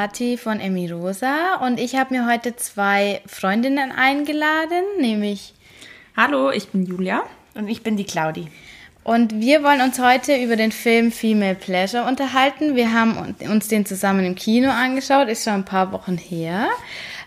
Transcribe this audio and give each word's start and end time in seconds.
Kathi 0.00 0.38
von 0.38 0.60
Emirosa 0.60 1.56
und 1.56 1.78
ich 1.78 1.94
habe 1.94 2.14
mir 2.14 2.26
heute 2.26 2.56
zwei 2.56 3.20
Freundinnen 3.26 3.92
eingeladen, 3.92 4.82
nämlich 4.98 5.52
Hallo, 6.16 6.50
ich 6.50 6.68
bin 6.68 6.86
Julia 6.86 7.22
und 7.54 7.68
ich 7.68 7.82
bin 7.82 7.98
die 7.98 8.04
Claudi. 8.04 8.48
Und 9.04 9.42
wir 9.42 9.62
wollen 9.62 9.82
uns 9.82 9.98
heute 9.98 10.36
über 10.36 10.56
den 10.56 10.72
Film 10.72 11.12
Female 11.12 11.54
Pleasure 11.54 12.06
unterhalten. 12.06 12.76
Wir 12.76 12.94
haben 12.94 13.36
uns 13.40 13.68
den 13.68 13.84
zusammen 13.84 14.24
im 14.24 14.36
Kino 14.36 14.70
angeschaut, 14.70 15.28
ist 15.28 15.44
schon 15.44 15.52
ein 15.52 15.64
paar 15.66 15.92
Wochen 15.92 16.16
her. 16.16 16.68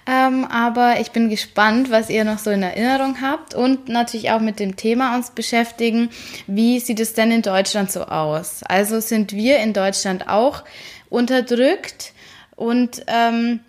Ähm, 0.07 0.43
aber 0.46 1.00
ich 1.00 1.11
bin 1.11 1.29
gespannt, 1.29 1.92
was 1.92 2.10
ihr 2.10 2.24
noch 2.24 2.39
so 2.39 2.50
in 2.50 2.64
Erinnerung 2.64 3.21
habt 3.21 3.54
und 3.54 3.87
natürlich 3.87 4.32
auch 4.32 4.39
mit 4.39 4.60
dem 4.60 4.78
Thema 4.78 5.15
uns 5.15 5.29
beschäftigen. 5.29 6.10
Wie 6.47 6.79
sieht 6.79 7.00
es 7.00 7.14
denn 7.14 7.32
in 7.32 7.43
Deutschland 7.43 7.92
so 7.92 8.05
aus? 8.05 8.64
Also 8.64 9.00
sind 9.00 9.32
wir 9.32 9.60
in 9.60 9.74
Deutschland 9.74 10.28
auch 10.28 10.64
unterdrückt 11.11 12.12
und 12.63 13.03
ähm, 13.07 13.59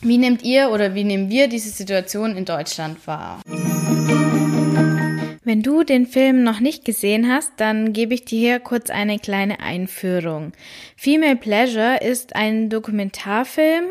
wie 0.00 0.18
nehmt 0.18 0.42
ihr 0.42 0.70
oder 0.70 0.96
wie 0.96 1.04
nehmen 1.04 1.30
wir 1.30 1.46
diese 1.46 1.70
Situation 1.70 2.36
in 2.36 2.44
Deutschland 2.44 3.06
wahr? 3.06 3.40
Wenn 5.44 5.62
du 5.62 5.84
den 5.84 6.06
Film 6.06 6.42
noch 6.42 6.58
nicht 6.58 6.84
gesehen 6.84 7.30
hast, 7.30 7.52
dann 7.58 7.92
gebe 7.92 8.14
ich 8.14 8.24
dir 8.24 8.38
hier 8.38 8.60
kurz 8.60 8.90
eine 8.90 9.20
kleine 9.20 9.60
Einführung. 9.60 10.52
Female 10.96 11.36
Pleasure 11.36 11.98
ist 12.02 12.34
ein 12.34 12.70
Dokumentarfilm, 12.70 13.84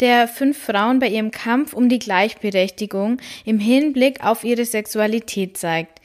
der 0.00 0.28
fünf 0.28 0.58
Frauen 0.58 0.98
bei 0.98 1.08
ihrem 1.08 1.30
Kampf 1.30 1.72
um 1.72 1.88
die 1.88 2.00
Gleichberechtigung 2.00 3.18
im 3.46 3.58
Hinblick 3.58 4.22
auf 4.22 4.44
ihre 4.44 4.66
Sexualität 4.66 5.56
zeigt. 5.56 6.00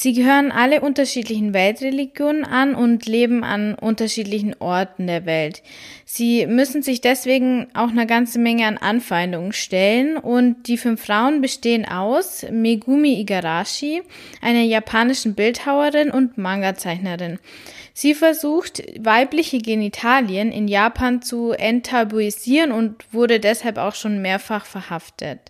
Sie 0.00 0.12
gehören 0.12 0.52
alle 0.52 0.80
unterschiedlichen 0.80 1.52
Weltreligionen 1.52 2.44
an 2.44 2.76
und 2.76 3.06
leben 3.06 3.42
an 3.42 3.74
unterschiedlichen 3.74 4.54
Orten 4.60 5.08
der 5.08 5.26
Welt. 5.26 5.60
Sie 6.04 6.46
müssen 6.46 6.82
sich 6.82 7.00
deswegen 7.00 7.66
auch 7.74 7.88
eine 7.88 8.06
ganze 8.06 8.38
Menge 8.38 8.68
an 8.68 8.78
Anfeindungen 8.78 9.52
stellen 9.52 10.16
und 10.16 10.68
die 10.68 10.76
fünf 10.76 11.04
Frauen 11.04 11.40
bestehen 11.40 11.84
aus 11.84 12.46
Megumi 12.48 13.20
Igarashi, 13.20 14.02
einer 14.40 14.62
japanischen 14.62 15.34
Bildhauerin 15.34 16.12
und 16.12 16.38
Manga-Zeichnerin. 16.38 17.40
Sie 17.92 18.14
versucht, 18.14 18.80
weibliche 19.00 19.58
Genitalien 19.58 20.52
in 20.52 20.68
Japan 20.68 21.22
zu 21.22 21.50
enttabuisieren 21.50 22.70
und 22.70 23.12
wurde 23.12 23.40
deshalb 23.40 23.78
auch 23.78 23.96
schon 23.96 24.22
mehrfach 24.22 24.64
verhaftet. 24.64 25.40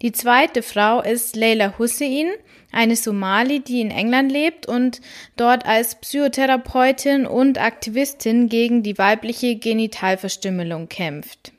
Die 0.00 0.12
zweite 0.12 0.62
Frau 0.62 1.02
ist 1.02 1.36
Leila 1.36 1.74
Hussein, 1.76 2.30
eine 2.72 2.96
Somali, 2.96 3.60
die 3.60 3.80
in 3.80 3.90
England 3.90 4.30
lebt 4.30 4.66
und 4.66 5.00
dort 5.36 5.66
als 5.66 5.94
Psychotherapeutin 5.94 7.26
und 7.26 7.58
Aktivistin 7.58 8.48
gegen 8.48 8.82
die 8.82 8.98
weibliche 8.98 9.56
Genitalverstümmelung 9.56 10.88
kämpft. 10.88 11.52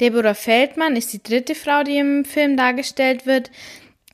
Deborah 0.00 0.34
Feldmann 0.34 0.96
ist 0.96 1.12
die 1.12 1.22
dritte 1.22 1.54
Frau, 1.54 1.82
die 1.84 1.98
im 1.98 2.24
Film 2.24 2.56
dargestellt 2.56 3.26
wird. 3.26 3.50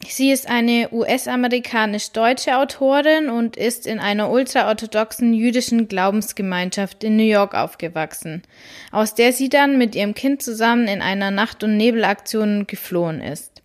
Sie 0.06 0.30
ist 0.30 0.48
eine 0.48 0.88
US-amerikanisch-deutsche 0.92 2.56
Autorin 2.56 3.28
und 3.28 3.56
ist 3.56 3.86
in 3.86 3.98
einer 3.98 4.30
ultraorthodoxen 4.30 5.34
jüdischen 5.34 5.88
Glaubensgemeinschaft 5.88 7.04
in 7.04 7.16
New 7.16 7.22
York 7.22 7.54
aufgewachsen, 7.54 8.42
aus 8.92 9.14
der 9.14 9.32
sie 9.32 9.50
dann 9.50 9.76
mit 9.76 9.94
ihrem 9.94 10.14
Kind 10.14 10.42
zusammen 10.42 10.88
in 10.88 11.02
einer 11.02 11.30
Nacht- 11.30 11.62
und 11.64 11.76
Nebelaktion 11.76 12.66
geflohen 12.66 13.20
ist. 13.20 13.59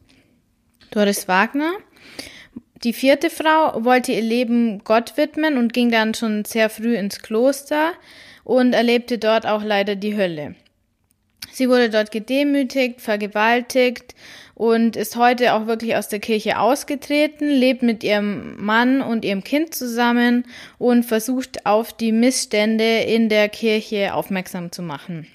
Doris 0.96 1.28
Wagner, 1.28 1.74
die 2.86 2.94
vierte 2.94 3.30
Frau, 3.30 3.84
wollte 3.84 4.14
ihr 4.14 4.22
Leben 4.22 4.82
Gott 4.86 5.18
widmen 5.18 5.58
und 5.58 5.74
ging 5.74 5.92
dann 5.92 6.14
schon 6.14 6.46
sehr 6.46 6.70
früh 6.70 6.96
ins 6.96 7.22
Kloster 7.22 7.92
und 8.46 8.72
erlebte 8.72 9.18
dort 9.18 9.46
auch 9.46 9.62
leider 9.62 9.98
die 9.98 10.16
Hölle. 10.16 10.56
Sie 11.52 11.68
wurde 11.68 11.90
dort 11.90 12.12
gedemütigt, 12.12 13.02
vergewaltigt 13.02 14.16
und 14.54 14.96
ist 14.96 15.18
heute 15.18 15.54
auch 15.54 15.68
wirklich 15.68 15.98
aus 15.98 16.08
der 16.08 16.20
Kirche 16.20 16.60
ausgetreten, 16.60 17.50
lebt 17.50 17.84
mit 17.84 18.02
ihrem 18.02 18.56
Mann 18.64 19.02
und 19.02 19.26
ihrem 19.26 19.44
Kind 19.44 19.76
zusammen 19.76 20.46
und 20.78 21.04
versucht 21.04 21.66
auf 21.66 21.92
die 21.92 22.14
Missstände 22.14 23.00
in 23.00 23.28
der 23.28 23.50
Kirche 23.50 24.14
aufmerksam 24.14 24.72
zu 24.72 24.82
machen. 24.82 25.28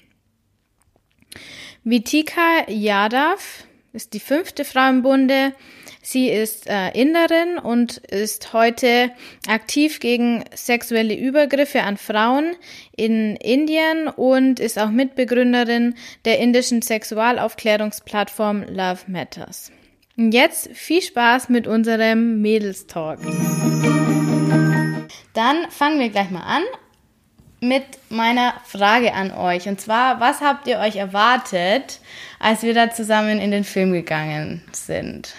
Vitika 1.83 2.67
Yadav 2.67 3.65
ist 3.93 4.13
die 4.13 4.19
fünfte 4.19 4.63
Frau 4.63 4.89
im 4.89 5.01
Bunde. 5.01 5.53
Sie 6.01 6.29
ist 6.29 6.67
äh, 6.67 6.89
Inderin 6.91 7.57
und 7.57 7.97
ist 7.97 8.53
heute 8.53 9.11
aktiv 9.47 9.99
gegen 9.99 10.43
sexuelle 10.55 11.15
Übergriffe 11.15 11.83
an 11.83 11.97
Frauen 11.97 12.55
in 12.95 13.35
Indien 13.35 14.07
und 14.07 14.59
ist 14.59 14.79
auch 14.79 14.89
Mitbegründerin 14.89 15.95
der 16.25 16.39
indischen 16.39 16.81
Sexualaufklärungsplattform 16.81 18.63
Love 18.63 19.01
Matters. 19.07 19.71
Und 20.17 20.31
jetzt 20.31 20.69
viel 20.73 21.01
Spaß 21.01 21.49
mit 21.49 21.67
unserem 21.67 22.41
Mädelstalk. 22.41 23.19
Dann 25.33 25.69
fangen 25.69 25.99
wir 25.99 26.09
gleich 26.09 26.29
mal 26.29 26.41
an 26.41 26.63
mit 27.61 27.83
meiner 28.09 28.53
Frage 28.65 29.13
an 29.13 29.31
euch. 29.31 29.67
Und 29.67 29.79
zwar, 29.79 30.19
was 30.19 30.41
habt 30.41 30.67
ihr 30.67 30.79
euch 30.79 30.95
erwartet, 30.95 31.99
als 32.41 32.63
wir 32.63 32.73
da 32.73 32.91
zusammen 32.91 33.39
in 33.39 33.51
den 33.51 33.63
Film 33.63 33.93
gegangen 33.93 34.61
sind? 34.71 35.35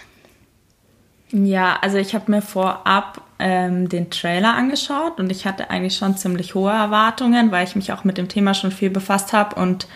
Ja, 1.32 1.78
also 1.80 1.96
ich 1.96 2.14
habe 2.14 2.30
mir 2.30 2.42
vorab 2.42 3.22
ähm, 3.38 3.88
den 3.88 4.10
Trailer 4.10 4.54
angeschaut 4.54 5.18
und 5.18 5.30
ich 5.30 5.46
hatte 5.46 5.70
eigentlich 5.70 5.96
schon 5.96 6.16
ziemlich 6.16 6.54
hohe 6.54 6.72
Erwartungen, 6.72 7.50
weil 7.50 7.66
ich 7.66 7.74
mich 7.74 7.92
auch 7.92 8.04
mit 8.04 8.18
dem 8.18 8.28
Thema 8.28 8.54
schon 8.54 8.70
viel 8.70 8.90
befasst 8.90 9.32
habe 9.32 9.60
und 9.60 9.88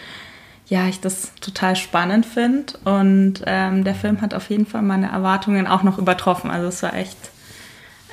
ja, 0.68 0.88
ich 0.88 1.00
das 1.00 1.32
total 1.40 1.76
spannend 1.76 2.26
finde. 2.26 2.72
Und 2.84 3.42
ähm, 3.46 3.84
der 3.84 3.94
Film 3.94 4.20
hat 4.20 4.34
auf 4.34 4.50
jeden 4.50 4.66
Fall 4.66 4.82
meine 4.82 5.10
Erwartungen 5.10 5.66
auch 5.66 5.84
noch 5.84 5.98
übertroffen. 5.98 6.50
Also 6.50 6.66
es 6.66 6.82
war 6.82 6.94
echt, 6.94 7.16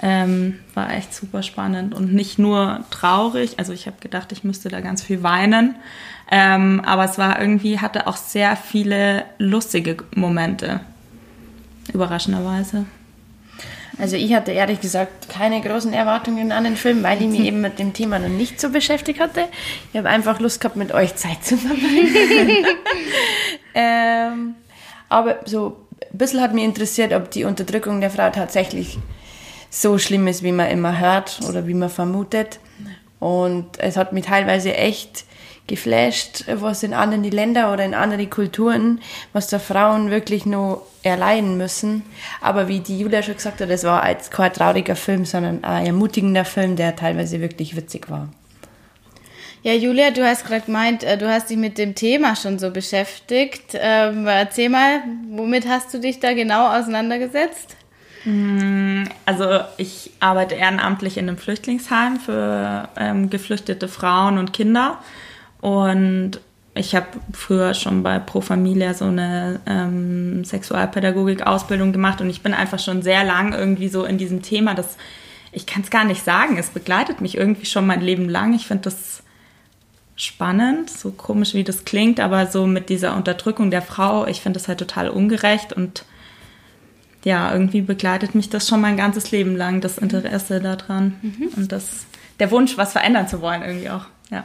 ähm, 0.04 0.60
war 0.76 0.94
echt 0.94 1.16
super 1.16 1.42
spannend 1.42 1.96
und 1.96 2.14
nicht 2.14 2.38
nur 2.38 2.86
traurig. 2.92 3.58
Also 3.58 3.74
ich 3.74 3.88
habe 3.88 3.98
gedacht, 4.02 4.32
ich 4.32 4.44
müsste 4.44 4.70
da 4.70 4.82
ganz 4.82 5.02
viel 5.02 5.24
weinen. 5.24 5.76
Ähm, 6.36 6.82
aber 6.84 7.06
es 7.06 7.20
war 7.20 7.40
irgendwie, 7.40 7.78
hatte 7.78 8.08
auch 8.08 8.18
sehr 8.18 8.56
viele 8.56 9.24
lustige 9.38 9.98
Momente. 10.16 10.80
Überraschenderweise. 11.94 12.88
Also 14.00 14.16
ich 14.16 14.34
hatte 14.34 14.52
ehrlich 14.52 14.82
gesagt 14.82 15.30
keine 15.30 15.62
großen 15.62 15.94
Erwartungen 15.94 16.52
an 16.52 16.64
den 16.64 16.76
Film, 16.76 17.04
weil 17.04 17.22
ich 17.22 17.28
mich 17.28 17.40
eben 17.46 17.62
mit 17.62 17.78
dem 17.78 17.94
Thema 17.94 18.18
noch 18.18 18.30
nicht 18.30 18.60
so 18.60 18.72
beschäftigt 18.72 19.20
hatte. 19.20 19.46
Ich 19.92 19.98
habe 20.00 20.10
einfach 20.10 20.40
Lust 20.40 20.60
gehabt, 20.60 20.76
mit 20.76 20.92
euch 20.92 21.16
Zeit 21.16 21.46
zu 21.46 21.56
verbringen. 21.56 22.66
ähm, 23.76 24.56
aber 25.10 25.38
so 25.46 25.86
ein 26.02 26.18
bisschen 26.18 26.42
hat 26.42 26.56
mich 26.56 26.64
interessiert, 26.64 27.14
ob 27.14 27.30
die 27.30 27.44
Unterdrückung 27.44 28.02
der 28.02 28.10
Frau 28.10 28.32
tatsächlich 28.32 28.98
so 29.70 30.00
schlimm 30.00 30.26
ist, 30.26 30.42
wie 30.42 30.52
man 30.52 30.72
immer 30.72 31.00
hört 31.00 31.42
oder 31.48 31.68
wie 31.68 31.76
man 31.76 31.92
vermutet. 31.92 32.60
Und 33.20 33.78
es 33.78 33.98
hat 33.98 34.14
mich 34.14 34.26
teilweise 34.26 34.74
echt 34.76 35.26
geflasht, 35.68 36.46
was 36.48 36.84
in 36.84 36.94
anderen 36.94 37.24
Ländern 37.24 37.74
oder 37.74 37.86
in 37.86 37.94
anderen 37.94 38.30
Kulturen, 38.30 39.00
was 39.32 39.48
da 39.48 39.60
Frauen 39.60 40.12
wirklich 40.12 40.46
noch 40.46 40.84
erleiden 41.04 41.58
müssen. 41.58 42.04
Aber 42.42 42.68
wie 42.68 42.80
die 42.80 43.00
Julia 43.00 43.24
schon 43.24 43.36
gesagt 43.36 43.62
hat, 43.62 43.70
das 43.70 43.84
war 43.84 44.04
als 44.04 44.30
kein 44.30 44.52
trauriger 44.52 44.96
Film, 44.96 45.26
sondern 45.26 45.64
ein 45.64 45.86
ermutigender 45.86 46.46
Film, 46.46 46.76
der 46.76 46.96
teilweise 46.96 47.40
wirklich 47.40 47.76
witzig 47.76 48.10
war. 48.10 48.30
Ja, 49.64 49.72
Julia, 49.72 50.12
du 50.12 50.26
hast 50.26 50.46
gerade 50.46 50.66
gemeint, 50.66 51.06
äh, 51.06 51.18
du 51.18 51.30
hast 51.30 51.50
dich 51.50 51.56
mit 51.56 51.78
dem 51.78 51.96
Thema 51.96 52.36
schon 52.36 52.60
so 52.60 52.70
beschäftigt. 52.70 53.76
Ähm, 53.76 54.28
erzähl 54.28 54.68
mal, 54.68 55.02
womit 55.30 55.66
hast 55.70 55.94
du 55.94 56.00
dich 56.00 56.20
da 56.20 56.34
genau 56.34 56.78
auseinandergesetzt? 56.78 57.78
Mm, 58.26 59.04
also 59.26 59.62
ich 59.78 60.12
arbeite 60.20 60.56
ehrenamtlich 60.56 61.18
in 61.18 61.30
einem 61.30 61.38
Flüchtlingsheim 61.38 62.20
für 62.20 62.90
ähm, 62.98 63.30
geflüchtete 63.30 63.88
Frauen 63.88 64.38
und 64.38 64.52
Kinder. 64.52 65.00
Und 65.64 66.42
ich 66.76 66.94
habe 66.94 67.08
früher 67.32 67.74
schon 67.74 68.04
bei 68.04 68.20
Pro 68.20 68.42
Familia 68.42 68.94
so 68.94 69.06
eine 69.06 69.62
ähm, 69.66 70.44
Sexualpädagogik-Ausbildung 70.44 71.94
gemacht 71.94 72.20
und 72.20 72.30
ich 72.30 72.42
bin 72.42 72.54
einfach 72.54 72.80
schon 72.80 73.02
sehr 73.02 73.24
lang 73.24 73.54
irgendwie 73.54 73.88
so 73.88 74.04
in 74.04 74.18
diesem 74.18 74.42
Thema. 74.42 74.74
Das, 74.74 74.98
ich 75.54 75.66
kann 75.66 75.84
es 75.84 75.90
gar 75.90 76.04
nicht 76.04 76.22
sagen. 76.22 76.58
Es 76.58 76.72
begleitet 76.72 77.22
mich 77.22 77.38
irgendwie 77.38 77.66
schon 77.66 77.88
mein 77.88 78.02
Leben 78.02 78.28
lang. 78.28 78.54
Ich 78.54 78.68
finde 78.68 78.84
das 78.84 79.24
spannend, 80.18 80.90
so 80.90 81.12
komisch 81.12 81.54
wie 81.54 81.64
das 81.64 81.86
klingt, 81.86 82.20
aber 82.20 82.48
so 82.48 82.68
mit 82.68 82.90
dieser 82.90 83.16
Unterdrückung 83.16 83.72
der 83.72 83.82
Frau, 83.82 84.28
ich 84.28 84.42
finde 84.42 84.60
das 84.60 84.68
halt 84.68 84.80
total 84.80 85.08
ungerecht 85.08 85.72
und 85.72 86.04
ja, 87.24 87.54
irgendwie 87.54 87.80
begleitet 87.80 88.36
mich 88.36 88.50
das 88.50 88.68
schon 88.68 88.82
mein 88.82 88.98
ganzes 88.98 89.32
Leben 89.32 89.56
lang, 89.56 89.80
das 89.80 89.98
Interesse 89.98 90.60
daran 90.60 91.16
mhm. 91.22 91.48
und 91.56 91.72
das, 91.72 92.06
der 92.42 92.52
Wunsch, 92.52 92.78
was 92.78 92.92
verändern 92.92 93.30
zu 93.30 93.40
wollen 93.40 93.62
irgendwie 93.62 93.90
auch, 93.90 94.08
ja. 94.30 94.44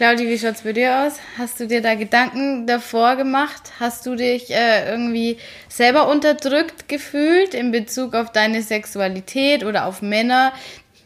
Claudi, 0.00 0.26
wie 0.28 0.38
schaut's 0.38 0.62
bei 0.62 0.72
dir 0.72 1.00
aus? 1.00 1.16
Hast 1.36 1.60
du 1.60 1.66
dir 1.66 1.82
da 1.82 1.94
Gedanken 1.94 2.66
davor 2.66 3.16
gemacht? 3.16 3.70
Hast 3.78 4.06
du 4.06 4.14
dich 4.14 4.50
äh, 4.50 4.90
irgendwie 4.90 5.36
selber 5.68 6.08
unterdrückt 6.08 6.88
gefühlt 6.88 7.52
in 7.52 7.70
Bezug 7.70 8.14
auf 8.14 8.32
deine 8.32 8.62
Sexualität 8.62 9.62
oder 9.62 9.84
auf 9.84 10.00
Männer 10.00 10.54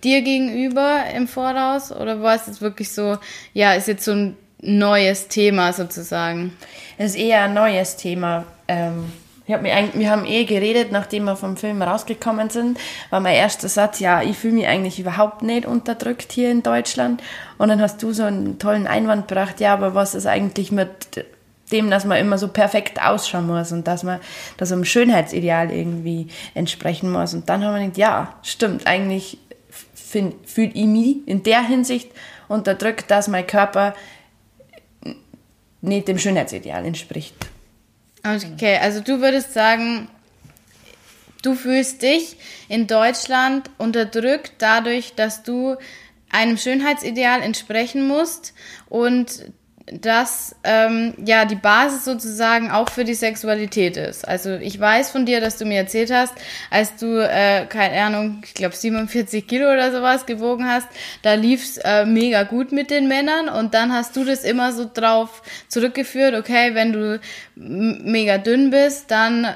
dir 0.05 0.23
gegenüber 0.23 1.07
im 1.13 1.27
Voraus? 1.27 1.91
Oder 1.91 2.23
war 2.23 2.37
es 2.37 2.47
jetzt 2.47 2.63
wirklich 2.63 2.93
so, 2.93 3.19
ja, 3.53 3.73
ist 3.75 3.89
jetzt 3.89 4.05
so 4.05 4.13
ein 4.13 4.37
neues 4.61 5.27
Thema 5.27 5.73
sozusagen? 5.73 6.57
Es 6.97 7.17
ist 7.17 7.21
eher 7.21 7.43
ein 7.43 7.55
neues 7.55 7.97
Thema. 7.97 8.45
Ähm, 8.69 9.11
ich 9.47 9.53
hab 9.53 9.63
eigentlich, 9.63 10.01
wir 10.01 10.11
haben 10.11 10.25
eh 10.25 10.45
geredet, 10.45 10.91
nachdem 10.91 11.25
wir 11.25 11.37
vom 11.37 11.57
Film 11.57 11.83
rausgekommen 11.83 12.49
sind, 12.49 12.79
war 13.11 13.21
mein 13.21 13.35
erster 13.35 13.69
Satz, 13.69 14.01
ja, 14.01 14.23
ich 14.23 14.39
fühle 14.39 14.55
mich 14.55 14.67
eigentlich 14.67 14.99
überhaupt 14.99 15.43
nicht 15.43 15.67
unterdrückt 15.67 16.33
hier 16.33 16.51
in 16.51 16.63
Deutschland. 16.63 17.23
Und 17.59 17.69
dann 17.69 17.81
hast 17.81 18.03
du 18.03 18.13
so 18.13 18.23
einen 18.23 18.59
tollen 18.59 18.87
Einwand 18.87 19.29
gebracht, 19.29 19.61
ja, 19.61 19.75
aber 19.75 19.95
was 19.95 20.15
ist 20.15 20.27
eigentlich 20.27 20.73
mit 20.73 21.27
dem, 21.73 21.91
dass 21.91 22.07
man 22.07 22.19
immer 22.19 22.39
so 22.39 22.49
perfekt 22.49 23.03
ausschauen 23.03 23.47
muss 23.47 23.73
und 23.73 23.87
dass 23.87 24.03
man 24.03 24.21
das 24.57 24.73
einem 24.73 24.85
Schönheitsideal 24.85 25.71
irgendwie 25.71 26.29
entsprechen 26.55 27.13
muss. 27.13 27.35
Und 27.35 27.49
dann 27.49 27.65
haben 27.65 27.75
wir 27.75 27.81
gedacht, 27.81 27.99
ja, 27.99 28.35
stimmt, 28.43 28.87
eigentlich 28.87 29.39
fühle 29.71 30.73
ich 30.73 30.87
mich 30.87 31.17
in 31.27 31.43
der 31.43 31.63
Hinsicht 31.63 32.11
unterdrückt, 32.49 33.11
dass 33.11 33.29
mein 33.29 33.47
Körper 33.47 33.95
nicht 35.81 36.09
dem 36.09 36.19
Schönheitsideal 36.19 36.85
entspricht. 36.87 37.35
Okay, 38.27 38.79
also 38.79 39.01
du 39.01 39.21
würdest 39.21 39.53
sagen, 39.53 40.09
du 41.43 41.55
fühlst 41.55 42.01
dich 42.01 42.37
in 42.69 42.87
Deutschland 42.87 43.71
unterdrückt 43.77 44.55
dadurch, 44.59 45.15
dass 45.15 45.43
du 45.43 45.77
einem 46.31 46.57
Schönheitsideal 46.57 47.43
entsprechen 47.43 48.09
musst 48.09 48.55
und 48.89 49.53
dass 49.87 50.57
ähm, 50.65 51.13
ja 51.25 51.45
die 51.45 51.57
Basis 51.57 52.07
sozusagen 52.07 52.71
auch 52.71 52.89
für 52.89 53.05
die 53.05 53.15
Sexualität 53.15 53.99
ist. 53.99 54.27
Also 54.27 54.55
ich 54.55 54.81
weiß 54.81 55.11
von 55.11 55.27
dir, 55.27 55.43
dass 55.43 55.59
du 55.59 55.67
mir 55.67 55.77
erzählt 55.77 56.11
hast, 56.11 56.33
als 56.71 56.97
du 56.97 57.19
äh, 57.19 57.67
keine 57.67 58.01
Ahnung, 58.03 58.43
ich 58.45 58.55
glaube 58.55 58.75
47 58.75 59.47
Kilo 59.47 59.71
oder 59.71 59.93
sowas 59.93 60.25
gewogen 60.25 60.67
hast, 60.67 60.89
da 61.21 61.35
lief's 61.35 61.77
äh, 61.79 62.07
mega 62.07 62.45
gut 62.45 62.73
mit 62.73 62.91
den 62.91 63.09
Männern 63.09 63.51
und 63.51 63.75
dann 63.75 63.93
hast 63.93 64.17
du 64.17 64.25
das 64.25 64.43
immer 64.43 64.73
so 64.73 64.91
drauf 64.93 65.43
zurückgeführt, 65.69 66.35
okay, 66.35 66.75
wenn 66.75 66.93
du 66.93 67.21
mega 67.55 68.39
dünn 68.39 68.71
bist, 68.71 69.11
dann 69.11 69.55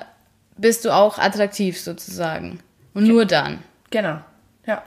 bist 0.58 0.84
du 0.84 0.90
auch 0.90 1.18
attraktiv 1.18 1.80
sozusagen 1.80 2.60
und 2.92 3.04
okay. 3.04 3.12
nur 3.12 3.24
dann. 3.24 3.58
Genau, 3.90 4.20
ja. 4.66 4.82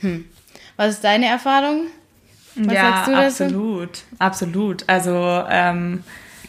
Hm. 0.00 0.26
Was 0.76 0.94
ist 0.94 1.04
deine 1.04 1.26
Erfahrung? 1.26 1.86
Was 2.54 2.74
ja, 2.74 2.82
sagst 2.82 3.08
du 3.08 3.12
dazu? 3.12 3.44
absolut, 3.44 4.02
absolut. 4.18 4.84
Also 4.88 5.44
ähm, 5.48 6.04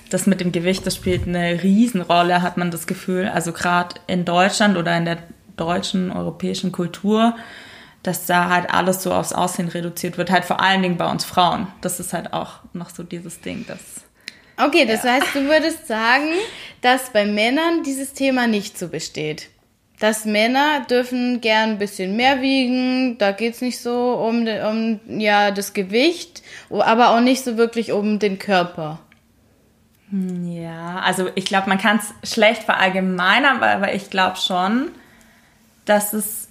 das 0.10 0.28
mit 0.28 0.42
dem 0.42 0.52
Gewicht, 0.52 0.86
das 0.86 0.96
spielt 0.96 1.28
eine 1.28 1.64
Riesenrolle, 1.64 2.42
hat 2.42 2.58
man 2.58 2.72
das 2.72 2.88
Gefühl. 2.88 3.28
Also 3.28 3.52
gerade 3.52 3.96
in 4.08 4.26
Deutschland 4.26 4.78
oder 4.78 4.96
in 4.98 5.06
der 5.06 5.20
deutschen, 5.58 6.12
europäischen 6.12 6.72
Kultur, 6.72 7.36
dass 8.04 8.26
da 8.26 8.50
halt 8.50 8.74
alles 8.74 9.02
so 9.02 9.14
aufs 9.14 9.34
Aussehen 9.34 9.70
reduziert 9.70 10.18
wird. 10.18 10.30
Halt 10.30 10.46
vor 10.46 10.60
allen 10.60 10.82
Dingen 10.82 10.98
bei 10.98 11.10
uns 11.10 11.26
Frauen. 11.26 11.68
Das 11.82 12.00
ist 12.00 12.14
halt 12.14 12.34
auch 12.34 12.60
noch 12.74 12.90
so 12.90 13.04
dieses 13.04 13.42
Ding, 13.42 13.66
das 13.68 13.80
Okay, 14.58 14.86
das 14.86 15.04
ja. 15.04 15.14
heißt, 15.14 15.34
du 15.34 15.46
würdest 15.46 15.88
sagen, 15.88 16.30
dass 16.82 17.10
bei 17.12 17.26
Männern 17.26 17.84
dieses 17.84 18.14
Thema 18.14 18.46
nicht 18.46 18.78
so 18.78 18.88
besteht 18.88 19.50
dass 20.04 20.26
Männer 20.26 20.82
dürfen 20.90 21.40
gern 21.40 21.70
ein 21.70 21.78
bisschen 21.78 22.18
mehr 22.18 22.42
wiegen. 22.42 23.18
Da 23.20 23.32
geht's 23.32 23.62
nicht 23.62 23.80
so 23.80 24.16
um, 24.16 24.46
um 24.46 25.00
ja, 25.18 25.52
das 25.52 25.72
Gewicht, 25.72 26.44
aber 26.70 27.12
auch 27.12 27.22
nicht 27.22 27.42
so 27.46 27.56
wirklich 27.56 27.94
um 27.94 28.20
den 28.20 28.38
Körper. 28.38 29.00
Hm, 30.10 30.52
ja, 30.52 31.00
also 31.06 31.30
ich 31.36 31.46
glaube, 31.46 31.70
man 31.70 31.78
kann 31.78 32.02
es 32.22 32.34
schlecht 32.34 32.64
verallgemeinern, 32.64 33.64
aber 33.64 33.94
ich 33.94 34.10
glaube 34.10 34.36
schon, 34.36 34.90
dass 35.86 36.12
es 36.12 36.50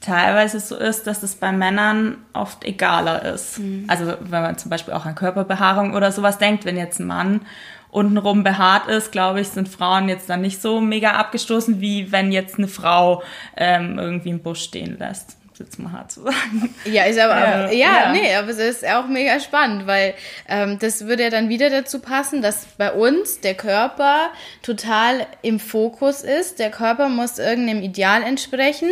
teilweise 0.00 0.58
so 0.58 0.76
ist, 0.76 1.06
dass 1.06 1.22
es 1.22 1.36
bei 1.36 1.52
Männern 1.52 2.16
oft 2.32 2.64
egaler 2.64 3.24
ist. 3.26 3.60
Mhm. 3.60 3.84
Also 3.86 4.14
wenn 4.18 4.42
man 4.42 4.58
zum 4.58 4.70
Beispiel 4.70 4.92
auch 4.92 5.06
an 5.06 5.14
Körperbehaarung 5.14 5.94
oder 5.94 6.10
sowas 6.10 6.38
denkt, 6.38 6.64
wenn 6.64 6.76
jetzt 6.76 6.98
ein 6.98 7.06
Mann 7.06 7.42
untenrum 7.90 8.44
behaart 8.44 8.88
ist, 8.88 9.12
glaube 9.12 9.40
ich, 9.40 9.48
sind 9.48 9.68
Frauen 9.68 10.08
jetzt 10.08 10.28
dann 10.28 10.40
nicht 10.40 10.60
so 10.60 10.80
mega 10.80 11.12
abgestoßen, 11.12 11.80
wie 11.80 12.12
wenn 12.12 12.32
jetzt 12.32 12.58
eine 12.58 12.68
Frau 12.68 13.22
ähm, 13.56 13.98
irgendwie 13.98 14.30
im 14.30 14.42
Busch 14.42 14.62
stehen 14.62 14.98
lässt 14.98 15.36
jetzt 15.58 15.78
mal 15.78 15.92
hart 15.92 16.12
zu 16.12 16.22
sagen. 16.24 16.74
Ja, 16.84 17.04
ist 17.04 17.18
aber, 17.18 17.38
ja, 17.38 17.70
ja, 17.70 17.72
ja, 17.72 18.12
nee, 18.12 18.34
aber 18.34 18.48
es 18.48 18.58
ist 18.58 18.86
auch 18.86 19.06
mega 19.08 19.40
spannend, 19.40 19.86
weil 19.86 20.14
ähm, 20.48 20.78
das 20.78 21.06
würde 21.06 21.24
ja 21.24 21.30
dann 21.30 21.48
wieder 21.48 21.70
dazu 21.70 22.00
passen, 22.00 22.42
dass 22.42 22.66
bei 22.78 22.92
uns 22.92 23.40
der 23.40 23.54
Körper 23.54 24.30
total 24.62 25.26
im 25.42 25.58
Fokus 25.58 26.22
ist. 26.22 26.58
Der 26.58 26.70
Körper 26.70 27.08
muss 27.08 27.38
irgendeinem 27.38 27.82
Ideal 27.82 28.22
entsprechen 28.22 28.90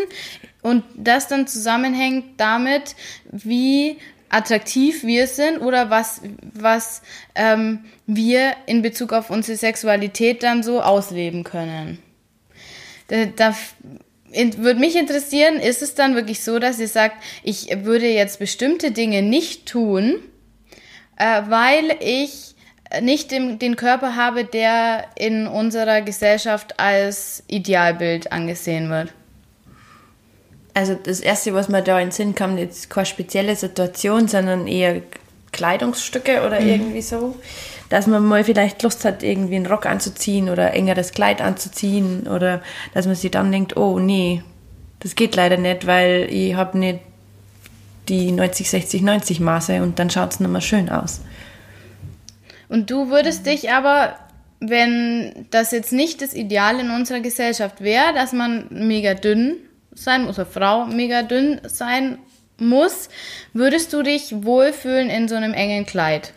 und 0.62 0.84
das 0.96 1.28
dann 1.28 1.46
zusammenhängt 1.46 2.40
damit, 2.40 2.94
wie 3.30 3.98
attraktiv 4.30 5.04
wir 5.04 5.26
sind 5.26 5.58
oder 5.58 5.90
was, 5.90 6.20
was 6.54 7.02
ähm, 7.34 7.84
wir 8.06 8.54
in 8.66 8.82
Bezug 8.82 9.12
auf 9.12 9.30
unsere 9.30 9.56
Sexualität 9.56 10.42
dann 10.42 10.62
so 10.62 10.82
ausleben 10.82 11.44
können. 11.44 11.98
Da, 13.08 13.26
da 13.26 13.54
würde 14.56 14.80
mich 14.80 14.96
interessieren, 14.96 15.56
ist 15.56 15.82
es 15.82 15.94
dann 15.94 16.14
wirklich 16.14 16.42
so, 16.42 16.58
dass 16.58 16.78
ihr 16.78 16.88
sagt, 16.88 17.16
ich 17.42 17.68
würde 17.84 18.08
jetzt 18.08 18.38
bestimmte 18.38 18.90
Dinge 18.90 19.22
nicht 19.22 19.66
tun, 19.66 20.16
äh, 21.16 21.42
weil 21.48 21.96
ich 22.00 22.54
nicht 23.00 23.30
den, 23.30 23.58
den 23.58 23.76
Körper 23.76 24.16
habe, 24.16 24.44
der 24.44 25.06
in 25.16 25.46
unserer 25.46 26.02
Gesellschaft 26.02 26.78
als 26.78 27.42
Idealbild 27.46 28.32
angesehen 28.32 28.90
wird? 28.90 29.12
Also 30.74 30.94
das 30.94 31.20
Erste, 31.20 31.54
was 31.54 31.68
mir 31.68 31.82
da 31.82 32.00
in 32.00 32.08
den 32.08 32.12
Sinn 32.12 32.34
kam, 32.34 32.58
jetzt 32.58 32.90
keine 32.90 33.06
spezielle 33.06 33.54
Situation, 33.54 34.26
sondern 34.26 34.66
eher 34.66 35.02
Kleidungsstücke 35.52 36.44
oder 36.44 36.60
mhm. 36.60 36.68
irgendwie 36.68 37.02
so. 37.02 37.36
Dass 37.94 38.08
man 38.08 38.24
mal 38.24 38.42
vielleicht 38.42 38.82
Lust 38.82 39.04
hat, 39.04 39.22
irgendwie 39.22 39.54
einen 39.54 39.66
Rock 39.66 39.86
anzuziehen 39.86 40.48
oder 40.48 40.74
engeres 40.74 41.12
Kleid 41.12 41.40
anzuziehen 41.40 42.26
oder 42.26 42.60
dass 42.92 43.06
man 43.06 43.14
sich 43.14 43.30
dann 43.30 43.52
denkt, 43.52 43.76
oh 43.76 44.00
nee, 44.00 44.42
das 44.98 45.14
geht 45.14 45.36
leider 45.36 45.58
nicht, 45.58 45.86
weil 45.86 46.26
ich 46.28 46.56
habe 46.56 46.76
nicht 46.76 46.98
die 48.08 48.32
90, 48.32 48.68
60, 48.68 49.02
90 49.02 49.38
Maße 49.38 49.80
und 49.80 50.00
dann 50.00 50.10
schaut 50.10 50.32
es 50.32 50.40
mehr 50.40 50.60
schön 50.60 50.88
aus. 50.88 51.20
Und 52.68 52.90
du 52.90 53.10
würdest 53.10 53.46
dich 53.46 53.70
aber, 53.70 54.16
wenn 54.58 55.46
das 55.52 55.70
jetzt 55.70 55.92
nicht 55.92 56.20
das 56.20 56.34
Ideal 56.34 56.80
in 56.80 56.90
unserer 56.90 57.20
Gesellschaft 57.20 57.80
wäre, 57.80 58.12
dass 58.12 58.32
man 58.32 58.66
mega 58.70 59.14
dünn 59.14 59.54
sein 59.92 60.24
muss, 60.24 60.36
oder 60.36 60.46
Frau 60.46 60.86
mega 60.86 61.22
dünn 61.22 61.60
sein 61.62 62.18
muss, 62.58 63.08
würdest 63.52 63.92
du 63.92 64.02
dich 64.02 64.44
wohlfühlen 64.44 65.10
in 65.10 65.28
so 65.28 65.36
einem 65.36 65.54
engen 65.54 65.86
Kleid? 65.86 66.32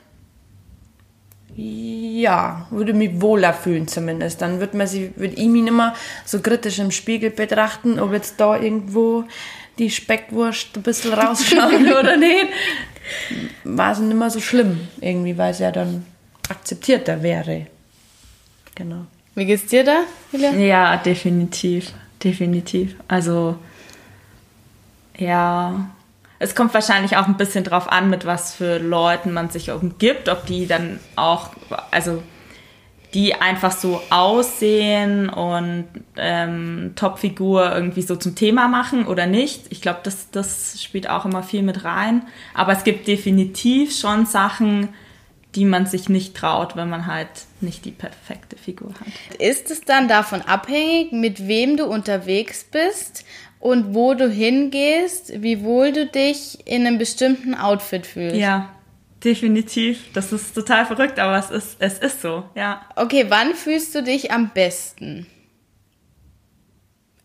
Ja, 1.58 2.68
würde 2.70 2.94
mich 2.94 3.20
wohler 3.20 3.54
fühlen 3.54 3.88
zumindest. 3.88 4.42
Dann 4.42 4.60
würde 4.60 4.78
man 4.78 4.88
sie, 4.88 5.12
würde 5.16 5.34
ich 5.34 5.48
mich 5.48 5.64
nicht 5.64 5.74
mehr 5.74 5.96
so 6.24 6.40
kritisch 6.40 6.80
im 6.80 6.92
Spiegel 6.92 7.32
betrachten, 7.32 8.00
ob 8.00 8.14
jetzt 8.14 8.40
da 8.40 8.60
irgendwo 8.60 9.24
die 9.80 9.90
Speckwurst 9.90 10.78
ein 10.78 10.84
bisschen 10.84 11.14
rausschaut 11.20 11.74
oder 11.74 12.16
nicht. 12.16 12.48
War 13.64 13.92
es 13.92 14.00
nicht 14.00 14.18
mehr 14.18 14.30
so 14.30 14.40
schlimm, 14.40 14.88
irgendwie, 15.02 15.38
weil 15.38 15.52
es 15.52 15.60
ja 15.60 15.72
dann 15.72 16.06
akzeptierter 16.48 17.24
wäre. 17.24 17.68
Genau. 18.76 19.06
Wie 19.34 19.46
geht's 19.46 19.66
dir 19.66 19.84
da, 19.84 20.04
Julia? 20.32 20.52
Ja, 20.54 20.98
definitiv 20.98 21.94
definitiv. 22.24 22.96
Also 23.08 23.58
ja, 25.18 25.90
es 26.40 26.56
kommt 26.56 26.74
wahrscheinlich 26.74 27.18
auch 27.18 27.28
ein 27.28 27.38
bisschen 27.38 27.64
drauf 27.64 27.92
an, 27.92 28.10
mit 28.10 28.26
was 28.26 28.54
für 28.54 28.78
Leuten 28.78 29.34
man 29.34 29.50
sich 29.50 29.72
umgibt, 29.72 30.30
ob 30.30 30.46
die 30.46 30.68
dann 30.68 31.00
auch, 31.16 31.52
also 31.92 32.22
die 33.14 33.36
einfach 33.36 33.72
so 33.72 34.02
aussehen 34.10 35.30
und 35.30 35.86
ähm, 36.18 36.94
Topfigur 36.96 37.74
irgendwie 37.74 38.02
so 38.02 38.16
zum 38.16 38.36
Thema 38.36 38.68
machen 38.68 39.08
oder 39.08 39.26
nicht. 39.26 39.66
Ich 39.70 39.82
glaube, 39.82 40.00
das, 40.04 40.30
das 40.30 40.84
spielt 40.84 41.10
auch 41.10 41.26
immer 41.26 41.42
viel 41.42 41.64
mit 41.64 41.84
rein. 41.86 42.24
Aber 42.54 42.74
es 42.74 42.84
gibt 42.84 43.08
definitiv 43.08 43.98
schon 43.98 44.26
Sachen, 44.26 44.90
die 45.56 45.66
man 45.66 45.86
sich 45.86 46.10
nicht 46.10 46.36
traut, 46.36 46.76
wenn 46.76 46.90
man 46.90 47.08
halt 47.08 47.30
nicht 47.62 47.86
die 47.86 47.92
perfekte 47.92 48.58
Figur 48.58 48.94
hat. 49.00 49.40
Ist 49.40 49.72
es 49.72 49.82
dann 49.82 50.08
davon 50.08 50.42
abhängig, 50.42 51.14
mit 51.14 51.48
wem 51.48 51.78
du 51.78 51.86
unterwegs 51.86 52.66
bist 52.66 53.26
und 53.60 53.94
wo 53.94 54.14
du 54.14 54.30
hingehst, 54.30 55.42
wie 55.42 55.64
wohl 55.64 55.92
du 55.92 56.06
dich 56.06 56.66
in 56.68 56.86
einem 56.86 56.98
bestimmten 56.98 57.56
Outfit 57.56 58.06
fühlst? 58.06 58.38
Ja, 58.38 58.70
definitiv. 59.24 60.12
Das 60.14 60.32
ist 60.32 60.54
total 60.54 60.86
verrückt, 60.86 61.20
aber 61.20 61.38
es 61.38 61.50
ist, 61.50 61.78
es 61.80 62.00
ist 62.00 62.22
so, 62.22 62.44
ja. 62.56 62.82
Okay, 62.96 63.26
wann 63.30 63.56
fühlst 63.56 63.96
du 63.96 64.04
dich 64.04 64.32
am 64.32 64.50
besten? 64.50 65.26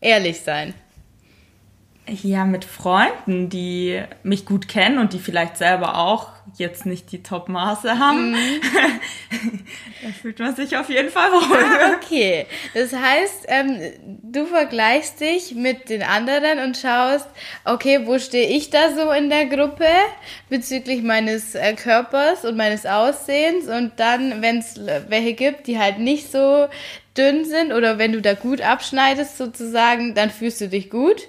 Ehrlich 0.01 0.41
sein. 0.41 0.73
Ja, 2.05 2.43
mit 2.43 2.65
Freunden, 2.65 3.49
die 3.49 4.03
mich 4.23 4.45
gut 4.45 4.67
kennen 4.67 4.97
und 4.97 5.13
die 5.13 5.19
vielleicht 5.19 5.57
selber 5.57 5.97
auch 5.97 6.33
jetzt 6.57 6.85
nicht 6.85 7.11
die 7.13 7.23
Top-Maße 7.23 7.97
haben. 7.97 8.31
Mhm. 8.31 8.35
da 10.03 10.09
fühlt 10.09 10.39
man 10.39 10.53
sich 10.53 10.75
auf 10.75 10.89
jeden 10.89 11.09
Fall 11.09 11.31
wohl. 11.31 11.57
Ah, 11.57 11.93
okay. 11.95 12.45
Das 12.73 12.93
heißt, 12.93 13.45
ähm, 13.47 13.79
du 14.21 14.45
vergleichst 14.45 15.21
dich 15.21 15.55
mit 15.55 15.89
den 15.89 16.03
anderen 16.03 16.59
und 16.59 16.75
schaust, 16.75 17.27
okay, 17.63 18.01
wo 18.03 18.19
stehe 18.19 18.49
ich 18.49 18.69
da 18.69 18.93
so 18.93 19.11
in 19.11 19.29
der 19.29 19.45
Gruppe 19.45 19.87
bezüglich 20.49 21.03
meines 21.03 21.55
äh, 21.55 21.73
Körpers 21.73 22.43
und 22.43 22.57
meines 22.57 22.85
Aussehens 22.85 23.69
und 23.69 23.93
dann, 23.95 24.41
wenn 24.41 24.57
es 24.57 24.77
welche 25.07 25.33
gibt, 25.33 25.67
die 25.67 25.79
halt 25.79 25.99
nicht 25.99 26.29
so 26.29 26.67
dünn 27.17 27.45
sind 27.45 27.71
oder 27.71 27.97
wenn 27.97 28.11
du 28.11 28.21
da 28.21 28.33
gut 28.33 28.61
abschneidest 28.61 29.37
sozusagen, 29.37 30.15
dann 30.15 30.29
fühlst 30.29 30.59
du 30.59 30.67
dich 30.67 30.89
gut. 30.89 31.27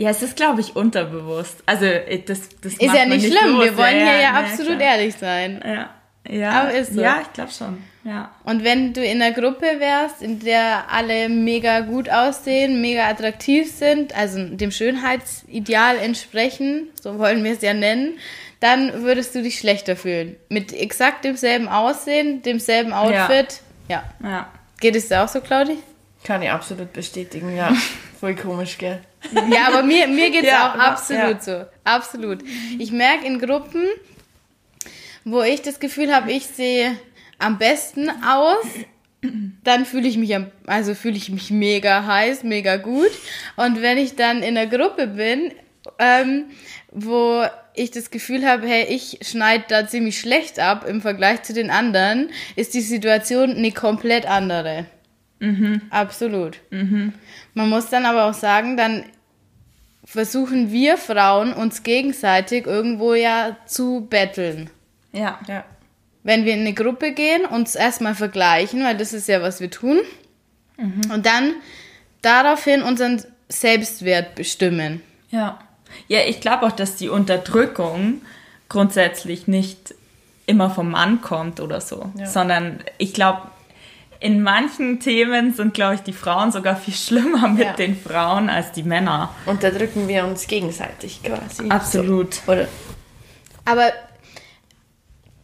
Ja, 0.00 0.08
es 0.08 0.22
ist, 0.22 0.34
glaube 0.34 0.62
ich, 0.62 0.76
unterbewusst. 0.76 1.62
Also 1.66 1.84
äh, 1.84 2.22
das, 2.22 2.48
das 2.62 2.72
ist 2.72 2.80
ja 2.80 3.04
nicht 3.04 3.26
schlimm. 3.26 3.52
Los. 3.52 3.64
Wir 3.64 3.76
wollen 3.76 3.98
ja, 3.98 4.06
hier 4.06 4.20
ja, 4.22 4.30
absolut 4.32 4.78
klar. 4.78 4.96
ehrlich 4.96 5.14
sein. 5.14 5.62
Ja. 5.62 5.90
Ja, 6.26 6.62
Aber 6.62 6.72
ist 6.72 6.94
so. 6.94 7.02
ja 7.02 7.18
ich 7.20 7.30
glaube 7.34 7.50
schon. 7.52 7.84
Ja. 8.04 8.30
Und 8.44 8.64
wenn 8.64 8.94
du 8.94 9.04
in 9.04 9.20
einer 9.20 9.34
Gruppe 9.34 9.66
wärst, 9.78 10.22
in 10.22 10.40
der 10.40 10.90
alle 10.90 11.28
mega 11.28 11.80
gut 11.80 12.08
aussehen, 12.08 12.80
mega 12.80 13.10
attraktiv 13.10 13.70
sind, 13.70 14.16
also 14.16 14.42
dem 14.42 14.70
Schönheitsideal 14.70 15.98
entsprechen, 15.98 16.88
so 16.98 17.18
wollen 17.18 17.44
wir 17.44 17.52
es 17.52 17.60
ja 17.60 17.74
nennen, 17.74 18.18
dann 18.60 19.02
würdest 19.02 19.34
du 19.34 19.42
dich 19.42 19.58
schlechter 19.58 19.96
fühlen. 19.96 20.36
Mit 20.48 20.72
exakt 20.72 21.26
demselben 21.26 21.68
Aussehen, 21.68 22.40
demselben 22.40 22.94
Outfit. 22.94 23.60
Ja. 23.88 24.02
ja. 24.22 24.30
ja. 24.30 24.48
Geht 24.80 24.96
es 24.96 25.08
dir 25.08 25.22
auch 25.22 25.28
so, 25.28 25.42
Claudi? 25.42 25.76
Kann 26.24 26.40
ich 26.40 26.50
absolut 26.50 26.90
bestätigen, 26.94 27.54
ja. 27.54 27.76
Voll 28.20 28.34
komisch, 28.34 28.76
gell? 28.76 29.00
Ja, 29.50 29.68
aber 29.68 29.82
mir, 29.82 30.06
mir 30.06 30.30
geht 30.30 30.42
es 30.42 30.50
ja, 30.50 30.70
auch 30.70 30.78
absolut 30.78 31.42
so. 31.42 31.64
Absolut. 31.84 32.40
Ich 32.78 32.92
merke 32.92 33.24
in 33.24 33.38
Gruppen, 33.38 33.86
wo 35.24 35.40
ich 35.40 35.62
das 35.62 35.80
Gefühl 35.80 36.14
habe, 36.14 36.30
ich 36.30 36.46
sehe 36.46 36.98
am 37.38 37.56
besten 37.56 38.10
aus, 38.10 38.66
dann 39.64 39.86
fühle 39.86 40.06
ich 40.06 40.18
mich 40.18 40.36
am, 40.36 40.50
also 40.66 40.94
fühle 40.94 41.16
ich 41.16 41.30
mich 41.30 41.50
mega 41.50 42.04
heiß, 42.04 42.42
mega 42.42 42.76
gut. 42.76 43.10
Und 43.56 43.80
wenn 43.80 43.96
ich 43.96 44.16
dann 44.16 44.42
in 44.42 44.54
der 44.54 44.66
Gruppe 44.66 45.06
bin, 45.06 45.52
ähm, 45.98 46.44
wo 46.90 47.44
ich 47.72 47.90
das 47.90 48.10
Gefühl 48.10 48.46
habe, 48.46 48.66
hey, 48.66 48.84
ich 48.84 49.18
schneide 49.22 49.64
da 49.68 49.88
ziemlich 49.88 50.20
schlecht 50.20 50.58
ab 50.58 50.84
im 50.86 51.00
Vergleich 51.00 51.42
zu 51.42 51.54
den 51.54 51.70
anderen, 51.70 52.28
ist 52.54 52.74
die 52.74 52.82
Situation 52.82 53.56
eine 53.56 53.72
komplett 53.72 54.26
andere. 54.26 54.84
Mhm. 55.40 55.82
Absolut. 55.90 56.58
Mhm. 56.70 57.14
Man 57.54 57.68
muss 57.68 57.88
dann 57.88 58.06
aber 58.06 58.24
auch 58.26 58.34
sagen, 58.34 58.76
dann 58.76 59.04
versuchen 60.04 60.70
wir 60.70 60.96
Frauen 60.96 61.52
uns 61.52 61.82
gegenseitig 61.82 62.66
irgendwo 62.66 63.14
ja 63.14 63.56
zu 63.66 64.06
betteln. 64.08 64.70
Ja. 65.12 65.38
ja. 65.48 65.64
Wenn 66.22 66.44
wir 66.44 66.54
in 66.54 66.60
eine 66.60 66.74
Gruppe 66.74 67.12
gehen, 67.12 67.44
uns 67.46 67.74
erstmal 67.74 68.14
vergleichen, 68.14 68.84
weil 68.84 68.96
das 68.96 69.12
ist 69.12 69.28
ja, 69.28 69.42
was 69.42 69.60
wir 69.60 69.70
tun. 69.70 69.98
Mhm. 70.76 71.10
Und 71.12 71.26
dann 71.26 71.54
daraufhin 72.22 72.82
unseren 72.82 73.22
Selbstwert 73.48 74.34
bestimmen. 74.34 75.02
Ja. 75.30 75.58
Ja, 76.08 76.20
ich 76.26 76.40
glaube 76.40 76.66
auch, 76.66 76.72
dass 76.72 76.96
die 76.96 77.08
Unterdrückung 77.08 78.22
grundsätzlich 78.68 79.48
nicht 79.48 79.94
immer 80.46 80.70
vom 80.70 80.90
Mann 80.90 81.20
kommt 81.20 81.60
oder 81.60 81.80
so, 81.80 82.12
ja. 82.16 82.26
sondern 82.26 82.80
ich 82.98 83.14
glaube, 83.14 83.42
in 84.20 84.42
manchen 84.42 85.00
Themen 85.00 85.54
sind, 85.54 85.72
glaube 85.72 85.94
ich, 85.94 86.02
die 86.02 86.12
Frauen 86.12 86.52
sogar 86.52 86.76
viel 86.76 86.94
schlimmer 86.94 87.48
mit 87.48 87.64
ja. 87.64 87.72
den 87.72 87.96
Frauen 87.98 88.50
als 88.50 88.70
die 88.72 88.82
Männer. 88.82 89.34
Unterdrücken 89.46 90.06
wir 90.08 90.24
uns 90.24 90.46
gegenseitig 90.46 91.22
quasi. 91.22 91.68
Absolut. 91.70 92.34
So. 92.34 92.52
Oder? 92.52 92.68
Aber 93.64 93.92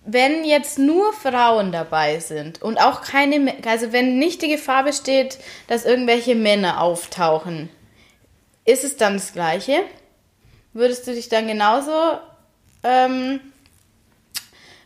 wenn 0.04 0.44
jetzt 0.44 0.78
nur 0.78 1.14
Frauen 1.14 1.72
dabei 1.72 2.20
sind 2.20 2.60
und 2.62 2.78
auch 2.78 3.00
keine, 3.02 3.54
also 3.66 3.92
wenn 3.92 4.18
nicht 4.18 4.42
die 4.42 4.48
Gefahr 4.48 4.84
besteht, 4.84 5.38
dass 5.68 5.86
irgendwelche 5.86 6.34
Männer 6.34 6.82
auftauchen, 6.82 7.70
ist 8.66 8.84
es 8.84 8.98
dann 8.98 9.14
das 9.14 9.32
Gleiche? 9.32 9.82
Würdest 10.74 11.06
du 11.06 11.14
dich 11.14 11.30
dann 11.30 11.48
genauso 11.48 12.18
ähm, 12.82 13.40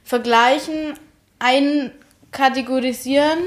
vergleichen, 0.04 0.94
einkategorisieren 1.40 3.38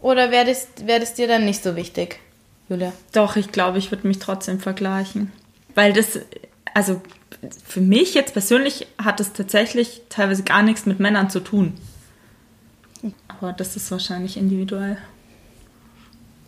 oder 0.00 0.30
wäre 0.30 0.46
das, 0.46 0.68
wär 0.84 1.00
das 1.00 1.14
dir 1.14 1.28
dann 1.28 1.44
nicht 1.44 1.62
so 1.62 1.76
wichtig, 1.76 2.20
Julia? 2.68 2.92
Doch, 3.12 3.36
ich 3.36 3.52
glaube, 3.52 3.78
ich 3.78 3.90
würde 3.90 4.06
mich 4.06 4.18
trotzdem 4.18 4.60
vergleichen. 4.60 5.32
Weil 5.74 5.92
das, 5.92 6.18
also 6.74 7.02
für 7.64 7.80
mich 7.80 8.14
jetzt 8.14 8.32
persönlich 8.32 8.86
hat 9.02 9.20
es 9.20 9.32
tatsächlich 9.32 10.02
teilweise 10.08 10.42
gar 10.42 10.62
nichts 10.62 10.86
mit 10.86 11.00
Männern 11.00 11.30
zu 11.30 11.40
tun. 11.40 11.74
Aber 13.28 13.52
das 13.52 13.76
ist 13.76 13.90
wahrscheinlich 13.90 14.36
individuell. 14.36 14.98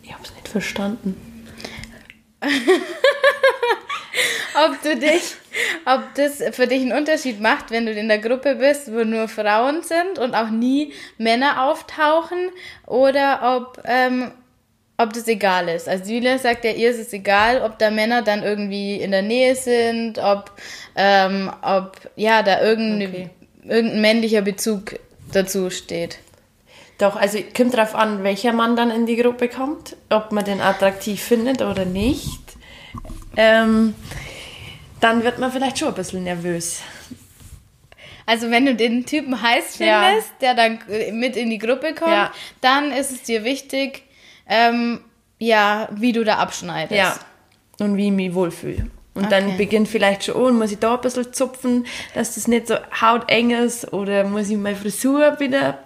Ich 0.03 0.13
habe 0.13 0.23
es 0.23 0.33
nicht 0.33 0.47
verstanden. 0.47 1.15
ob 4.65 4.81
du 4.81 4.95
dich, 4.97 5.35
ob 5.85 6.01
das 6.15 6.43
für 6.55 6.67
dich 6.67 6.81
einen 6.81 6.97
Unterschied 6.97 7.39
macht, 7.39 7.71
wenn 7.71 7.85
du 7.85 7.91
in 7.91 8.07
der 8.07 8.19
Gruppe 8.19 8.55
bist, 8.55 8.91
wo 8.91 9.03
nur 9.03 9.27
Frauen 9.27 9.81
sind 9.83 10.19
und 10.19 10.35
auch 10.35 10.49
nie 10.49 10.93
Männer 11.17 11.63
auftauchen, 11.63 12.49
oder 12.85 13.57
ob, 13.57 13.81
ähm, 13.85 14.31
ob 14.97 15.13
das 15.13 15.27
egal 15.27 15.69
ist. 15.69 15.87
Also 15.87 16.11
Julia 16.11 16.37
sagt 16.37 16.65
ja, 16.65 16.71
ihr 16.71 16.89
ist 16.89 16.99
es 16.99 17.13
egal, 17.13 17.61
ob 17.61 17.79
da 17.79 17.89
Männer 17.89 18.21
dann 18.21 18.43
irgendwie 18.43 18.95
in 18.95 19.11
der 19.11 19.21
Nähe 19.21 19.55
sind, 19.55 20.19
ob, 20.19 20.51
ähm, 20.95 21.51
ob 21.61 21.97
ja, 22.15 22.43
da 22.43 22.61
irgendein, 22.61 23.09
okay. 23.09 23.29
irgendein 23.63 24.01
männlicher 24.01 24.41
Bezug 24.41 24.99
dazu 25.31 25.69
steht. 25.69 26.19
Doch, 26.97 27.15
also 27.15 27.39
kommt 27.55 27.73
darauf 27.73 27.95
an, 27.95 28.23
welcher 28.23 28.51
Mann 28.51 28.75
dann 28.75 28.91
in 28.91 29.05
die 29.05 29.15
Gruppe 29.15 29.47
kommt, 29.47 29.95
ob 30.09 30.33
man 30.33 30.43
den 30.43 30.59
attraktiv 30.59 31.21
findet 31.21 31.61
oder 31.61 31.85
nicht. 31.85 32.41
Ähm, 33.37 33.95
dann 34.99 35.23
wird 35.23 35.39
man 35.39 35.51
vielleicht 35.51 35.79
schon 35.79 35.89
ein 35.89 35.93
bisschen 35.93 36.23
nervös. 36.23 36.81
Also 38.25 38.51
wenn 38.51 38.65
du 38.65 38.75
den 38.75 39.05
Typen 39.05 39.41
heiß 39.41 39.77
findest, 39.77 40.33
ja. 40.41 40.53
der 40.53 40.53
dann 40.53 40.79
mit 41.17 41.35
in 41.35 41.49
die 41.49 41.57
Gruppe 41.57 41.95
kommt, 41.95 42.11
ja. 42.11 42.31
dann 42.61 42.91
ist 42.91 43.11
es 43.11 43.23
dir 43.23 43.43
wichtig, 43.43 44.03
ähm, 44.47 45.01
ja, 45.39 45.89
wie 45.93 46.11
du 46.11 46.23
da 46.23 46.37
abschneidest. 46.37 46.95
Ja. 46.95 47.17
Und 47.79 47.97
wie 47.97 48.07
ich 48.07 48.13
mich 48.13 48.33
wohlfühle. 48.33 48.87
Und 49.15 49.25
okay. 49.25 49.29
dann 49.29 49.57
beginnt 49.57 49.87
vielleicht 49.87 50.25
schon, 50.25 50.35
oh, 50.35 50.51
muss 50.51 50.71
ich 50.71 50.77
da 50.77 50.95
ein 50.95 51.01
bisschen 51.01 51.33
zupfen, 51.33 51.87
dass 52.13 52.35
das 52.35 52.47
nicht 52.47 52.67
so 52.67 52.75
hauteng 53.01 53.49
ist 53.51 53.91
oder 53.91 54.23
muss 54.25 54.49
ich 54.49 54.57
meine 54.57 54.75
Frisur 54.75 55.39
wieder 55.39 55.69
ein 55.69 55.77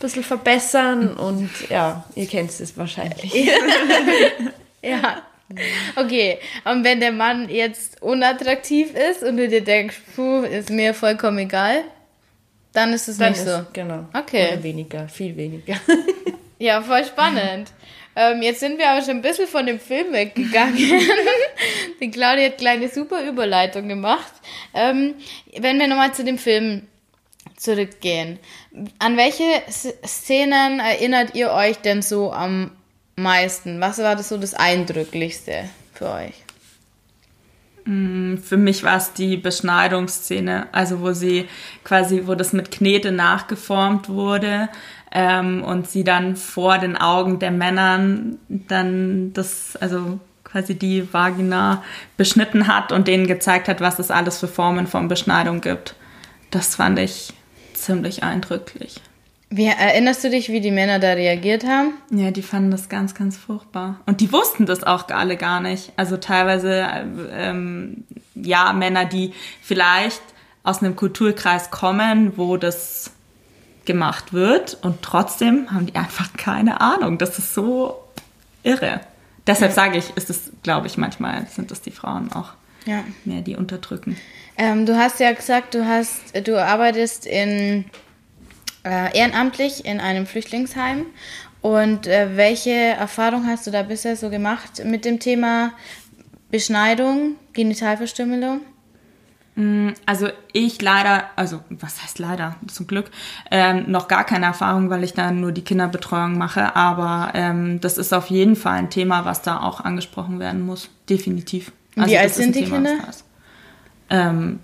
bisschen 0.00 0.24
verbessern 0.24 1.16
und 1.16 1.50
ja, 1.70 2.04
ihr 2.16 2.26
kennt 2.26 2.50
es 2.50 2.76
wahrscheinlich. 2.76 3.32
ja. 4.82 5.22
Okay, 5.96 6.38
und 6.64 6.84
wenn 6.84 7.00
der 7.00 7.12
Mann 7.12 7.48
jetzt 7.48 8.02
unattraktiv 8.02 8.94
ist 8.94 9.22
und 9.22 9.36
du 9.36 9.48
dir 9.48 9.62
denkst, 9.62 10.00
puh, 10.14 10.42
ist 10.42 10.70
mir 10.70 10.94
vollkommen 10.94 11.38
egal, 11.38 11.84
dann 12.72 12.92
ist 12.92 13.08
es 13.08 13.18
dann 13.18 13.32
nicht 13.32 13.42
ist, 13.42 13.48
so. 13.48 13.66
Genau. 13.72 14.06
Okay. 14.14 14.52
Oder 14.52 14.62
weniger, 14.62 15.08
viel 15.08 15.36
weniger. 15.36 15.74
ja, 16.58 16.80
voll 16.82 17.04
spannend. 17.04 17.70
Ähm, 18.14 18.42
jetzt 18.42 18.60
sind 18.60 18.78
wir 18.78 18.90
aber 18.90 19.02
schon 19.02 19.16
ein 19.16 19.22
bisschen 19.22 19.46
von 19.46 19.66
dem 19.66 19.80
Film 19.80 20.12
weggegangen. 20.12 20.76
Die 22.00 22.10
Claudia 22.10 22.46
hat 22.46 22.58
kleine 22.58 22.88
super 22.88 23.24
Überleitung 23.26 23.88
gemacht. 23.88 24.32
Ähm, 24.74 25.14
wenn 25.58 25.78
wir 25.78 25.88
nochmal 25.88 26.12
zu 26.12 26.24
dem 26.24 26.38
Film 26.38 26.86
zurückgehen. 27.56 28.38
An 28.98 29.16
welche 29.16 29.62
Szenen 29.70 30.80
erinnert 30.80 31.34
ihr 31.34 31.52
euch 31.52 31.78
denn 31.78 32.02
so 32.02 32.32
am 32.32 32.72
meisten? 33.22 33.80
Was 33.80 33.98
war 33.98 34.16
das 34.16 34.28
so 34.28 34.36
das 34.36 34.54
Eindrücklichste 34.54 35.68
für 35.94 36.10
euch? 36.10 36.34
Mm, 37.84 38.36
für 38.36 38.56
mich 38.56 38.84
war 38.84 38.96
es 38.96 39.12
die 39.12 39.36
Beschneidungsszene, 39.36 40.66
also 40.72 41.00
wo 41.00 41.12
sie 41.12 41.48
quasi, 41.84 42.22
wo 42.26 42.34
das 42.34 42.52
mit 42.52 42.70
Knete 42.70 43.10
nachgeformt 43.12 44.08
wurde 44.08 44.68
ähm, 45.10 45.64
und 45.64 45.88
sie 45.88 46.04
dann 46.04 46.36
vor 46.36 46.78
den 46.78 46.96
Augen 46.96 47.38
der 47.38 47.50
Männern 47.50 48.38
dann 48.48 49.32
das, 49.32 49.76
also 49.76 50.20
quasi 50.44 50.74
die 50.78 51.12
Vagina 51.12 51.82
beschnitten 52.16 52.68
hat 52.68 52.92
und 52.92 53.08
denen 53.08 53.26
gezeigt 53.26 53.68
hat, 53.68 53.80
was 53.80 53.98
es 53.98 54.10
alles 54.10 54.38
für 54.38 54.48
Formen 54.48 54.86
von 54.86 55.08
Beschneidung 55.08 55.60
gibt. 55.60 55.94
Das 56.50 56.76
fand 56.76 56.98
ich 56.98 57.32
ziemlich 57.74 58.22
eindrücklich. 58.22 59.00
Wie 59.54 59.66
erinnerst 59.66 60.24
du 60.24 60.30
dich, 60.30 60.48
wie 60.48 60.62
die 60.62 60.70
Männer 60.70 60.98
da 60.98 61.12
reagiert 61.12 61.66
haben? 61.66 61.92
Ja, 62.10 62.30
die 62.30 62.40
fanden 62.40 62.70
das 62.70 62.88
ganz, 62.88 63.14
ganz 63.14 63.36
furchtbar. 63.36 64.00
Und 64.06 64.22
die 64.22 64.32
wussten 64.32 64.64
das 64.64 64.82
auch 64.82 65.06
alle 65.10 65.36
gar 65.36 65.60
nicht. 65.60 65.92
Also 65.96 66.16
teilweise, 66.16 66.86
ähm, 67.32 68.04
ja, 68.34 68.72
Männer, 68.72 69.04
die 69.04 69.34
vielleicht 69.60 70.22
aus 70.62 70.82
einem 70.82 70.96
Kulturkreis 70.96 71.70
kommen, 71.70 72.38
wo 72.38 72.56
das 72.56 73.10
gemacht 73.84 74.32
wird 74.32 74.78
und 74.80 75.02
trotzdem 75.02 75.70
haben 75.70 75.84
die 75.84 75.96
einfach 75.96 76.32
keine 76.32 76.80
Ahnung. 76.80 77.18
Das 77.18 77.38
ist 77.38 77.52
so 77.52 78.02
irre. 78.62 79.00
Deshalb 79.46 79.72
sage 79.72 79.98
ich, 79.98 80.16
ist 80.16 80.30
es, 80.30 80.50
glaube 80.62 80.86
ich, 80.86 80.96
manchmal 80.96 81.46
sind 81.48 81.70
es 81.72 81.82
die 81.82 81.90
Frauen 81.90 82.32
auch 82.32 82.52
ja. 82.86 83.04
mehr, 83.26 83.42
die 83.42 83.56
unterdrücken. 83.56 84.16
Ähm, 84.56 84.86
du 84.86 84.96
hast 84.96 85.20
ja 85.20 85.32
gesagt, 85.32 85.74
du 85.74 85.86
hast, 85.86 86.34
du 86.46 86.58
arbeitest 86.58 87.26
in 87.26 87.84
äh, 88.84 89.16
ehrenamtlich 89.16 89.84
in 89.84 90.00
einem 90.00 90.26
Flüchtlingsheim. 90.26 91.06
Und 91.60 92.06
äh, 92.06 92.36
welche 92.36 92.70
Erfahrung 92.70 93.46
hast 93.46 93.66
du 93.66 93.70
da 93.70 93.82
bisher 93.82 94.16
so 94.16 94.30
gemacht 94.30 94.84
mit 94.84 95.04
dem 95.04 95.20
Thema 95.20 95.72
Beschneidung, 96.50 97.36
Genitalverstümmelung? 97.52 98.62
Mm, 99.54 99.90
also 100.06 100.28
ich 100.52 100.80
leider, 100.80 101.24
also 101.36 101.60
was 101.70 102.02
heißt 102.02 102.18
leider, 102.18 102.56
zum 102.66 102.86
Glück, 102.86 103.10
ähm, 103.50 103.84
noch 103.86 104.08
gar 104.08 104.24
keine 104.24 104.46
Erfahrung, 104.46 104.90
weil 104.90 105.04
ich 105.04 105.12
da 105.12 105.30
nur 105.30 105.52
die 105.52 105.62
Kinderbetreuung 105.62 106.36
mache. 106.36 106.74
Aber 106.74 107.30
ähm, 107.34 107.80
das 107.80 107.98
ist 107.98 108.12
auf 108.12 108.26
jeden 108.26 108.56
Fall 108.56 108.78
ein 108.78 108.90
Thema, 108.90 109.24
was 109.24 109.42
da 109.42 109.60
auch 109.60 109.80
angesprochen 109.80 110.40
werden 110.40 110.62
muss. 110.62 110.88
Definitiv. 111.08 111.72
Also 111.96 112.10
Wie 112.10 112.18
alt 112.18 112.34
sind 112.34 112.56
die 112.56 112.64
Thema, 112.64 112.76
Kinder? 112.76 112.98
Ähm, 114.10 114.60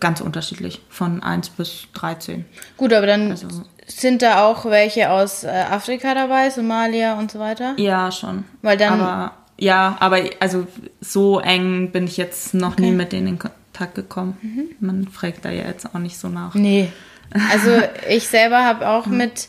ganz 0.00 0.20
unterschiedlich, 0.20 0.80
von 0.88 1.22
1 1.22 1.50
bis 1.50 1.86
13. 1.94 2.44
Gut, 2.76 2.92
aber 2.92 3.06
dann 3.06 3.30
also, 3.30 3.48
sind 3.86 4.22
da 4.22 4.44
auch 4.44 4.64
welche 4.66 5.10
aus 5.10 5.44
äh, 5.44 5.48
Afrika 5.48 6.14
dabei, 6.14 6.50
Somalia 6.50 7.18
und 7.18 7.30
so 7.30 7.38
weiter? 7.38 7.74
Ja, 7.78 8.12
schon. 8.12 8.44
Weil 8.62 8.76
dann. 8.76 9.00
Aber, 9.00 9.32
ja, 9.58 9.96
aber 10.00 10.20
also 10.40 10.66
so 11.00 11.40
eng 11.40 11.90
bin 11.90 12.04
ich 12.04 12.16
jetzt 12.16 12.54
noch 12.54 12.72
okay. 12.72 12.82
nie 12.82 12.92
mit 12.92 13.12
denen 13.12 13.26
in 13.26 13.38
Kontakt 13.38 13.94
gekommen. 13.94 14.36
Mhm. 14.42 14.86
Man 14.86 15.08
fragt 15.08 15.44
da 15.44 15.50
ja 15.50 15.66
jetzt 15.66 15.86
auch 15.92 15.98
nicht 15.98 16.18
so 16.18 16.28
nach. 16.28 16.54
Nee. 16.54 16.90
Also 17.52 17.82
ich 18.08 18.26
selber 18.26 18.64
habe 18.64 18.88
auch 18.88 19.04
mit, 19.04 19.48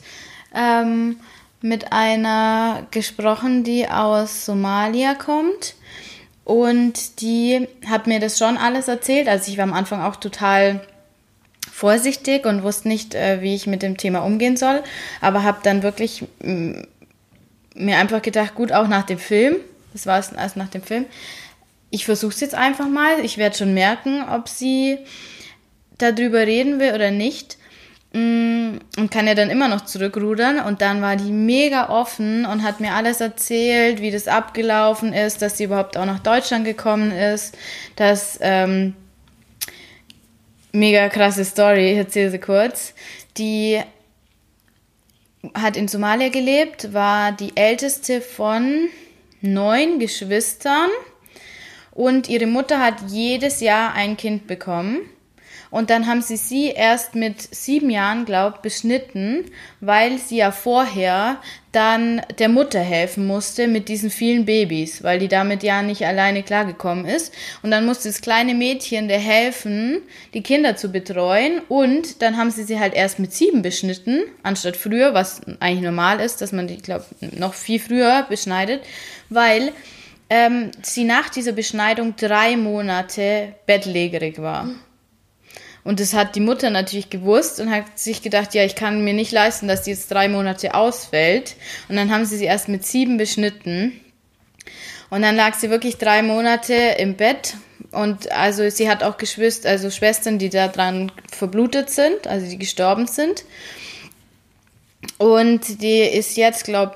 ähm, 0.53 1.15
mit 1.62 1.93
einer 1.93 2.86
gesprochen, 2.91 3.63
die 3.63 3.88
aus 3.88 4.46
Somalia 4.46 5.13
kommt. 5.13 5.75
Und 6.50 7.22
die 7.22 7.68
hat 7.86 8.08
mir 8.08 8.20
das 8.20 8.39
schon 8.39 8.58
alles 8.58 8.88
erzählt. 8.88 9.27
Also 9.27 9.51
ich 9.51 9.60
war 9.60 9.65
am 9.65 9.74
Anfang 9.74 10.01
auch 10.01 10.15
total 10.15 10.82
vorsichtig 11.72 12.48
und 12.48 12.63
wusste 12.63 12.88
nicht, 12.88 13.13
äh, 13.13 13.44
wie 13.44 13.53
ich 13.53 13.68
mit 13.68 13.84
dem 13.84 13.98
Thema 13.98 14.22
umgehen 14.22 14.58
soll. 14.58 14.82
Aber 15.22 15.44
habe 15.44 15.60
dann 15.62 15.84
wirklich 15.84 16.24
mm, 16.41 16.82
mir 17.75 17.98
einfach 17.98 18.24
gedacht, 18.24 18.56
gut, 18.56 18.72
auch 18.72 18.88
nach 18.88 19.03
dem 19.03 19.20
Film, 19.20 19.58
das 19.94 20.08
war 20.08 20.18
es 20.18 20.32
erst 20.32 20.58
nach 20.58 20.70
dem 20.70 20.82
Film, 20.82 21.06
ich 21.91 22.06
versuche 22.06 22.34
es 22.34 22.39
jetzt 22.39 22.56
einfach 22.56 22.88
mal. 22.88 23.24
Ich 23.24 23.38
werde 23.38 23.56
schon 23.56 23.75
merken, 23.75 24.24
ob 24.27 24.50
sie 24.50 24.98
darüber 26.00 26.48
reden 26.48 26.79
will 26.79 26.96
oder 26.96 27.12
nicht. 27.12 27.59
Mm, 28.13 28.80
und 28.98 29.12
kann 29.12 29.28
ja 29.28 29.36
dann 29.36 29.50
immer 29.51 29.68
noch 29.68 29.86
zurückrudern. 29.86 30.60
Und 30.60 30.82
dann 30.82 31.01
war 31.01 31.16
die 31.16 31.32
mega 31.32 31.89
offen 31.89 32.46
und 32.46 32.63
hat 32.63 32.80
mir 32.80 32.94
alles 32.94 33.22
erzählt, 33.22 34.01
wie 34.01 34.12
das 34.12 34.28
abgelaufen 34.28 35.13
ist, 35.13 35.42
dass 35.42 35.58
sie 35.58 35.66
überhaupt 35.66 35.96
auch 35.98 36.06
nach 36.06 36.20
Deutschland 36.20 36.66
gekommen 36.66 37.12
ist, 37.12 37.58
dass 37.96 38.39
ähm, 38.42 38.96
mega 40.72 41.10
krasse 41.10 41.46
Story, 41.46 41.92
ich 41.92 41.98
erzähle 41.98 42.32
sie 42.32 42.39
kurz. 42.39 42.94
Die 43.38 43.80
hat 45.54 45.78
in 45.78 45.88
Somalia 45.88 46.30
gelebt, 46.30 46.94
war 46.94 47.32
die 47.32 47.56
älteste 47.56 48.22
von 48.22 48.89
neun 49.42 50.00
Geschwistern 50.00 50.89
und 51.92 52.28
ihre 52.28 52.46
Mutter 52.48 52.80
hat 52.80 52.96
jedes 53.08 53.62
Jahr 53.62 53.94
ein 53.94 54.18
Kind 54.18 54.48
bekommen. 54.48 55.01
Und 55.72 55.90
dann 55.90 56.08
haben 56.08 56.22
sie 56.22 56.38
sie 56.38 56.70
erst 56.70 57.14
mit 57.16 57.42
sieben 57.54 57.90
Jahren, 57.90 58.26
glaub, 58.26 58.64
beschnitten, 58.64 59.46
weil 59.82 60.18
sie 60.18 60.38
ja 60.38 60.52
vorher 60.52 61.38
dann 61.72 62.24
der 62.40 62.50
Mutter 62.50 62.80
helfen 62.80 63.28
musste 63.28 63.68
mit 63.68 63.90
diesen 63.90 64.10
vielen 64.10 64.46
Babys, 64.46 65.04
weil 65.04 65.20
die 65.20 65.28
damit 65.28 65.62
ja 65.62 65.84
nicht 65.84 66.04
alleine 66.04 66.42
klargekommen 66.42 67.06
ist. 67.06 67.32
Und 67.62 67.70
dann 67.70 67.86
musste 67.86 68.10
das 68.10 68.22
kleine 68.22 68.56
Mädchen 68.56 69.08
der 69.08 69.20
helfen, 69.20 70.02
die 70.34 70.42
Kinder 70.42 70.76
zu 70.76 70.92
betreuen. 70.92 71.62
Und 71.70 72.24
dann 72.24 72.38
haben 72.38 72.50
sie 72.50 72.64
sie 72.64 72.80
halt 72.80 72.96
erst 72.96 73.20
mit 73.20 73.34
sieben 73.34 73.62
beschnitten, 73.62 74.24
anstatt 74.42 74.78
früher, 74.78 75.14
was 75.14 75.42
eigentlich 75.60 75.84
normal 75.84 76.20
ist, 76.20 76.42
dass 76.42 76.52
man 76.52 76.68
die, 76.68 76.78
glaube 76.78 77.06
noch 77.38 77.54
viel 77.54 77.80
früher 77.80 78.26
beschneidet, 78.28 78.82
weil 79.30 79.72
ähm, 80.32 80.72
sie 80.82 81.04
nach 81.04 81.30
dieser 81.30 81.52
Beschneidung 81.52 82.15
drei 82.15 82.58
Monate 82.58 83.54
bettlägerig 83.67 84.41
war. 84.41 84.70
Und 85.84 86.00
das 86.00 86.13
hat 86.13 86.36
die 86.36 86.42
Mutter 86.42 86.70
natürlich 86.70 87.10
gewusst 87.10 87.60
und 87.60 87.72
hat 87.72 87.98
sich 87.98 88.22
gedacht, 88.22 88.54
ja, 88.54 88.63
ich 88.63 88.76
kann 88.76 89.04
mir 89.04 89.13
nicht 89.13 89.32
leisten, 89.32 89.68
dass 89.68 89.84
die 89.84 89.92
jetzt 89.92 90.12
drei 90.12 90.28
Monate 90.28 90.74
ausfällt. 90.74 91.56
Und 91.88 91.96
dann 91.96 92.12
haben 92.12 92.26
sie 92.26 92.38
sie 92.38 92.46
erst 92.46 92.68
mit 92.68 92.86
sieben 92.86 93.18
beschnitten. 93.18 94.00
Und 95.10 95.22
dann 95.22 95.36
lag 95.36 95.56
sie 95.56 95.70
wirklich 95.70 95.98
drei 95.98 96.22
Monate 96.22 96.74
im 96.74 97.15
Bett. 97.15 97.56
Und 97.92 98.32
also 98.32 98.70
sie 98.70 98.89
hat 98.89 99.04
auch 99.04 99.18
Geschwister, 99.18 99.70
also 99.70 99.89
Schwestern, 99.89 100.38
die 100.38 100.50
daran 100.50 101.12
verblutet 101.32 101.89
sind, 101.89 102.28
also 102.28 102.48
die 102.48 102.60
gestorben 102.60 103.08
sind. 103.08 103.46
Und 105.18 105.82
die 105.82 106.02
ist 106.02 106.38
jetzt, 106.38 106.65
glaube 106.65 106.94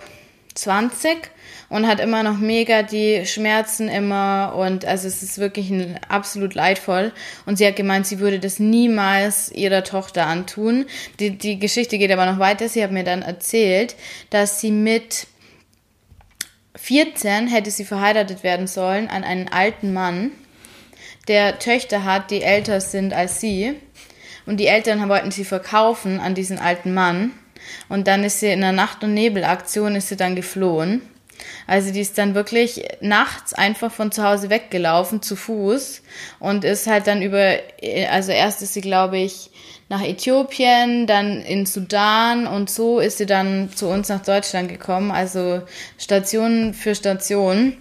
20 0.55 1.29
und 1.69 1.87
hat 1.87 1.99
immer 1.99 2.23
noch 2.23 2.37
mega 2.37 2.83
die 2.83 3.25
Schmerzen 3.25 3.89
immer 3.89 4.53
und 4.55 4.85
also 4.85 5.07
es 5.07 5.23
ist 5.23 5.37
wirklich 5.39 5.69
ein, 5.69 5.99
absolut 6.07 6.53
leidvoll 6.53 7.11
und 7.45 7.57
sie 7.57 7.65
hat 7.65 7.75
gemeint, 7.75 8.05
sie 8.05 8.19
würde 8.19 8.39
das 8.39 8.59
niemals 8.59 9.51
ihrer 9.51 9.83
Tochter 9.83 10.27
antun. 10.27 10.85
Die, 11.19 11.37
die 11.37 11.59
Geschichte 11.59 11.97
geht 11.97 12.11
aber 12.11 12.25
noch 12.25 12.39
weiter. 12.39 12.69
Sie 12.69 12.83
hat 12.83 12.91
mir 12.91 13.03
dann 13.03 13.21
erzählt, 13.21 13.95
dass 14.29 14.59
sie 14.59 14.71
mit 14.71 15.27
14 16.75 17.47
hätte 17.47 17.71
sie 17.71 17.85
verheiratet 17.85 18.43
werden 18.43 18.67
sollen 18.67 19.07
an 19.07 19.23
einen 19.23 19.47
alten 19.47 19.93
Mann, 19.93 20.31
der 21.27 21.59
Töchter 21.59 22.03
hat, 22.03 22.31
die 22.31 22.41
älter 22.41 22.81
sind 22.81 23.13
als 23.13 23.39
sie. 23.39 23.75
Und 24.45 24.57
die 24.57 24.67
Eltern 24.67 25.07
wollten 25.07 25.31
sie 25.31 25.45
verkaufen 25.45 26.19
an 26.19 26.35
diesen 26.35 26.59
alten 26.59 26.93
Mann. 26.93 27.31
Und 27.89 28.07
dann 28.07 28.23
ist 28.23 28.39
sie 28.39 28.47
in 28.47 28.63
einer 28.63 28.71
Nacht- 28.71 29.03
und 29.03 29.13
Nebelaktion 29.13 29.95
ist 29.95 30.09
sie 30.09 30.17
dann 30.17 30.35
geflohen. 30.35 31.01
Also 31.67 31.91
die 31.91 32.01
ist 32.01 32.17
dann 32.17 32.35
wirklich 32.35 32.83
nachts 33.01 33.53
einfach 33.53 33.91
von 33.91 34.11
zu 34.11 34.23
Hause 34.23 34.49
weggelaufen 34.49 35.21
zu 35.21 35.35
Fuß 35.35 36.01
und 36.39 36.63
ist 36.63 36.87
halt 36.87 37.07
dann 37.07 37.21
über, 37.21 37.57
also 38.09 38.31
erst 38.31 38.61
ist 38.61 38.73
sie, 38.73 38.81
glaube 38.81 39.17
ich, 39.17 39.49
nach 39.89 40.01
Äthiopien, 40.01 41.07
dann 41.07 41.41
in 41.41 41.65
Sudan 41.65 42.47
und 42.47 42.69
so 42.69 42.99
ist 42.99 43.17
sie 43.17 43.25
dann 43.25 43.69
zu 43.73 43.87
uns 43.87 44.09
nach 44.09 44.21
Deutschland 44.21 44.69
gekommen, 44.69 45.11
also 45.11 45.61
Station 45.97 46.73
für 46.73 46.95
Station. 46.95 47.77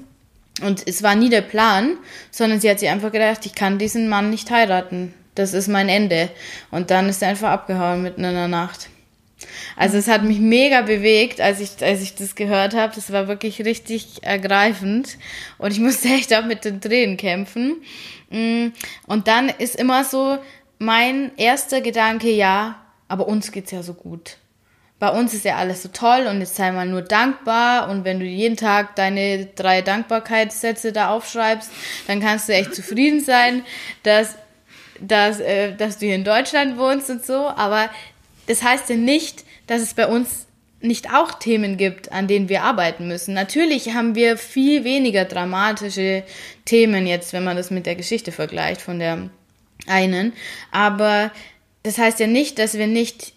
Und 0.61 0.87
es 0.87 1.03
war 1.03 1.15
nie 1.15 1.31
der 1.31 1.41
Plan, 1.41 1.97
sondern 2.31 2.61
sie 2.61 2.69
hat 2.69 2.81
sich 2.81 2.89
einfach 2.89 3.13
gedacht, 3.13 3.47
ich 3.47 3.55
kann 3.55 3.79
diesen 3.79 4.09
Mann 4.09 4.31
nicht 4.31 4.51
heiraten. 4.51 5.15
Das 5.35 5.55
ist 5.55 5.69
mein 5.69 5.89
Ende. 5.89 6.29
Und 6.71 6.91
dann 6.91 7.09
ist 7.09 7.21
sie 7.21 7.27
einfach 7.27 7.51
abgehauen 7.51 8.03
mitten 8.03 8.23
in 8.25 8.35
der 8.35 8.49
Nacht. 8.49 8.91
Also 9.77 9.97
es 9.99 10.09
hat 10.09 10.23
mich 10.25 10.39
mega 10.39 10.83
bewegt, 10.83 11.41
als 11.41 11.61
ich, 11.61 11.83
als 11.83 12.03
ich 12.03 12.15
das 12.15 12.35
gehört 12.35 12.75
habe. 12.75 12.95
Das 12.95 13.13
war 13.13 13.29
wirklich 13.29 13.65
richtig 13.65 14.23
ergreifend. 14.23 15.19
Und 15.59 15.73
ich 15.73 15.81
musste 15.81 16.09
echt 16.09 16.35
auch 16.35 16.45
mit 16.45 16.65
den 16.65 16.81
Tränen 16.81 17.17
kämpfen. 17.17 17.83
Mm, 18.31 18.69
und 19.07 19.29
dann 19.29 19.49
ist 19.49 19.77
immer 19.77 20.05
so 20.05 20.39
mein 20.79 21.33
erster 21.37 21.81
Gedanke, 21.81 22.31
ja, 22.31 22.77
aber 23.09 23.29
uns 23.29 23.53
geht's 23.53 23.71
ja 23.71 23.83
so 23.83 23.95
gut. 23.95 24.39
Bei 24.99 25.11
uns 25.11 25.35
ist 25.35 25.45
ja 25.45 25.57
alles 25.57 25.83
so 25.83 25.89
toll 25.89 26.29
und 26.31 26.39
jetzt 26.39 26.55
sei 26.55 26.71
mal 26.71 26.87
nur 26.87 27.03
dankbar 27.03 27.91
und 27.91 28.05
wenn 28.05 28.21
du 28.21 28.25
jeden 28.25 28.57
Tag 28.57 28.95
deine 28.95 29.47
drei 29.47 29.83
Dankbarkeitssätze 29.83 30.93
da 30.93 31.11
aufschreibst, 31.11 31.73
dann 32.07 32.21
kannst 32.21 32.49
du 32.49 32.53
echt 32.53 32.73
zufrieden 32.77 33.21
sein, 33.21 33.65
dass, 34.05 34.37
dass, 35.01 35.41
äh, 35.41 35.75
dass 35.75 35.99
du 35.99 36.07
hier 36.07 36.15
in 36.15 36.23
Deutschland 36.23 36.79
wohnst 36.79 37.11
und 37.11 37.27
so. 37.27 37.49
Aber 37.49 37.91
das 38.47 38.63
heißt 38.63 38.91
ja 38.91 38.97
nicht, 38.97 39.45
dass 39.67 39.83
es 39.83 39.95
bei 39.95 40.07
uns 40.07 40.47
nicht 40.81 41.13
auch 41.15 41.35
Themen 41.35 41.77
gibt, 41.77 42.11
an 42.11 42.27
denen 42.27 42.49
wir 42.49 42.65
arbeiten 42.65 43.07
müssen. 43.07 43.35
Natürlich 43.35 43.95
haben 43.95 44.15
wir 44.15 44.37
viel 44.37 44.85
weniger 44.85 45.25
dramatische 45.25 46.25
Themen 46.65 47.07
jetzt, 47.07 47.33
wenn 47.33 47.45
man 47.45 47.57
das 47.57 47.71
mit 47.71 47.87
der 47.87 47.95
Geschichte 47.95 48.33
vergleicht 48.33 48.81
von 48.81 48.99
der 48.99 49.31
einen. 49.87 50.33
Aber 50.73 51.31
das 51.85 51.99
heißt 51.99 52.21
ja 52.21 52.27
nicht, 52.27 52.59
dass 52.59 52.75
wir 52.75 52.87
nicht 52.87 53.33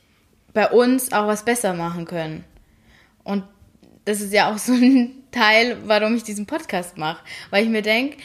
bei 0.54 0.70
uns 0.70 1.12
auch 1.12 1.28
was 1.28 1.46
besser 1.46 1.74
machen 1.74 2.06
können. 2.06 2.44
Und 3.24 3.44
das 4.06 4.22
ist 4.22 4.34
ja 4.34 4.52
auch 4.52 4.58
so 4.58 4.74
ein 4.74 5.12
Teil, 5.32 5.78
warum 5.86 6.16
ich 6.16 6.24
diesen 6.24 6.46
Podcast 6.46 6.98
mache. 6.98 7.24
Weil 7.50 7.64
ich 7.66 7.70
mir 7.70 7.82
denke, 7.82 8.18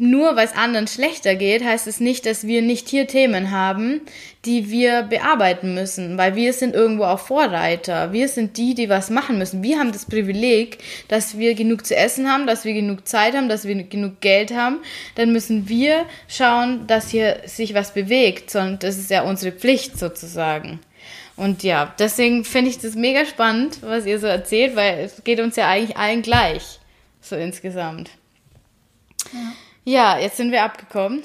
nur 0.00 0.36
weil 0.36 0.46
es 0.46 0.56
anderen 0.56 0.86
schlechter 0.86 1.34
geht, 1.34 1.64
heißt 1.64 1.86
es 1.86 2.00
nicht, 2.00 2.26
dass 2.26 2.46
wir 2.46 2.62
nicht 2.62 2.88
hier 2.88 3.06
Themen 3.06 3.50
haben, 3.50 4.00
die 4.44 4.70
wir 4.70 5.02
bearbeiten 5.02 5.74
müssen, 5.74 6.16
weil 6.16 6.34
wir 6.34 6.52
sind 6.52 6.74
irgendwo 6.74 7.04
auch 7.04 7.18
Vorreiter. 7.18 8.12
Wir 8.12 8.28
sind 8.28 8.56
die, 8.56 8.74
die 8.74 8.88
was 8.88 9.10
machen 9.10 9.38
müssen. 9.38 9.62
Wir 9.62 9.78
haben 9.78 9.92
das 9.92 10.06
Privileg, 10.06 10.78
dass 11.08 11.38
wir 11.38 11.54
genug 11.54 11.84
zu 11.84 11.94
essen 11.94 12.30
haben, 12.30 12.46
dass 12.46 12.64
wir 12.64 12.72
genug 12.72 13.06
Zeit 13.06 13.34
haben, 13.34 13.48
dass 13.48 13.66
wir 13.66 13.74
genug 13.84 14.20
Geld 14.20 14.54
haben. 14.54 14.78
Dann 15.14 15.32
müssen 15.32 15.68
wir 15.68 16.06
schauen, 16.26 16.86
dass 16.86 17.10
hier 17.10 17.42
sich 17.44 17.74
was 17.74 17.92
bewegt. 17.92 18.54
Und 18.56 18.82
das 18.82 18.96
ist 18.96 19.10
ja 19.10 19.22
unsere 19.22 19.52
Pflicht 19.52 19.98
sozusagen. 19.98 20.80
Und 21.36 21.62
ja, 21.62 21.94
deswegen 21.98 22.44
finde 22.44 22.70
ich 22.70 22.78
das 22.78 22.94
mega 22.94 23.24
spannend, 23.24 23.78
was 23.82 24.06
ihr 24.06 24.18
so 24.18 24.26
erzählt, 24.26 24.76
weil 24.76 24.98
es 25.00 25.24
geht 25.24 25.40
uns 25.40 25.56
ja 25.56 25.68
eigentlich 25.68 25.96
allen 25.96 26.22
gleich, 26.22 26.80
so 27.20 27.36
insgesamt. 27.36 28.10
Ja. 29.32 29.52
Ja, 29.84 30.18
jetzt 30.18 30.36
sind 30.36 30.52
wir 30.52 30.62
abgekommen. 30.64 31.22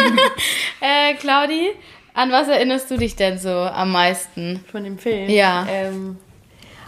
äh, 0.80 1.14
Claudi, 1.14 1.70
An 2.14 2.30
was 2.32 2.48
erinnerst 2.48 2.90
du 2.90 2.96
dich 2.96 3.16
denn 3.16 3.38
so 3.38 3.50
am 3.50 3.92
meisten? 3.92 4.64
Von 4.70 4.84
dem 4.84 4.98
Film? 4.98 5.30
Ja. 5.30 5.66
Ähm, 5.70 6.16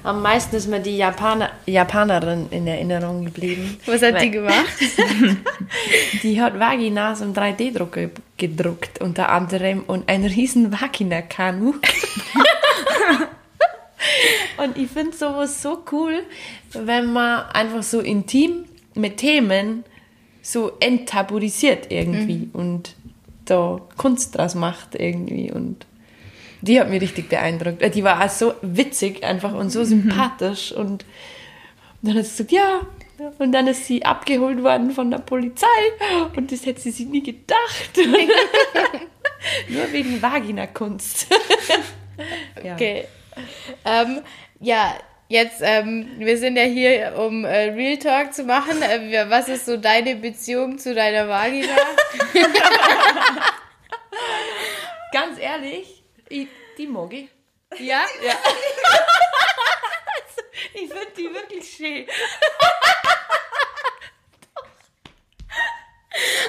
am 0.02 0.22
meisten 0.22 0.56
ist 0.56 0.66
mir 0.66 0.80
die 0.80 0.96
Japaner, 0.96 1.50
Japanerin 1.66 2.48
in 2.50 2.66
Erinnerung 2.66 3.24
geblieben. 3.26 3.78
Was 3.86 4.02
hat 4.02 4.20
die 4.20 4.30
gemacht? 4.30 4.64
Die 6.22 6.40
hat 6.40 6.58
Vaginas 6.58 7.20
im 7.20 7.32
3D-Druck 7.34 7.92
ge- 7.92 8.10
gedruckt, 8.36 9.00
unter 9.00 9.28
anderem, 9.28 9.84
und 9.86 10.08
ein 10.08 10.24
riesen 10.24 10.72
Vagina-Kanu. 10.72 11.74
und 14.56 14.76
ich 14.76 14.90
finde 14.90 15.16
sowas 15.16 15.62
so 15.62 15.84
cool, 15.92 16.22
wenn 16.72 17.12
man 17.12 17.44
einfach 17.52 17.82
so 17.82 18.00
intim 18.00 18.64
mit 18.94 19.18
Themen 19.18 19.84
so 20.42 20.72
enttabuisiert 20.80 21.90
irgendwie 21.90 22.48
und 22.52 22.94
da 23.44 23.80
Kunst 23.96 24.36
draus 24.36 24.54
macht 24.54 24.94
irgendwie 24.94 25.50
und 25.52 25.86
die 26.62 26.78
hat 26.78 26.90
mich 26.90 27.00
richtig 27.00 27.28
beeindruckt. 27.28 27.82
Äh, 27.82 27.90
Die 27.90 28.04
war 28.04 28.24
auch 28.24 28.28
so 28.28 28.54
witzig 28.62 29.24
einfach 29.24 29.54
und 29.54 29.70
so 29.70 29.84
sympathisch 29.84 30.72
und 30.72 31.04
dann 32.02 32.16
hat 32.16 32.24
sie 32.26 32.44
gesagt, 32.44 32.52
ja. 32.52 32.80
Und 33.38 33.52
dann 33.52 33.66
ist 33.66 33.84
sie 33.84 34.02
abgeholt 34.02 34.62
worden 34.62 34.92
von 34.92 35.10
der 35.10 35.18
Polizei 35.18 35.66
und 36.36 36.50
das 36.50 36.64
hätte 36.64 36.80
sie 36.80 36.90
sich 36.90 37.06
nie 37.06 37.22
gedacht. 37.22 37.90
Nur 39.68 39.92
wegen 39.92 40.22
Vaginakunst. 40.22 41.26
ja. 42.64 42.74
Okay. 42.74 43.04
Ähm, 43.84 44.20
ja, 44.60 44.94
jetzt, 45.30 45.60
ähm, 45.62 46.18
wir 46.18 46.36
sind 46.36 46.56
ja 46.56 46.64
hier, 46.64 47.14
um 47.16 47.44
äh, 47.44 47.70
Real 47.70 47.96
Talk 47.96 48.34
zu 48.34 48.42
machen. 48.44 48.82
Äh, 48.82 49.30
was 49.30 49.48
ist 49.48 49.64
so 49.64 49.76
deine 49.78 50.16
Beziehung 50.16 50.76
zu 50.78 50.92
deiner 50.94 51.28
Vagina? 51.28 51.76
Ganz 55.12 55.38
ehrlich, 55.38 56.02
ich, 56.28 56.48
die 56.76 56.86
mag 56.86 57.12
ich. 57.12 57.28
ja? 57.78 58.04
Ja. 58.22 58.34
Ich 60.74 60.88
finde 60.88 61.06
die 61.16 61.32
wirklich 61.34 61.66
schön. 61.66 62.06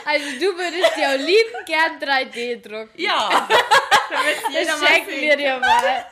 Also 0.05 0.25
du 0.37 0.57
würdest 0.57 0.97
dir 0.97 1.09
auch 1.09 1.17
lieben 1.17 1.65
gern 1.65 1.97
3D 1.99 2.61
drucken. 2.61 2.91
Ja. 2.95 3.47
Das 4.53 4.67
schenken 4.85 5.21
wir 5.21 5.37
dir 5.37 5.57
mal. 5.57 6.05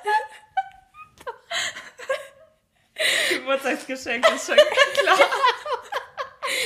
Geburtstagsgeschenk 3.34 4.26
ist 4.36 4.48
schon 4.48 4.56
klar. 4.56 5.18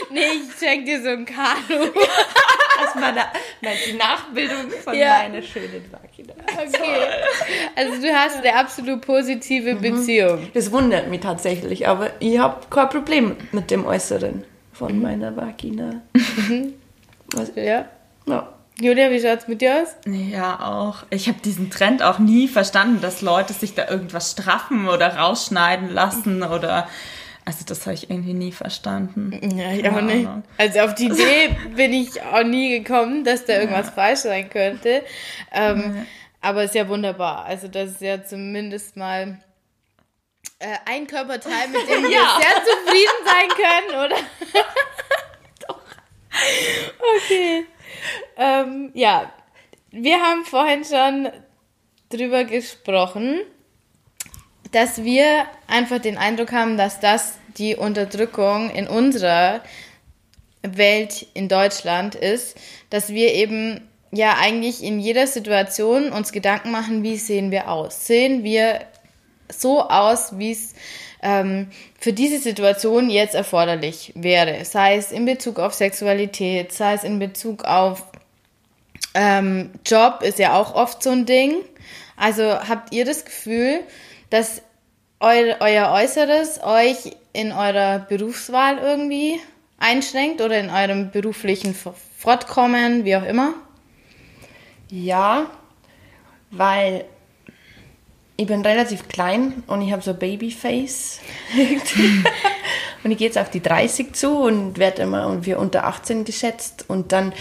Nee, 0.10 0.22
ich 0.22 0.58
schenke 0.60 0.86
dir 0.86 1.02
so 1.02 1.10
ein 1.10 1.26
Kanu. 1.26 1.92
Das 2.82 2.96
war 3.02 3.12
da, 3.12 3.32
die 3.86 3.94
Nachbildung 3.94 4.72
von 4.84 4.94
Ja. 4.94 5.20
meiner 5.20 5.42
schönen 5.42 5.84
Vagina. 5.92 6.34
Okay. 6.52 7.08
Also 7.76 8.02
du 8.02 8.14
hast 8.14 8.38
eine 8.38 8.56
absolut 8.56 9.02
positive 9.02 9.76
Beziehung. 9.76 10.48
Das 10.54 10.72
wundert 10.72 11.10
mich 11.10 11.20
tatsächlich, 11.22 11.88
aber 11.88 12.12
ich 12.20 12.38
habe 12.40 12.66
kein 12.70 12.90
Problem 12.90 13.36
mit 13.52 13.70
dem 13.72 13.86
Äußeren 13.86 14.44
von 14.72 15.02
meiner 15.02 15.36
Vagina. 15.36 16.02
Was, 17.36 17.52
Ja. 17.56 17.86
ja. 18.26 18.54
Julia, 18.82 19.12
wie 19.12 19.22
schaut's 19.22 19.48
mit 19.48 19.62
dir 19.62 19.84
aus? 19.84 19.90
Ja, 20.06 20.60
auch. 20.60 21.04
Ich 21.12 21.28
habe 21.28 21.40
diesen 21.40 21.70
Trend 21.70 22.02
auch 22.02 22.18
nie 22.20 22.48
verstanden, 22.48 23.02
dass 23.02 23.22
Leute 23.22 23.54
sich 23.54 23.76
da 23.76 23.88
irgendwas 23.88 24.32
straffen 24.32 24.88
oder 24.90 25.16
rausschneiden 25.18 25.90
lassen 25.94 26.42
oder. 26.44 26.88
Also, 27.46 27.66
das 27.66 27.82
habe 27.86 27.94
ich 27.94 28.10
irgendwie 28.10 28.34
nie 28.34 28.52
verstanden. 28.54 29.58
Ja, 29.58 29.72
ich 29.74 29.88
auch 29.90 30.00
nicht. 30.02 30.28
Also 30.58 30.80
auf 30.80 30.96
die 30.96 31.08
Idee 31.08 31.56
bin 31.76 31.92
ich 31.94 32.22
auch 32.22 32.44
nie 32.44 32.80
gekommen, 32.82 33.24
dass 33.26 33.46
da 33.46 33.60
irgendwas 33.60 33.90
falsch 33.90 34.20
sein 34.22 34.50
könnte. 34.50 35.04
Ähm, 35.52 36.06
Aber 36.42 36.64
ist 36.64 36.74
ja 36.74 36.88
wunderbar. 36.88 37.46
Also 37.46 37.68
das 37.68 37.92
ist 37.92 38.02
ja 38.02 38.24
zumindest 38.24 38.96
mal 38.98 39.40
äh, 40.60 40.68
ein 40.86 41.06
Körperteil, 41.06 41.68
mit 41.68 41.82
dem 41.90 42.04
wir 42.10 42.12
Ja. 42.12 42.40
sehr 42.40 42.64
zufrieden 42.64 43.26
sein 43.26 43.50
können, 43.50 44.06
oder? 44.06 44.16
Doch. 45.68 45.80
Okay. 47.18 47.66
Ähm, 48.38 48.92
ja, 48.94 49.32
wir 49.92 50.20
haben 50.22 50.46
vorhin 50.46 50.84
schon 50.84 51.30
drüber 52.10 52.44
gesprochen, 52.44 53.40
dass 54.72 55.04
wir 55.04 55.46
einfach 55.68 56.00
den 56.00 56.18
Eindruck 56.18 56.52
haben, 56.52 56.78
dass 56.78 57.00
das 57.00 57.38
die 57.58 57.76
Unterdrückung 57.76 58.70
in 58.72 58.88
unserer 58.88 59.62
Welt 60.64 61.28
in 61.34 61.50
Deutschland 61.50 62.16
ist, 62.16 62.58
dass 62.90 63.10
wir 63.10 63.34
eben 63.34 63.88
ja 64.12 64.38
eigentlich 64.40 64.84
in 64.84 65.00
jeder 65.00 65.28
Situation 65.28 66.12
uns 66.12 66.32
Gedanken 66.32 66.72
machen, 66.72 67.04
wie 67.04 67.18
sehen 67.18 67.52
wir 67.52 67.70
aus? 67.70 68.08
Sehen 68.08 68.44
wir 68.44 68.80
so 69.50 69.82
aus, 69.82 70.38
wie 70.38 70.52
es 70.52 70.74
ähm, 71.24 71.68
für 72.00 72.14
diese 72.14 72.38
Situation 72.38 73.10
jetzt 73.10 73.34
erforderlich 73.34 74.12
wäre? 74.16 74.64
Sei 74.66 74.98
es 74.98 75.12
in 75.12 75.26
Bezug 75.26 75.58
auf 75.58 75.74
Sexualität, 75.74 76.72
sei 76.72 76.94
es 76.94 77.04
in 77.04 77.18
Bezug 77.18 77.64
auf 77.64 78.04
ähm, 79.16 79.72
Job 79.86 80.22
ist 80.24 80.40
ja 80.40 80.56
auch 80.60 80.76
oft 80.76 81.04
so 81.04 81.12
ein 81.12 81.26
Ding. 81.26 81.56
Also 82.16 82.44
habt 82.44 82.94
ihr 82.94 83.06
das 83.06 83.26
Gefühl, 83.26 83.82
dass 84.30 84.62
eu 85.20 85.54
euer 85.60 85.92
Äußeres 85.92 86.62
euch 86.64 87.16
in 87.32 87.52
eurer 87.52 88.00
Berufswahl 88.00 88.78
irgendwie 88.78 89.40
einschränkt 89.78 90.42
oder 90.42 90.60
in 90.60 90.70
eurem 90.70 91.12
beruflichen 91.12 91.76
Fortkommen, 92.18 93.06
wie 93.06 93.16
auch 93.16 93.26
immer? 93.26 93.54
Ja, 94.90 95.48
weil 96.52 97.06
ich 98.36 98.48
bin 98.48 98.62
relativ 98.62 99.08
klein 99.08 99.64
und 99.68 99.82
ich 99.82 99.92
habe 99.92 100.02
so 100.02 100.14
Babyface. 100.14 101.20
und 103.04 103.12
ich 103.12 103.18
gehe 103.18 103.28
jetzt 103.28 103.38
auf 103.38 103.52
die 103.52 103.62
30 103.62 104.14
zu 104.14 104.38
und 104.40 104.80
werde 104.80 105.04
immer 105.04 105.28
und 105.28 105.46
wir 105.46 105.60
unter 105.60 105.86
18 105.86 106.26
geschätzt. 106.26 106.86
Und 106.88 107.12
dann, 107.12 107.32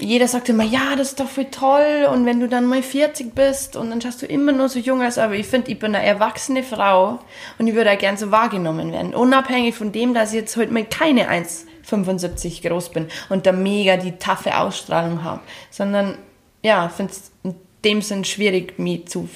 jeder 0.00 0.26
sagt 0.26 0.48
immer, 0.48 0.64
ja, 0.64 0.96
das 0.96 1.10
ist 1.10 1.20
doch 1.20 1.28
voll 1.28 1.46
toll. 1.46 2.08
Und 2.12 2.26
wenn 2.26 2.40
du 2.40 2.48
dann 2.48 2.66
mal 2.66 2.82
40 2.82 3.36
bist 3.36 3.76
und 3.76 3.90
dann 3.90 4.00
schaust 4.00 4.20
du 4.20 4.26
immer 4.26 4.50
nur 4.50 4.68
so 4.68 4.80
jung 4.80 5.00
aus. 5.00 5.16
Aber 5.16 5.34
ich 5.34 5.46
finde, 5.46 5.70
ich 5.70 5.78
bin 5.78 5.94
eine 5.94 6.04
erwachsene 6.04 6.64
Frau 6.64 7.20
und 7.58 7.68
ich 7.68 7.74
würde 7.76 7.92
auch 7.92 7.98
gern 7.98 8.16
so 8.16 8.32
wahrgenommen 8.32 8.90
werden. 8.90 9.14
Unabhängig 9.14 9.76
von 9.76 9.92
dem, 9.92 10.12
dass 10.12 10.30
ich 10.30 10.40
jetzt 10.40 10.56
heute 10.56 10.72
mal 10.72 10.84
keine 10.84 11.30
1,75 11.30 12.68
groß 12.68 12.88
bin 12.88 13.06
und 13.28 13.46
da 13.46 13.52
mega 13.52 13.96
die 13.96 14.18
taffe 14.18 14.58
Ausstrahlung 14.58 15.22
habe. 15.22 15.40
Sondern, 15.70 16.18
ja, 16.64 16.86
ich 16.86 16.92
finde 16.92 17.12
es 17.12 17.30
in 17.44 17.54
dem 17.84 18.02
Sinn 18.02 18.24
schwierig, 18.24 18.76
mich 18.80 19.06
zu 19.06 19.28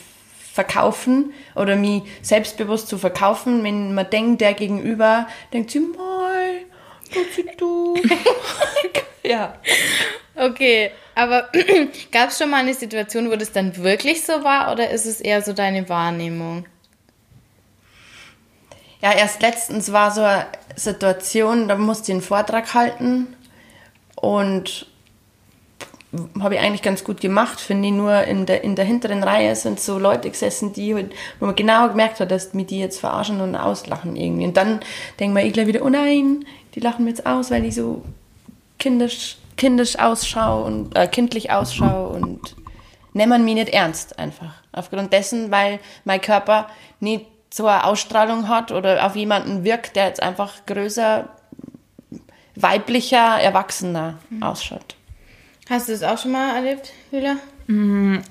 verkaufen 0.59 1.33
oder 1.55 1.77
mich 1.77 2.03
selbstbewusst 2.21 2.89
zu 2.89 2.99
verkaufen, 2.99 3.63
wenn 3.63 3.95
man 3.95 4.11
denkt, 4.11 4.41
der 4.41 4.55
Gegenüber 4.55 5.29
denkt 5.53 5.71
sie, 5.71 5.79
mal, 5.79 6.65
du. 7.57 7.95
ja. 9.23 9.55
Okay, 10.35 10.91
aber 11.15 11.49
gab 12.11 12.31
es 12.31 12.39
schon 12.39 12.51
mal 12.51 12.57
eine 12.57 12.75
Situation, 12.75 13.31
wo 13.31 13.37
das 13.37 13.53
dann 13.53 13.77
wirklich 13.77 14.25
so 14.25 14.43
war 14.43 14.73
oder 14.73 14.91
ist 14.91 15.07
es 15.07 15.21
eher 15.21 15.43
so 15.43 15.53
deine 15.53 15.89
Wahrnehmung? 15.89 16.67
Ja, 19.01 19.13
erst 19.13 19.41
letztens 19.41 19.93
war 19.93 20.11
so 20.11 20.23
eine 20.23 20.47
Situation, 20.75 21.69
da 21.69 21.77
musste 21.77 22.11
ich 22.11 22.15
einen 22.15 22.23
Vortrag 22.23 22.75
halten 22.75 23.37
und 24.17 24.89
habe 26.41 26.55
ich 26.55 26.61
eigentlich 26.61 26.83
ganz 26.83 27.05
gut 27.05 27.21
gemacht, 27.21 27.61
finde 27.61 27.89
ich. 27.89 27.95
Nur 27.95 28.23
in 28.25 28.47
der, 28.47 28.65
in 28.65 28.77
der 28.77 28.85
hinteren 28.85 29.23
Reihe 29.23 29.55
sind 29.55 29.79
so 29.79 29.99
Leute 29.99 30.31
gesessen, 30.31 30.73
die 30.73 30.95
halt, 30.95 31.13
wo 31.39 31.47
man 31.47 31.55
genau 31.55 31.89
gemerkt 31.89 32.21
hat, 32.21 32.31
dass 32.31 32.55
mir 32.55 32.65
die 32.65 32.79
jetzt 32.79 33.01
verarschen 33.01 33.41
und 33.41 33.55
auslachen 33.55 34.17
irgendwie. 34.17 34.47
Und 34.47 34.57
dann 34.57 34.81
denkt 35.21 35.35
man 35.35 35.45
ich 35.45 35.53
gleich 35.53 35.67
wieder, 35.67 35.85
oh 35.85 35.91
nein, 35.91 36.47
die 36.75 36.81
lachen 36.81 37.05
mir 37.05 37.11
jetzt 37.11 37.27
aus, 37.27 37.51
weil 37.51 37.65
ich 37.65 37.75
so 37.75 38.03
kindisch, 38.79 39.37
kindisch 39.57 39.99
ausschaue 39.99 40.65
und 40.65 40.97
äh, 40.97 41.07
kindlich 41.07 41.51
ausschaue 41.51 42.09
und 42.09 42.57
nehmen 43.13 43.45
mich 43.45 43.55
nicht 43.55 43.71
ernst 43.71 44.19
einfach. 44.19 44.55
Aufgrund 44.73 45.13
dessen, 45.13 45.51
weil 45.51 45.79
mein 46.05 46.21
Körper 46.21 46.69
nicht 47.01 47.27
so 47.53 47.67
eine 47.67 47.85
Ausstrahlung 47.85 48.49
hat 48.49 48.73
oder 48.73 49.05
auf 49.05 49.17
jemanden 49.17 49.65
wirkt, 49.65 49.97
der 49.97 50.07
jetzt 50.07 50.23
einfach 50.23 50.67
größer, 50.67 51.29
weiblicher, 52.55 53.41
erwachsener 53.41 54.19
ausschaut. 54.41 54.98
Hast 55.69 55.89
du 55.89 55.93
das 55.93 56.03
auch 56.03 56.19
schon 56.19 56.33
mal 56.33 56.57
erlebt, 56.57 56.93
Julia? 57.11 57.37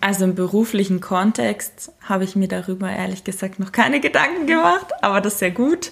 Also 0.02 0.24
im 0.24 0.34
beruflichen 0.34 1.00
Kontext 1.00 1.92
habe 2.02 2.24
ich 2.24 2.36
mir 2.36 2.48
darüber 2.48 2.90
ehrlich 2.90 3.24
gesagt 3.24 3.60
noch 3.60 3.72
keine 3.72 4.00
Gedanken 4.00 4.48
gemacht, 4.48 4.88
aber 5.04 5.22
das 5.22 5.36
ist 5.36 5.42
ja 5.42 5.50
gut. 5.50 5.92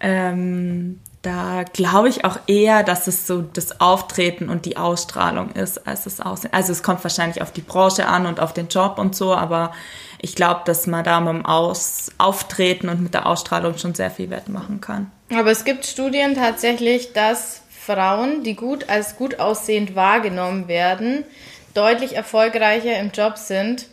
Ähm, 0.00 0.98
da 1.22 1.62
glaube 1.72 2.08
ich 2.08 2.24
auch 2.24 2.38
eher, 2.48 2.82
dass 2.82 3.06
es 3.06 3.28
so 3.28 3.42
das 3.42 3.80
Auftreten 3.80 4.48
und 4.48 4.64
die 4.64 4.76
Ausstrahlung 4.76 5.50
ist, 5.52 5.86
als 5.86 6.04
das 6.04 6.20
Aussehen. 6.20 6.52
Also 6.52 6.72
es 6.72 6.82
kommt 6.82 7.04
wahrscheinlich 7.04 7.42
auf 7.42 7.52
die 7.52 7.60
Branche 7.60 8.08
an 8.08 8.26
und 8.26 8.40
auf 8.40 8.52
den 8.52 8.66
Job 8.66 8.98
und 8.98 9.14
so, 9.14 9.34
aber 9.34 9.72
ich 10.20 10.34
glaube, 10.34 10.62
dass 10.64 10.88
man 10.88 11.04
da 11.04 11.20
mit 11.20 11.34
dem 11.34 11.46
Aus 11.46 12.10
Auftreten 12.18 12.88
und 12.88 13.00
mit 13.00 13.14
der 13.14 13.26
Ausstrahlung 13.26 13.78
schon 13.78 13.94
sehr 13.94 14.10
viel 14.10 14.30
Wert 14.30 14.48
machen 14.48 14.80
kann. 14.80 15.12
Aber 15.32 15.52
es 15.52 15.64
gibt 15.64 15.86
Studien 15.86 16.34
tatsächlich, 16.34 17.12
dass 17.12 17.62
Frauen, 17.88 18.44
die 18.44 18.54
gut 18.54 18.90
als 18.90 19.16
gut 19.16 19.40
aussehend 19.40 19.94
wahrgenommen 19.94 20.68
werden, 20.68 21.24
deutlich 21.72 22.14
erfolgreicher 22.16 22.98
im 22.98 23.10
Job 23.10 23.38
sind 23.38 23.86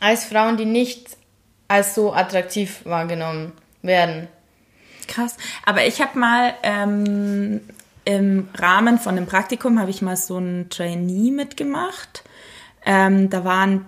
als 0.00 0.24
Frauen, 0.24 0.56
die 0.56 0.64
nicht 0.64 1.16
als 1.68 1.94
so 1.94 2.14
attraktiv 2.14 2.80
wahrgenommen 2.84 3.52
werden. 3.82 4.28
Krass. 5.08 5.36
Aber 5.64 5.86
ich 5.86 6.00
habe 6.00 6.18
mal 6.18 6.54
ähm, 6.62 7.60
im 8.04 8.48
Rahmen 8.54 8.98
von 8.98 9.16
einem 9.16 9.26
Praktikum 9.26 9.78
habe 9.78 9.90
ich 9.90 10.00
mal 10.00 10.16
so 10.16 10.38
ein 10.38 10.68
Trainee 10.70 11.30
mitgemacht. 11.30 12.24
Ähm, 12.84 13.28
da 13.30 13.44
waren 13.44 13.84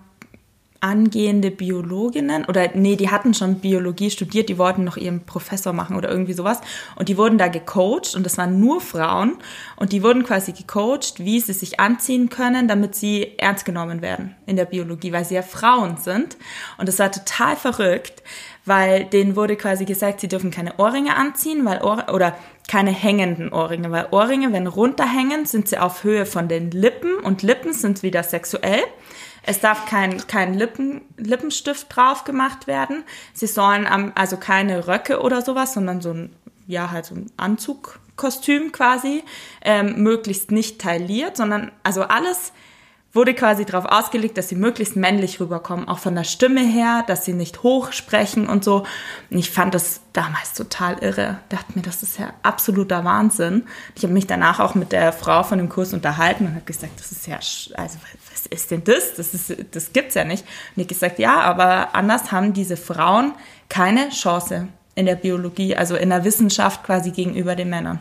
angehende 0.80 1.50
Biologinnen 1.50 2.44
oder 2.44 2.70
nee, 2.74 2.96
die 2.96 3.10
hatten 3.10 3.34
schon 3.34 3.56
Biologie 3.56 4.10
studiert, 4.10 4.48
die 4.48 4.58
wollten 4.58 4.84
noch 4.84 4.96
ihren 4.96 5.26
Professor 5.26 5.72
machen 5.72 5.96
oder 5.96 6.08
irgendwie 6.08 6.34
sowas. 6.34 6.60
Und 6.94 7.08
die 7.08 7.16
wurden 7.16 7.38
da 7.38 7.48
gecoacht 7.48 8.14
und 8.14 8.24
das 8.24 8.38
waren 8.38 8.60
nur 8.60 8.80
Frauen. 8.80 9.36
Und 9.76 9.92
die 9.92 10.02
wurden 10.02 10.24
quasi 10.24 10.52
gecoacht, 10.52 11.18
wie 11.18 11.40
sie 11.40 11.52
sich 11.52 11.80
anziehen 11.80 12.28
können, 12.28 12.68
damit 12.68 12.94
sie 12.94 13.38
ernst 13.38 13.64
genommen 13.64 14.02
werden 14.02 14.36
in 14.46 14.56
der 14.56 14.66
Biologie, 14.66 15.12
weil 15.12 15.24
sie 15.24 15.34
ja 15.34 15.42
Frauen 15.42 15.96
sind. 15.96 16.36
Und 16.78 16.88
das 16.88 16.98
war 16.98 17.10
total 17.10 17.56
verrückt, 17.56 18.22
weil 18.64 19.04
denen 19.04 19.34
wurde 19.34 19.56
quasi 19.56 19.84
gesagt, 19.84 20.20
sie 20.20 20.28
dürfen 20.28 20.50
keine 20.50 20.78
Ohrringe 20.78 21.16
anziehen, 21.16 21.64
weil 21.64 21.82
Ohr 21.82 22.06
oder 22.12 22.36
keine 22.68 22.90
hängenden 22.90 23.52
Ohrringe, 23.52 23.90
weil 23.90 24.08
Ohrringe, 24.10 24.52
wenn 24.52 24.66
runterhängen, 24.66 25.46
sind 25.46 25.68
sie 25.68 25.78
auf 25.78 26.04
Höhe 26.04 26.26
von 26.26 26.48
den 26.48 26.70
Lippen 26.70 27.16
und 27.16 27.42
Lippen 27.42 27.72
sind 27.72 28.02
wieder 28.02 28.22
sexuell. 28.22 28.82
Es 29.48 29.60
darf 29.60 29.86
kein, 29.86 30.26
kein 30.26 30.52
Lippen, 30.52 31.00
Lippenstift 31.16 31.86
drauf 31.96 32.24
gemacht 32.24 32.66
werden. 32.66 33.02
Sie 33.32 33.46
sollen 33.46 33.86
am, 33.86 34.12
also 34.14 34.36
keine 34.36 34.86
Röcke 34.86 35.22
oder 35.22 35.40
sowas, 35.40 35.72
sondern 35.72 36.02
so 36.02 36.12
ein, 36.12 36.36
ja, 36.66 36.90
halt 36.90 37.06
so 37.06 37.14
ein 37.14 37.32
Anzugkostüm 37.38 38.72
quasi, 38.72 39.24
ähm, 39.62 40.02
möglichst 40.02 40.50
nicht 40.50 40.82
tailliert, 40.82 41.38
sondern 41.38 41.72
also 41.82 42.02
alles 42.02 42.52
wurde 43.14 43.32
quasi 43.32 43.64
darauf 43.64 43.86
ausgelegt, 43.86 44.36
dass 44.36 44.50
sie 44.50 44.54
möglichst 44.54 44.96
männlich 44.96 45.40
rüberkommen, 45.40 45.88
auch 45.88 45.98
von 45.98 46.14
der 46.14 46.24
Stimme 46.24 46.60
her, 46.60 47.02
dass 47.06 47.24
sie 47.24 47.32
nicht 47.32 47.62
hoch 47.62 47.92
sprechen 47.92 48.48
und 48.48 48.64
so. 48.64 48.84
Und 49.30 49.38
ich 49.38 49.50
fand 49.50 49.74
das 49.74 50.02
damals 50.12 50.52
total 50.52 50.98
irre. 50.98 51.38
Dachte 51.48 51.72
mir, 51.74 51.80
das 51.82 52.02
ist 52.02 52.18
ja 52.18 52.34
absoluter 52.42 53.02
Wahnsinn. 53.04 53.64
Ich 53.96 54.02
habe 54.02 54.12
mich 54.12 54.26
danach 54.26 54.60
auch 54.60 54.74
mit 54.74 54.92
der 54.92 55.14
Frau 55.14 55.42
von 55.42 55.56
dem 55.56 55.70
Kurs 55.70 55.94
unterhalten 55.94 56.46
und 56.46 56.54
habe 56.54 56.66
gesagt, 56.66 57.00
das 57.00 57.12
ist 57.12 57.26
ja, 57.26 57.36
also 57.78 57.98
was 58.38 58.46
ist 58.46 58.70
denn 58.70 58.84
das? 58.84 59.14
Das, 59.14 59.34
ist, 59.34 59.54
das 59.72 59.92
gibt's 59.92 60.14
ja 60.14 60.24
nicht. 60.24 60.42
Und 60.42 60.82
ich 60.82 60.84
habe 60.84 60.94
gesagt, 60.94 61.18
ja, 61.18 61.40
aber 61.40 61.94
anders 61.94 62.32
haben 62.32 62.52
diese 62.52 62.76
Frauen 62.76 63.32
keine 63.68 64.10
Chance 64.10 64.68
in 64.94 65.06
der 65.06 65.16
Biologie, 65.16 65.76
also 65.76 65.96
in 65.96 66.10
der 66.10 66.24
Wissenschaft 66.24 66.84
quasi 66.84 67.10
gegenüber 67.10 67.56
den 67.56 67.70
Männern. 67.70 68.00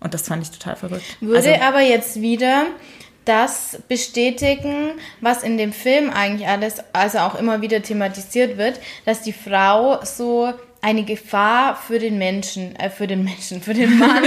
Und 0.00 0.14
das 0.14 0.22
fand 0.22 0.42
ich 0.42 0.50
total 0.50 0.76
verrückt. 0.76 1.04
Würde 1.20 1.50
also, 1.50 1.62
aber 1.62 1.80
jetzt 1.80 2.20
wieder 2.20 2.66
das 3.24 3.78
bestätigen, 3.86 4.92
was 5.20 5.42
in 5.42 5.58
dem 5.58 5.72
Film 5.72 6.10
eigentlich 6.10 6.48
alles, 6.48 6.82
also 6.92 7.18
auch 7.18 7.34
immer 7.34 7.60
wieder 7.60 7.82
thematisiert 7.82 8.56
wird, 8.56 8.80
dass 9.04 9.22
die 9.22 9.32
Frau 9.32 10.02
so 10.04 10.52
eine 10.82 11.04
Gefahr 11.04 11.76
für 11.76 11.98
den 11.98 12.18
Menschen, 12.18 12.76
äh, 12.76 12.90
für 12.90 13.06
den 13.06 13.24
Menschen, 13.24 13.60
für 13.62 13.74
den 13.74 13.98
Mann, 13.98 14.24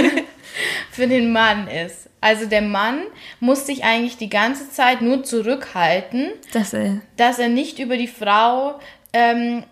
für 0.90 1.06
den 1.06 1.32
Mann 1.32 1.68
ist. 1.68 2.08
Also 2.20 2.46
der 2.46 2.62
Mann 2.62 3.02
muss 3.40 3.66
sich 3.66 3.84
eigentlich 3.84 4.16
die 4.16 4.30
ganze 4.30 4.70
Zeit 4.70 5.02
nur 5.02 5.24
zurückhalten, 5.24 6.30
dass 6.52 6.72
er, 6.72 7.00
dass 7.16 7.38
er 7.38 7.48
nicht 7.48 7.78
über 7.78 7.96
die 7.96 8.08
Frau 8.08 8.80
ähm, 9.12 9.64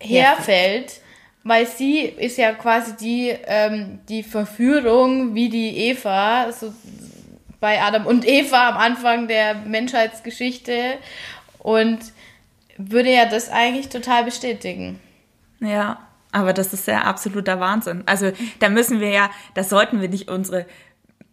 herfällt, 0.00 1.00
weil 1.44 1.66
sie 1.66 2.00
ist 2.00 2.36
ja 2.36 2.52
quasi 2.52 2.96
die, 2.96 3.34
ähm, 3.46 4.00
die 4.08 4.22
Verführung 4.22 5.34
wie 5.34 5.48
die 5.48 5.76
Eva, 5.76 6.50
so, 6.50 6.72
bei 7.60 7.80
Adam 7.80 8.06
und 8.06 8.26
Eva 8.26 8.70
am 8.70 8.76
Anfang 8.78 9.28
der 9.28 9.54
Menschheitsgeschichte 9.54 10.94
und 11.58 11.98
würde 12.76 13.12
ja 13.12 13.26
das 13.26 13.50
eigentlich 13.50 13.90
total 13.90 14.24
bestätigen. 14.24 14.98
Ja, 15.60 16.09
aber 16.32 16.52
das 16.52 16.72
ist 16.72 16.86
ja 16.86 17.02
absoluter 17.02 17.60
Wahnsinn. 17.60 18.02
Also 18.06 18.32
da 18.58 18.68
müssen 18.68 19.00
wir 19.00 19.10
ja, 19.10 19.30
da 19.54 19.64
sollten 19.64 20.00
wir 20.00 20.08
nicht 20.08 20.30
unsere 20.30 20.66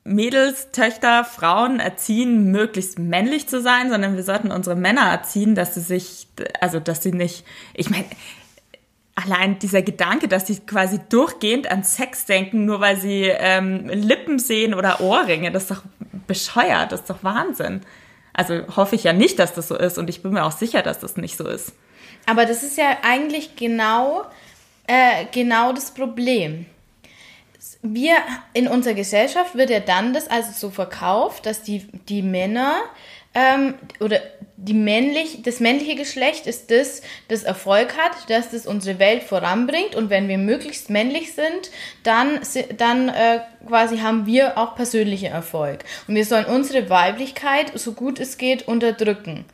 Mädels, 0.04 0.72
Töchter, 0.72 1.26
Frauen 1.26 1.80
erziehen, 1.80 2.50
möglichst 2.52 2.98
männlich 2.98 3.48
zu 3.48 3.62
sein, 3.62 3.90
sondern 3.90 4.16
wir 4.16 4.24
sollten 4.24 4.52
unsere 4.52 4.76
Männer 4.76 5.12
erziehen, 5.12 5.54
dass 5.54 5.76
sie 5.76 5.82
sich, 5.82 6.28
also 6.62 6.80
dass 6.80 7.04
sie 7.04 7.12
nicht, 7.12 7.46
ich 7.74 7.90
meine, 7.90 8.06
allein 9.16 9.60
dieser 9.60 9.82
Gedanke, 9.82 10.28
dass 10.28 10.48
sie 10.48 10.60
quasi 10.60 11.00
durchgehend 11.10 11.70
an 11.70 11.84
Sex 11.84 12.26
denken, 12.26 12.66
nur 12.66 12.80
weil 12.80 12.98
sie 12.98 13.24
ähm, 13.24 13.90
Lippen 13.90 14.40
sehen 14.40 14.74
oder 14.74 15.02
Ohrringe, 15.02 15.52
das 15.52 15.64
ist 15.64 15.72
doch 15.72 15.84
bescheuert, 16.26 16.92
das 16.92 17.02
ist 17.02 17.10
doch 17.10 17.24
Wahnsinn. 17.24 17.82
Also 18.34 18.64
hoffe 18.76 18.96
ich 18.96 19.04
ja 19.04 19.14
nicht, 19.14 19.40
dass 19.40 19.54
das 19.54 19.68
so 19.68 19.76
ist 19.76 19.98
und 19.98 20.10
ich 20.10 20.22
bin 20.22 20.34
mir 20.34 20.46
auch 20.46 20.52
sicher, 20.52 20.84
dass 20.84 21.00
das 21.00 21.18
nicht 21.18 21.36
so 21.36 21.48
ist. 21.48 21.74
Aber 22.28 22.46
das 22.46 22.62
ist 22.62 22.78
ja 22.78 22.98
eigentlich 23.02 23.56
genau, 23.56 24.26
äh, 24.88 25.26
genau 25.32 25.73
das 25.73 25.91
Problem. 25.91 26.65
Wir 27.82 28.17
in 28.54 28.67
unserer 28.67 28.95
Gesellschaft 28.95 29.56
wird 29.56 29.69
ja 29.69 29.80
dann 29.80 30.13
das 30.13 30.28
also 30.28 30.52
so 30.52 30.69
verkauft, 30.69 31.45
dass 31.45 31.62
die, 31.62 31.88
die 32.10 32.21
Männer 32.21 32.76
ähm, 33.38 33.76
oder 34.00 34.19
die 34.60 34.73
männlich, 34.73 35.43
das 35.43 35.60
männliche 35.60 35.95
Geschlecht 35.95 36.47
ist 36.47 36.71
das, 36.71 37.04
das 37.28 37.43
Erfolg 37.43 37.95
hat, 37.95 38.28
dass 38.32 38.50
das 38.50 38.65
unsere 38.65 38.97
Welt 38.97 39.21
voranbringt 39.21 39.93
und 39.93 40.10
wenn 40.10 40.28
wir 40.28 40.39
möglichst 40.39 40.89
männlich 40.89 41.34
sind, 41.34 41.69
dann, 42.02 42.39
dann 42.78 43.10
äh, 43.10 43.41
quasi 43.67 44.00
haben 44.00 44.26
wir 44.26 44.58
auch 44.58 44.76
persönlichen 44.76 45.32
Erfolg. 45.32 45.86
Und 46.08 46.15
wir 46.15 46.26
sollen 46.26 46.45
unsere 46.45 46.89
Weiblichkeit, 46.89 47.78
so 47.78 47.93
gut 47.93 48.19
es 48.19 48.39
geht, 48.39 48.67
unterdrücken. 48.67 49.45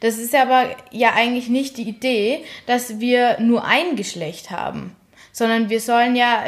Das 0.00 0.18
ist 0.18 0.34
aber 0.34 0.66
ja 0.90 1.14
eigentlich 1.14 1.48
nicht 1.48 1.78
die 1.78 1.88
Idee, 1.88 2.44
dass 2.66 3.00
wir 3.00 3.40
nur 3.40 3.64
ein 3.64 3.96
Geschlecht 3.96 4.50
haben, 4.50 4.94
sondern 5.32 5.70
wir 5.70 5.80
sollen 5.80 6.14
ja 6.14 6.44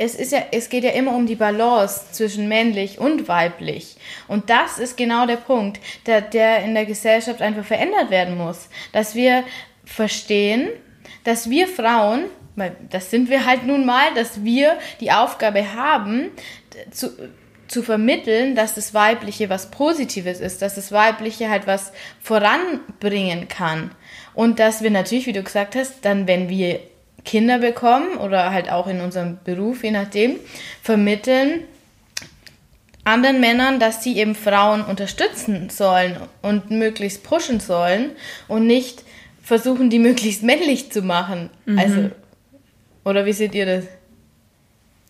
es 0.00 0.14
ist 0.14 0.32
ja, 0.32 0.42
es 0.50 0.70
geht 0.70 0.82
ja 0.82 0.92
immer 0.92 1.14
um 1.14 1.26
die 1.26 1.36
Balance 1.36 2.04
zwischen 2.12 2.48
männlich 2.48 2.98
und 2.98 3.28
weiblich. 3.28 3.96
Und 4.28 4.48
das 4.48 4.78
ist 4.78 4.96
genau 4.96 5.26
der 5.26 5.36
Punkt, 5.36 5.78
der, 6.06 6.22
der 6.22 6.64
in 6.64 6.72
der 6.72 6.86
Gesellschaft 6.86 7.42
einfach 7.42 7.66
verändert 7.66 8.08
werden 8.08 8.38
muss. 8.38 8.70
Dass 8.92 9.14
wir 9.14 9.44
verstehen, 9.84 10.70
dass 11.24 11.50
wir 11.50 11.68
Frauen, 11.68 12.24
weil 12.56 12.74
das 12.88 13.10
sind 13.10 13.28
wir 13.28 13.44
halt 13.44 13.66
nun 13.66 13.84
mal, 13.84 14.14
dass 14.14 14.42
wir 14.42 14.78
die 15.00 15.12
Aufgabe 15.12 15.74
haben, 15.74 16.30
zu, 16.90 17.10
zu 17.68 17.82
vermitteln, 17.82 18.54
dass 18.54 18.74
das 18.74 18.94
Weibliche 18.94 19.50
was 19.50 19.70
Positives 19.70 20.40
ist, 20.40 20.62
dass 20.62 20.76
das 20.76 20.92
Weibliche 20.92 21.50
halt 21.50 21.66
was 21.66 21.92
voranbringen 22.22 23.48
kann. 23.48 23.90
Und 24.32 24.60
dass 24.60 24.82
wir 24.82 24.90
natürlich, 24.90 25.26
wie 25.26 25.34
du 25.34 25.42
gesagt 25.42 25.76
hast, 25.76 26.06
dann, 26.06 26.26
wenn 26.26 26.48
wir 26.48 26.80
Kinder 27.24 27.58
bekommen 27.58 28.16
oder 28.18 28.50
halt 28.50 28.70
auch 28.70 28.86
in 28.86 29.00
unserem 29.00 29.38
Beruf, 29.44 29.84
je 29.84 29.90
nachdem, 29.90 30.36
vermitteln 30.82 31.64
anderen 33.04 33.40
Männern, 33.40 33.80
dass 33.80 34.02
sie 34.02 34.18
eben 34.18 34.34
Frauen 34.34 34.84
unterstützen 34.84 35.70
sollen 35.70 36.16
und 36.42 36.70
möglichst 36.70 37.22
pushen 37.22 37.60
sollen 37.60 38.12
und 38.48 38.66
nicht 38.66 39.04
versuchen, 39.42 39.90
die 39.90 39.98
möglichst 40.10 40.42
männlich 40.42 40.92
zu 40.92 41.02
machen. 41.02 41.50
Mhm. 41.66 41.78
Also, 41.78 42.10
oder 43.04 43.26
wie 43.26 43.32
seht 43.32 43.54
ihr 43.54 43.66
das? 43.66 43.84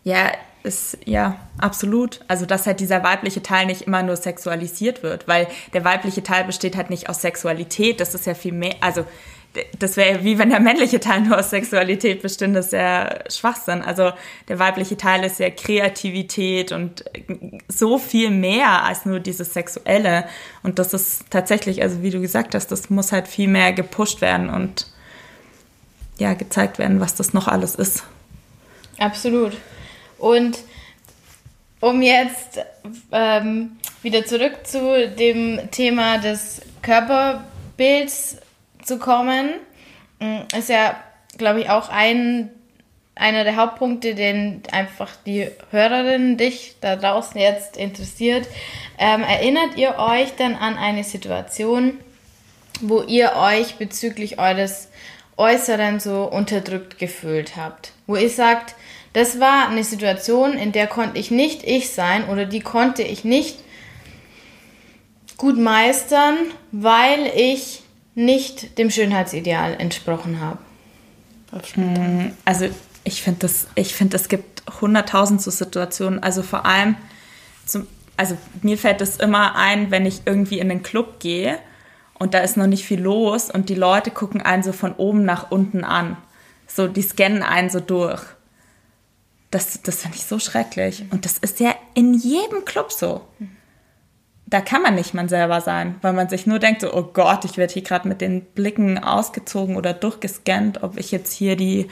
Ja, 0.04 0.30
ist, 0.62 0.98
ja, 1.04 1.38
absolut. 1.58 2.20
Also, 2.28 2.46
dass 2.46 2.66
halt 2.66 2.80
dieser 2.80 3.02
weibliche 3.02 3.42
Teil 3.42 3.66
nicht 3.66 3.82
immer 3.82 4.02
nur 4.02 4.16
sexualisiert 4.16 5.02
wird, 5.02 5.26
weil 5.26 5.48
der 5.72 5.84
weibliche 5.84 6.22
Teil 6.22 6.44
besteht 6.44 6.76
halt 6.76 6.90
nicht 6.90 7.08
aus 7.08 7.22
Sexualität, 7.22 8.00
das 8.00 8.14
ist 8.14 8.26
ja 8.26 8.34
viel 8.34 8.52
mehr, 8.52 8.76
also 8.80 9.04
das 9.78 9.96
wäre 9.96 10.22
wie 10.24 10.38
wenn 10.38 10.50
der 10.50 10.60
männliche 10.60 11.00
Teil 11.00 11.22
nur 11.22 11.38
aus 11.38 11.50
Sexualität 11.50 12.22
bestünde, 12.22 12.60
ist 12.60 12.72
ja 12.72 13.18
Schwachsinn. 13.28 13.82
Also 13.82 14.12
der 14.48 14.58
weibliche 14.58 14.96
Teil 14.96 15.24
ist 15.24 15.40
ja 15.40 15.50
Kreativität 15.50 16.70
und 16.70 17.04
so 17.68 17.98
viel 17.98 18.30
mehr 18.30 18.84
als 18.84 19.06
nur 19.06 19.18
dieses 19.18 19.52
Sexuelle. 19.52 20.26
Und 20.62 20.78
das 20.78 20.94
ist 20.94 21.24
tatsächlich, 21.30 21.82
also 21.82 22.02
wie 22.02 22.10
du 22.10 22.20
gesagt 22.20 22.54
hast, 22.54 22.68
das 22.68 22.90
muss 22.90 23.10
halt 23.10 23.26
viel 23.26 23.48
mehr 23.48 23.72
gepusht 23.72 24.20
werden 24.20 24.50
und 24.50 24.86
ja, 26.18 26.34
gezeigt 26.34 26.78
werden, 26.78 27.00
was 27.00 27.16
das 27.16 27.32
noch 27.32 27.48
alles 27.48 27.74
ist. 27.74 28.04
Absolut. 28.98 29.56
Und 30.18 30.58
um 31.80 32.02
jetzt 32.02 32.60
ähm, 33.10 33.72
wieder 34.02 34.24
zurück 34.26 34.58
zu 34.64 35.08
dem 35.08 35.70
Thema 35.70 36.18
des 36.18 36.60
Körperbilds 36.82 38.36
kommen, 38.98 39.50
mm, 40.18 40.40
ist 40.56 40.68
ja, 40.68 40.96
glaube 41.38 41.60
ich, 41.60 41.70
auch 41.70 41.88
ein, 41.88 42.50
einer 43.14 43.44
der 43.44 43.56
Hauptpunkte, 43.56 44.14
den 44.14 44.62
einfach 44.72 45.10
die 45.26 45.48
Hörerin 45.70 46.36
dich 46.36 46.76
da 46.80 46.96
draußen 46.96 47.40
jetzt 47.40 47.76
interessiert. 47.76 48.46
Ähm, 48.98 49.22
erinnert 49.22 49.76
ihr 49.76 49.98
euch 49.98 50.34
dann 50.36 50.54
an 50.54 50.76
eine 50.78 51.04
Situation, 51.04 51.98
wo 52.80 53.02
ihr 53.02 53.32
euch 53.36 53.76
bezüglich 53.76 54.38
eures 54.38 54.88
Äußeren 55.36 56.00
so 56.00 56.24
unterdrückt 56.24 56.98
gefühlt 56.98 57.56
habt? 57.56 57.92
Wo 58.06 58.16
ihr 58.16 58.30
sagt, 58.30 58.74
das 59.12 59.40
war 59.40 59.68
eine 59.68 59.84
Situation, 59.84 60.52
in 60.52 60.72
der 60.72 60.86
konnte 60.86 61.18
ich 61.18 61.30
nicht 61.30 61.64
ich 61.64 61.90
sein 61.90 62.28
oder 62.28 62.46
die 62.46 62.60
konnte 62.60 63.02
ich 63.02 63.24
nicht 63.24 63.58
gut 65.36 65.58
meistern, 65.58 66.36
weil 66.70 67.26
ich 67.34 67.79
nicht 68.14 68.78
dem 68.78 68.90
Schönheitsideal 68.90 69.74
entsprochen 69.78 70.40
habe? 70.40 70.58
Also 72.44 72.66
ich 73.04 73.22
finde 73.22 73.40
das, 73.40 73.66
ich 73.74 73.94
finde, 73.94 74.16
es 74.16 74.28
gibt 74.28 74.62
hunderttausend 74.80 75.42
so 75.42 75.50
Situationen. 75.50 76.22
Also 76.22 76.42
vor 76.42 76.66
allem, 76.66 76.96
zum, 77.66 77.86
also 78.16 78.36
mir 78.62 78.78
fällt 78.78 79.00
es 79.00 79.16
immer 79.16 79.56
ein, 79.56 79.90
wenn 79.90 80.06
ich 80.06 80.22
irgendwie 80.26 80.58
in 80.58 80.68
den 80.68 80.82
Club 80.82 81.20
gehe 81.20 81.58
und 82.18 82.34
da 82.34 82.40
ist 82.40 82.56
noch 82.56 82.66
nicht 82.66 82.84
viel 82.84 83.00
los 83.00 83.50
und 83.50 83.68
die 83.68 83.74
Leute 83.74 84.10
gucken 84.10 84.42
einen 84.42 84.62
so 84.62 84.72
von 84.72 84.92
oben 84.94 85.24
nach 85.24 85.50
unten 85.50 85.84
an. 85.84 86.16
So, 86.66 86.86
die 86.86 87.02
scannen 87.02 87.42
einen 87.42 87.70
so 87.70 87.80
durch. 87.80 88.22
Das, 89.50 89.82
das 89.82 90.02
finde 90.02 90.16
ich 90.16 90.24
so 90.24 90.38
schrecklich. 90.38 91.04
Und 91.10 91.24
das 91.24 91.38
ist 91.38 91.58
ja 91.58 91.74
in 91.94 92.14
jedem 92.14 92.64
Club 92.64 92.92
so. 92.92 93.22
Da 94.50 94.60
kann 94.60 94.82
man 94.82 94.96
nicht 94.96 95.14
man 95.14 95.28
selber 95.28 95.60
sein, 95.60 95.94
weil 96.02 96.12
man 96.12 96.28
sich 96.28 96.46
nur 96.46 96.58
denkt, 96.58 96.80
so, 96.80 96.92
oh 96.92 97.08
Gott, 97.12 97.44
ich 97.44 97.56
werde 97.56 97.72
hier 97.72 97.82
gerade 97.82 98.08
mit 98.08 98.20
den 98.20 98.42
Blicken 98.42 98.98
ausgezogen 98.98 99.76
oder 99.76 99.92
durchgescannt, 99.92 100.82
ob 100.82 100.98
ich 100.98 101.12
jetzt 101.12 101.32
hier 101.32 101.56
die, 101.56 101.88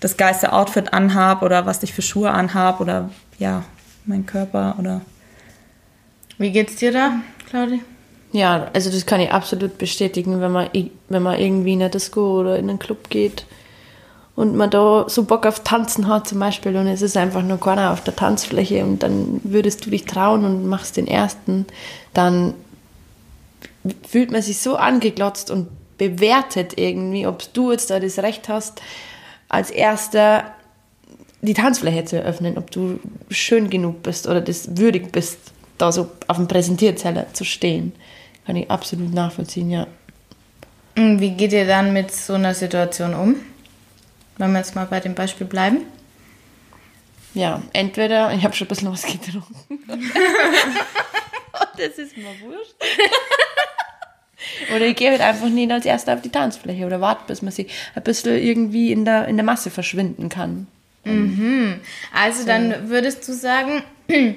das 0.00 0.18
geilste 0.18 0.52
Outfit 0.52 0.92
anhab 0.92 1.42
oder 1.42 1.64
was 1.64 1.82
ich 1.82 1.94
für 1.94 2.02
Schuhe 2.02 2.30
anhab 2.30 2.80
oder 2.80 3.10
ja, 3.38 3.64
mein 4.04 4.26
Körper 4.26 4.76
oder. 4.78 5.00
Wie 6.36 6.52
geht's 6.52 6.76
dir 6.76 6.92
da, 6.92 7.20
Claudia? 7.48 7.78
Ja, 8.32 8.68
also 8.72 8.90
das 8.90 9.06
kann 9.06 9.20
ich 9.20 9.30
absolut 9.30 9.78
bestätigen, 9.78 10.40
wenn 10.40 10.52
man, 10.52 10.68
wenn 11.08 11.22
man 11.22 11.38
irgendwie 11.38 11.74
in 11.74 11.80
eine 11.80 11.90
Disco 11.90 12.40
oder 12.40 12.58
in 12.58 12.68
einen 12.68 12.78
Club 12.78 13.08
geht 13.10 13.46
und 14.34 14.56
man 14.56 14.70
da 14.70 15.04
so 15.08 15.24
Bock 15.24 15.46
auf 15.46 15.60
Tanzen 15.60 16.08
hat 16.08 16.26
zum 16.26 16.38
Beispiel 16.38 16.76
und 16.76 16.86
es 16.86 17.02
ist 17.02 17.16
einfach 17.16 17.42
nur 17.42 17.60
keiner 17.60 17.92
auf 17.92 18.02
der 18.02 18.16
Tanzfläche 18.16 18.84
und 18.84 19.02
dann 19.02 19.40
würdest 19.44 19.84
du 19.84 19.90
dich 19.90 20.04
trauen 20.04 20.44
und 20.44 20.66
machst 20.66 20.96
den 20.96 21.06
ersten, 21.06 21.66
dann 22.14 22.54
fühlt 24.08 24.30
man 24.30 24.42
sich 24.42 24.58
so 24.58 24.76
angeglotzt 24.76 25.50
und 25.50 25.68
bewertet 25.98 26.78
irgendwie, 26.78 27.26
ob 27.26 27.52
du 27.52 27.72
jetzt 27.72 27.90
da 27.90 28.00
das 28.00 28.18
Recht 28.18 28.48
hast, 28.48 28.80
als 29.48 29.70
erster 29.70 30.44
die 31.42 31.54
Tanzfläche 31.54 32.04
zu 32.04 32.16
eröffnen, 32.16 32.56
ob 32.56 32.70
du 32.70 33.00
schön 33.28 33.68
genug 33.68 34.02
bist 34.02 34.26
oder 34.26 34.40
das 34.40 34.76
würdig 34.76 35.12
bist, 35.12 35.38
da 35.76 35.92
so 35.92 36.08
auf 36.28 36.36
dem 36.36 36.48
Präsentierteller 36.48 37.26
zu 37.34 37.44
stehen. 37.44 37.92
Kann 38.46 38.56
ich 38.56 38.70
absolut 38.70 39.12
nachvollziehen, 39.12 39.70
ja. 39.70 39.86
Wie 40.94 41.30
geht 41.30 41.52
ihr 41.52 41.66
dann 41.66 41.92
mit 41.92 42.12
so 42.12 42.34
einer 42.34 42.54
Situation 42.54 43.14
um? 43.14 43.36
Wenn 44.38 44.52
wir 44.52 44.58
jetzt 44.58 44.74
mal 44.74 44.86
bei 44.86 45.00
dem 45.00 45.14
Beispiel 45.14 45.46
bleiben. 45.46 45.78
Ja, 47.34 47.62
entweder, 47.72 48.32
ich 48.34 48.44
habe 48.44 48.54
schon 48.54 48.66
ein 48.66 48.68
bisschen 48.68 48.92
was 48.92 49.02
getrunken. 49.02 49.78
das 51.76 51.98
ist 51.98 52.16
mir 52.16 52.24
wurscht. 52.42 52.74
oder 54.74 54.86
ich 54.86 54.96
gehe 54.96 55.10
halt 55.10 55.20
einfach 55.20 55.48
nicht 55.48 55.70
als 55.70 55.86
Erster 55.86 56.14
auf 56.14 56.22
die 56.22 56.30
Tanzfläche 56.30 56.84
oder 56.84 57.00
warte, 57.00 57.24
bis 57.26 57.42
man 57.42 57.52
sich 57.52 57.72
ein 57.94 58.02
bisschen 58.02 58.36
irgendwie 58.36 58.92
in 58.92 59.04
der, 59.04 59.28
in 59.28 59.36
der 59.36 59.44
Masse 59.44 59.70
verschwinden 59.70 60.28
kann. 60.28 60.66
Mhm. 61.04 61.80
Also 62.14 62.44
dann 62.46 62.88
würdest 62.88 63.26
du 63.26 63.32
sagen, 63.32 63.82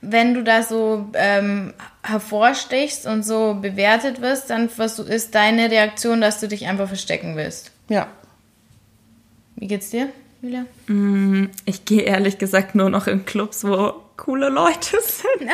wenn 0.00 0.34
du 0.34 0.42
da 0.42 0.62
so 0.62 1.08
ähm, 1.14 1.72
hervorstichst 2.02 3.06
und 3.06 3.22
so 3.22 3.54
bewertet 3.54 4.20
wirst, 4.20 4.50
dann 4.50 4.68
ist 4.68 5.34
deine 5.34 5.70
Reaktion, 5.70 6.20
dass 6.20 6.40
du 6.40 6.48
dich 6.48 6.66
einfach 6.66 6.88
verstecken 6.88 7.36
willst. 7.36 7.70
Ja. 7.88 8.08
Wie 9.62 9.68
geht's 9.68 9.90
dir, 9.90 10.08
Julia? 10.40 10.66
Mm, 10.88 11.44
ich 11.66 11.84
gehe 11.84 12.02
ehrlich 12.02 12.38
gesagt 12.38 12.74
nur 12.74 12.90
noch 12.90 13.06
in 13.06 13.24
Clubs, 13.24 13.62
wo 13.62 13.92
coole 14.16 14.48
Leute 14.48 14.96
sind. 15.04 15.48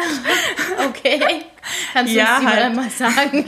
okay. 0.88 1.20
Kannst 1.92 2.14
du 2.14 2.16
ja, 2.16 2.38
uns 2.38 2.46
halt. 2.46 2.74
mal 2.74 2.88
sagen? 2.88 3.44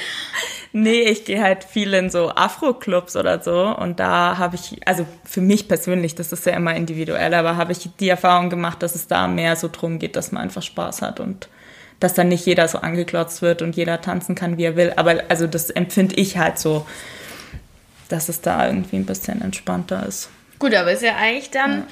nee, 0.72 1.02
ich 1.02 1.24
gehe 1.24 1.40
halt 1.40 1.62
viel 1.62 1.94
in 1.94 2.10
so 2.10 2.30
Afro-Clubs 2.30 3.14
oder 3.14 3.40
so. 3.40 3.68
Und 3.68 4.00
da 4.00 4.36
habe 4.36 4.56
ich, 4.56 4.84
also 4.84 5.06
für 5.24 5.40
mich 5.40 5.68
persönlich, 5.68 6.16
das 6.16 6.32
ist 6.32 6.44
ja 6.44 6.54
immer 6.54 6.74
individuell, 6.74 7.32
aber 7.32 7.56
habe 7.56 7.70
ich 7.70 7.88
die 8.00 8.08
Erfahrung 8.08 8.50
gemacht, 8.50 8.82
dass 8.82 8.96
es 8.96 9.06
da 9.06 9.28
mehr 9.28 9.54
so 9.54 9.68
drum 9.70 10.00
geht, 10.00 10.16
dass 10.16 10.32
man 10.32 10.42
einfach 10.42 10.62
Spaß 10.62 11.02
hat 11.02 11.20
und 11.20 11.48
dass 12.00 12.14
dann 12.14 12.26
nicht 12.26 12.44
jeder 12.46 12.66
so 12.66 12.78
angeklotzt 12.78 13.42
wird 13.42 13.62
und 13.62 13.76
jeder 13.76 14.00
tanzen 14.00 14.34
kann, 14.34 14.58
wie 14.58 14.64
er 14.64 14.74
will. 14.74 14.92
Aber 14.96 15.22
also 15.28 15.46
das 15.46 15.70
empfinde 15.70 16.16
ich 16.16 16.36
halt 16.36 16.58
so 16.58 16.84
dass 18.08 18.28
es 18.28 18.40
da 18.40 18.66
irgendwie 18.66 18.96
ein 18.96 19.06
bisschen 19.06 19.42
entspannter 19.42 20.06
ist. 20.06 20.28
Gut, 20.58 20.74
aber 20.74 20.92
ist 20.92 21.02
ja 21.02 21.16
eigentlich 21.16 21.50
dann, 21.50 21.80
ja. 21.80 21.86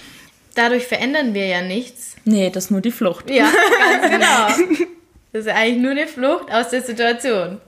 dadurch 0.54 0.86
verändern 0.86 1.34
wir 1.34 1.46
ja 1.46 1.62
nichts. 1.62 2.16
Nee, 2.24 2.50
das 2.50 2.64
ist 2.66 2.70
nur 2.70 2.80
die 2.80 2.92
Flucht. 2.92 3.30
Ja, 3.30 3.50
ganz 4.00 4.10
genau. 4.10 4.86
Das 5.32 5.40
ist 5.40 5.46
ja 5.46 5.54
eigentlich 5.54 5.82
nur 5.82 5.92
eine 5.92 6.06
Flucht 6.06 6.52
aus 6.52 6.68
der 6.68 6.82
Situation. 6.82 7.60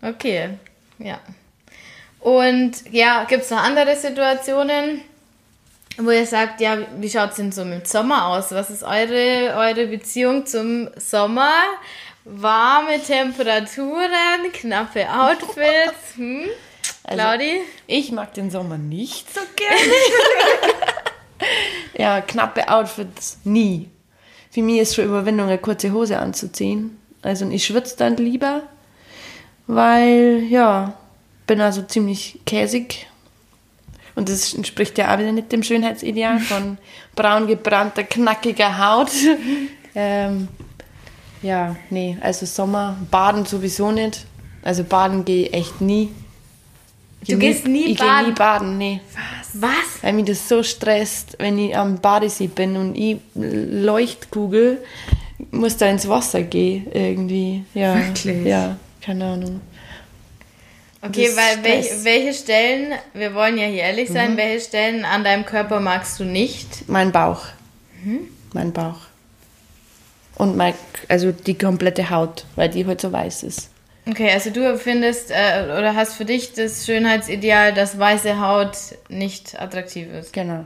Okay, 0.00 0.50
ja. 0.98 1.18
Und 2.20 2.72
ja, 2.90 3.24
gibt 3.24 3.44
es 3.44 3.50
noch 3.50 3.62
andere 3.62 3.96
Situationen, 3.96 5.02
wo 5.98 6.10
ihr 6.10 6.26
sagt, 6.26 6.60
ja, 6.60 6.78
wie 6.98 7.10
schaut 7.10 7.30
es 7.30 7.36
denn 7.36 7.52
so 7.52 7.64
mit 7.64 7.88
Sommer 7.88 8.28
aus? 8.28 8.52
Was 8.52 8.70
ist 8.70 8.82
eure, 8.82 9.54
eure 9.56 9.86
Beziehung 9.86 10.46
zum 10.46 10.88
Sommer? 10.96 11.52
Warme 12.24 13.02
Temperaturen, 13.02 14.52
knappe 14.52 15.06
Outfits, 15.10 16.16
hm? 16.16 16.44
Also, 17.04 17.22
Claudi? 17.22 17.60
Ich 17.86 18.12
mag 18.12 18.34
den 18.34 18.50
Sommer 18.50 18.78
nicht 18.78 19.32
so 19.32 19.40
gerne. 19.56 19.92
ja, 21.98 22.20
knappe 22.20 22.68
Outfits 22.68 23.38
nie. 23.44 23.88
Für 24.50 24.62
mich 24.62 24.80
ist 24.80 24.94
schon 24.94 25.04
Überwindung, 25.04 25.48
eine 25.48 25.58
kurze 25.58 25.92
Hose 25.92 26.18
anzuziehen. 26.18 26.98
Also 27.22 27.48
ich 27.48 27.64
schwitze 27.64 27.96
dann 27.96 28.16
lieber, 28.16 28.62
weil, 29.66 30.44
ja, 30.48 30.94
bin 31.46 31.60
also 31.60 31.82
ziemlich 31.82 32.40
käsig. 32.46 33.06
Und 34.14 34.28
das 34.28 34.54
entspricht 34.54 34.98
ja 34.98 35.14
auch 35.14 35.18
wieder 35.18 35.32
nicht 35.32 35.52
dem 35.52 35.62
Schönheitsideal 35.62 36.40
von 36.40 36.78
braun 37.14 37.46
gebrannter, 37.46 38.04
knackiger 38.04 38.78
Haut. 38.78 39.10
ähm, 39.94 40.48
ja, 41.42 41.76
nee, 41.90 42.16
also 42.20 42.46
Sommer, 42.46 42.96
baden 43.10 43.46
sowieso 43.46 43.92
nicht. 43.92 44.26
Also 44.62 44.84
baden 44.84 45.24
gehe 45.24 45.46
ich 45.46 45.54
echt 45.54 45.80
nie. 45.80 46.10
Du 47.26 47.34
nie, 47.34 47.38
gehst 47.38 47.66
nie 47.66 47.92
ich 47.92 47.98
baden? 47.98 48.10
Ich 48.10 48.22
gehe 48.22 48.28
nie 48.28 48.34
baden, 48.34 48.78
nee. 48.78 49.00
Was? 49.14 49.62
Was? 49.62 50.02
Weil 50.02 50.12
mich 50.12 50.26
das 50.26 50.48
so 50.48 50.62
stresst, 50.62 51.36
wenn 51.38 51.58
ich 51.58 51.76
am 51.76 51.98
Badesee 52.00 52.46
bin 52.48 52.76
und 52.76 52.94
ich 52.94 53.18
Leuchtkugel 53.34 54.78
muss 55.50 55.76
da 55.76 55.86
ins 55.86 56.08
Wasser 56.08 56.42
gehen 56.42 56.86
irgendwie. 56.92 57.64
Ja, 57.74 57.96
Wirklich? 57.96 58.44
Ja, 58.44 58.76
keine 59.00 59.24
Ahnung. 59.24 59.60
Okay, 61.00 61.30
weil 61.36 61.62
welche, 61.62 62.04
welche 62.04 62.34
Stellen, 62.34 62.92
wir 63.14 63.32
wollen 63.32 63.56
ja 63.56 63.66
hier 63.66 63.82
ehrlich 63.82 64.08
sein, 64.08 64.32
mhm. 64.32 64.36
welche 64.36 64.64
Stellen 64.66 65.04
an 65.04 65.22
deinem 65.22 65.44
Körper 65.44 65.78
magst 65.78 66.18
du 66.18 66.24
nicht? 66.24 66.88
Mein 66.88 67.12
Bauch. 67.12 67.46
Mhm. 68.02 68.28
Mein 68.52 68.72
Bauch. 68.72 68.98
Und 70.34 70.56
mein, 70.56 70.74
also 71.08 71.30
die 71.30 71.56
komplette 71.56 72.10
Haut, 72.10 72.46
weil 72.56 72.68
die 72.68 72.84
halt 72.84 73.00
so 73.00 73.12
weiß 73.12 73.44
ist. 73.44 73.70
Okay, 74.08 74.30
also 74.32 74.50
du 74.50 74.78
findest 74.78 75.30
äh, 75.30 75.64
oder 75.64 75.94
hast 75.94 76.14
für 76.14 76.24
dich 76.24 76.54
das 76.54 76.86
Schönheitsideal, 76.86 77.74
dass 77.74 77.98
weiße 77.98 78.40
Haut 78.40 78.76
nicht 79.08 79.60
attraktiv 79.60 80.08
ist. 80.12 80.32
Genau. 80.32 80.64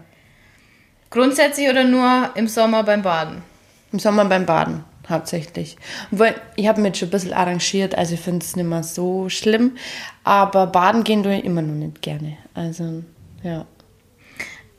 Grundsätzlich 1.11 1.69
oder 1.69 1.85
nur 1.85 2.31
im 2.37 2.47
Sommer 2.47 2.85
beim 2.85 3.03
Baden? 3.03 3.43
Im 3.93 3.99
Sommer 3.99 4.25
beim 4.27 4.47
Baden 4.47 4.85
hauptsächlich. 5.09 5.77
Obwohl, 6.13 6.35
ich 6.57 6.69
habe 6.69 6.81
mich 6.81 6.97
schon 6.97 7.09
ein 7.09 7.11
bisschen 7.11 7.33
arrangiert, 7.33 7.97
also 7.97 8.15
ich 8.15 8.21
finde 8.21 8.45
es 8.45 8.57
nicht 8.57 8.65
mehr 8.65 8.83
so 8.83 9.29
schlimm. 9.29 9.77
Aber 10.25 10.67
baden 10.67 11.05
gehen 11.05 11.23
tue 11.23 11.37
ich 11.37 11.45
immer 11.45 11.63
noch 11.63 11.75
nicht 11.75 12.03
gerne. 12.03 12.37
Also, 12.55 13.03
ja. 13.43 13.67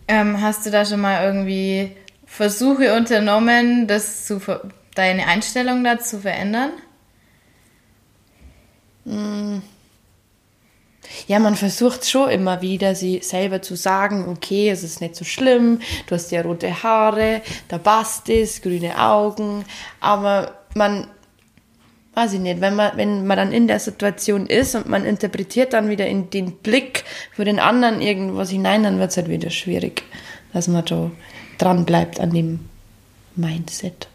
Ähm, 0.07 0.41
hast 0.41 0.65
du 0.65 0.71
da 0.71 0.85
schon 0.85 1.01
mal 1.01 1.23
irgendwie 1.25 1.91
Versuche 2.25 2.95
unternommen, 2.95 3.87
das 3.87 4.25
zu 4.25 4.41
deine 4.95 5.27
Einstellung 5.27 5.83
dazu 5.83 6.19
verändern? 6.19 6.71
Mm. 9.05 9.59
Ja, 11.27 11.39
man 11.39 11.55
versucht 11.55 12.09
schon 12.09 12.29
immer 12.29 12.61
wieder, 12.61 12.95
sie 12.95 13.19
selber 13.21 13.61
zu 13.61 13.75
sagen, 13.75 14.27
okay, 14.27 14.69
es 14.69 14.83
ist 14.83 15.01
nicht 15.01 15.15
so 15.15 15.25
schlimm, 15.25 15.79
du 16.07 16.15
hast 16.15 16.31
ja 16.31 16.41
rote 16.41 16.83
Haare, 16.83 17.41
da 17.67 17.77
passt 17.77 18.29
es, 18.29 18.61
grüne 18.61 18.97
Augen, 18.99 19.65
aber 19.99 20.53
man, 20.75 21.07
weiß 22.15 22.33
ich 22.33 22.39
nicht, 22.39 22.61
wenn 22.61 22.75
man, 22.75 22.95
wenn 22.95 23.27
man 23.27 23.37
dann 23.37 23.51
in 23.51 23.67
der 23.67 23.79
Situation 23.79 24.47
ist 24.47 24.75
und 24.75 24.87
man 24.87 25.05
interpretiert 25.05 25.73
dann 25.73 25.89
wieder 25.89 26.07
in 26.07 26.29
den 26.29 26.53
Blick 26.57 27.03
für 27.31 27.45
den 27.45 27.59
anderen 27.59 28.01
irgendwas 28.01 28.49
hinein, 28.49 28.83
dann 28.83 28.99
wird 28.99 29.11
es 29.11 29.17
halt 29.17 29.29
wieder 29.29 29.49
schwierig, 29.49 30.03
dass 30.53 30.67
man 30.67 30.85
da 30.85 31.11
dran 31.57 31.85
bleibt 31.85 32.19
an 32.19 32.31
dem 32.31 32.59
Mindset. 33.35 34.07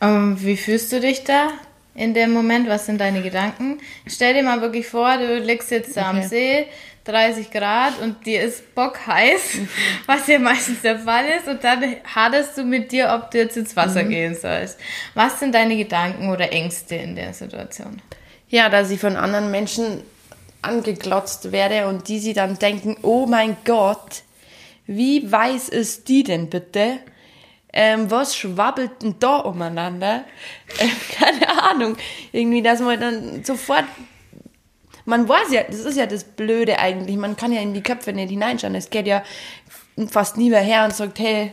Um, 0.00 0.08
ähm, 0.08 0.36
wie 0.42 0.56
fühlst 0.56 0.92
du 0.92 1.00
dich 1.00 1.24
da? 1.24 1.48
In 1.96 2.14
dem 2.14 2.32
Moment? 2.32 2.68
Was 2.68 2.86
sind 2.86 3.00
deine 3.00 3.22
Gedanken? 3.22 3.78
Stell 4.06 4.34
dir 4.34 4.42
mal 4.42 4.60
wirklich 4.60 4.86
vor, 4.86 5.16
du 5.18 5.38
liegst 5.38 5.70
jetzt 5.70 5.96
okay. 5.96 6.00
am 6.00 6.22
See, 6.22 6.66
30 7.04 7.50
Grad 7.50 8.00
und 8.00 8.26
dir 8.26 8.42
ist 8.42 8.74
bockheiß, 8.74 9.58
was 10.06 10.26
ja 10.26 10.38
meistens 10.38 10.82
der 10.82 10.98
Fall 10.98 11.24
ist, 11.38 11.48
und 11.48 11.62
dann 11.64 11.82
haderst 12.14 12.58
du 12.58 12.64
mit 12.64 12.92
dir, 12.92 13.12
ob 13.14 13.30
du 13.30 13.38
jetzt 13.38 13.56
ins 13.56 13.76
Wasser 13.76 14.02
mhm. 14.02 14.10
gehen 14.10 14.34
sollst. 14.34 14.78
Was 15.14 15.40
sind 15.40 15.54
deine 15.54 15.76
Gedanken 15.76 16.30
oder 16.30 16.52
Ängste 16.52 16.96
in 16.96 17.16
der 17.16 17.32
Situation? 17.32 18.02
Ja, 18.48 18.68
dass 18.68 18.90
ich 18.90 19.00
von 19.00 19.16
anderen 19.16 19.50
Menschen 19.50 20.02
angeglotzt 20.62 21.52
werde 21.52 21.86
und 21.86 22.08
die 22.08 22.18
sie 22.18 22.32
dann 22.32 22.58
denken, 22.58 22.96
oh 23.02 23.26
mein 23.26 23.56
Gott, 23.64 24.22
wie 24.86 25.30
weiß 25.30 25.68
ist 25.68 26.08
die 26.08 26.22
denn 26.22 26.50
bitte? 26.50 26.98
Ähm, 27.78 28.10
was 28.10 28.34
schwabbelt 28.34 29.02
denn 29.02 29.16
da 29.20 29.36
umeinander? 29.36 30.24
Ähm, 30.78 30.90
keine 31.12 31.62
Ahnung. 31.62 31.96
Irgendwie, 32.32 32.60
dass 32.60 32.80
man 32.80 33.00
dann 33.00 33.44
sofort 33.44 33.84
man 35.04 35.28
weiß 35.28 35.52
ja, 35.52 35.62
das 35.62 35.80
ist 35.80 35.96
ja 35.96 36.06
das 36.06 36.24
Blöde 36.24 36.80
eigentlich, 36.80 37.16
man 37.16 37.36
kann 37.36 37.52
ja 37.52 37.60
in 37.60 37.72
die 37.72 37.82
Köpfe 37.82 38.12
nicht 38.12 38.30
hineinschauen. 38.30 38.74
Es 38.74 38.90
geht 38.90 39.06
ja 39.06 39.22
fast 40.10 40.36
nie 40.36 40.50
mehr 40.50 40.60
her 40.60 40.84
und 40.84 40.94
sagt, 40.94 41.20
hey, 41.20 41.52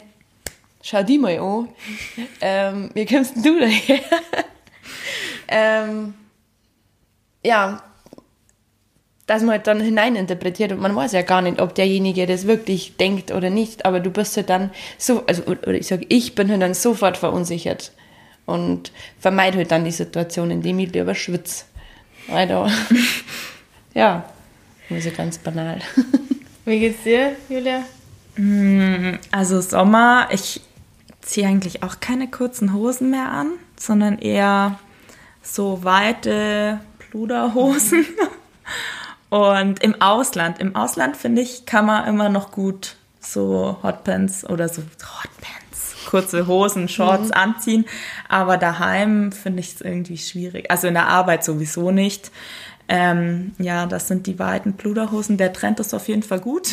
schau 0.81 1.03
die 1.03 1.19
mal 1.19 1.37
an. 1.37 1.69
ähm, 2.41 2.89
wie 2.95 3.05
kommst 3.05 3.35
denn 3.35 3.43
du 3.43 3.59
daher? 3.59 3.99
ähm, 5.47 6.15
ja, 7.45 7.83
dass 9.25 9.41
man 9.41 9.51
halt 9.51 9.67
dann 9.67 9.79
hineininterpretiert 9.79 10.71
und 10.71 10.81
man 10.81 10.95
weiß 10.95 11.13
ja 11.13 11.21
gar 11.21 11.41
nicht, 11.41 11.61
ob 11.61 11.75
derjenige 11.75 12.25
das 12.25 12.45
wirklich 12.45 12.97
denkt 12.97 13.31
oder 13.31 13.49
nicht, 13.49 13.85
aber 13.85 13.99
du 13.99 14.11
bist 14.11 14.35
halt 14.35 14.49
dann 14.49 14.71
so, 14.97 15.23
also 15.25 15.43
oder 15.43 15.73
ich 15.73 15.87
sage, 15.87 16.05
ich 16.09 16.35
bin 16.35 16.49
halt 16.49 16.61
dann 16.61 16.73
sofort 16.73 17.17
verunsichert 17.17 17.93
und 18.45 18.91
vermeide 19.19 19.57
halt 19.57 19.71
dann 19.71 19.85
die 19.85 19.91
Situation, 19.91 20.51
indem 20.51 20.79
ich 20.79 20.91
lieber 20.91 21.15
schwitze. 21.15 21.65
Weiter. 22.27 22.69
ja, 23.93 24.25
also 24.89 25.11
ganz 25.11 25.37
banal. 25.37 25.79
Wie 26.65 26.79
geht's 26.79 27.03
dir, 27.03 27.35
Julia? 27.49 27.83
Mm, 28.37 29.19
also 29.31 29.61
Sommer, 29.61 30.29
ich 30.31 30.61
ziehe 31.21 31.47
eigentlich 31.47 31.83
auch 31.83 31.99
keine 31.99 32.29
kurzen 32.29 32.73
Hosen 32.73 33.09
mehr 33.09 33.29
an, 33.29 33.51
sondern 33.77 34.19
eher 34.19 34.79
so 35.41 35.83
weite 35.83 36.79
Pluderhosen. 36.99 38.05
Und 39.33 39.81
im 39.81 39.99
Ausland, 39.99 40.59
im 40.59 40.75
Ausland 40.75 41.17
finde 41.17 41.41
ich, 41.41 41.65
kann 41.65 41.87
man 41.87 42.07
immer 42.07 42.29
noch 42.29 42.51
gut 42.51 42.97
so 43.19 43.79
Hotpants 43.81 44.47
oder 44.47 44.69
so 44.69 44.83
Hotpants, 44.83 45.95
kurze 46.05 46.45
Hosen, 46.45 46.87
Shorts 46.87 47.29
mhm. 47.29 47.33
anziehen. 47.33 47.85
Aber 48.29 48.57
daheim 48.57 49.31
finde 49.31 49.61
ich 49.61 49.73
es 49.73 49.81
irgendwie 49.81 50.19
schwierig. 50.19 50.69
Also 50.69 50.85
in 50.85 50.93
der 50.93 51.07
Arbeit 51.07 51.43
sowieso 51.43 51.89
nicht. 51.89 52.29
Ähm, 52.87 53.55
ja, 53.57 53.87
das 53.87 54.07
sind 54.07 54.27
die 54.27 54.37
weiten 54.37 54.77
Pluderhosen. 54.77 55.37
Der 55.37 55.51
Trend 55.51 55.79
ist 55.79 55.95
auf 55.95 56.07
jeden 56.07 56.21
Fall 56.21 56.39
gut. 56.39 56.67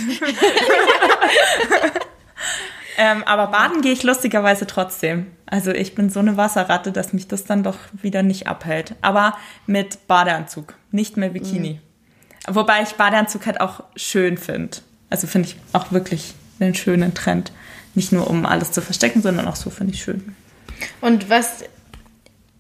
ähm, 2.99 3.25
aber 3.25 3.47
baden 3.47 3.81
gehe 3.81 3.95
ich 3.95 4.03
lustigerweise 4.03 4.67
trotzdem. 4.67 5.29
Also 5.47 5.71
ich 5.71 5.95
bin 5.95 6.11
so 6.11 6.21
eine 6.21 6.37
Wasserratte, 6.37 6.93
dass 6.93 7.15
mich 7.15 7.27
das 7.27 7.47
dann 7.47 7.63
doch 7.63 7.79
wieder 7.95 8.23
nicht 8.23 8.49
abhält. 8.49 8.97
Aber 9.01 9.39
mit 9.67 10.07
Badeanzug, 10.09 10.75
nicht 10.91 11.17
mehr 11.17 11.31
Bikini. 11.31 11.81
Mhm. 11.83 11.90
Wobei 12.49 12.83
ich 12.83 12.95
Badeanzug 12.95 13.47
halt 13.47 13.61
auch 13.61 13.85
schön 13.97 14.39
finde. 14.39 14.79
Also 15.11 15.27
finde 15.27 15.49
ich 15.49 15.57
auch 15.73 15.93
wirklich 15.93 16.35
einen 16.59 16.75
schönen 16.75 17.15
Trend. 17.15 17.53
Nicht 17.95 18.13
nur 18.13 18.29
um 18.29 18.47
alles 18.47 18.73
zu 18.73 18.81
verstecken, 18.83 19.23
sondern 19.23 19.49
auch 19.49 19.57
so 19.57 19.71
finde 19.71 19.95
ich 19.95 20.03
schön. 20.03 20.35
Und 21.01 21.29
was, 21.29 21.65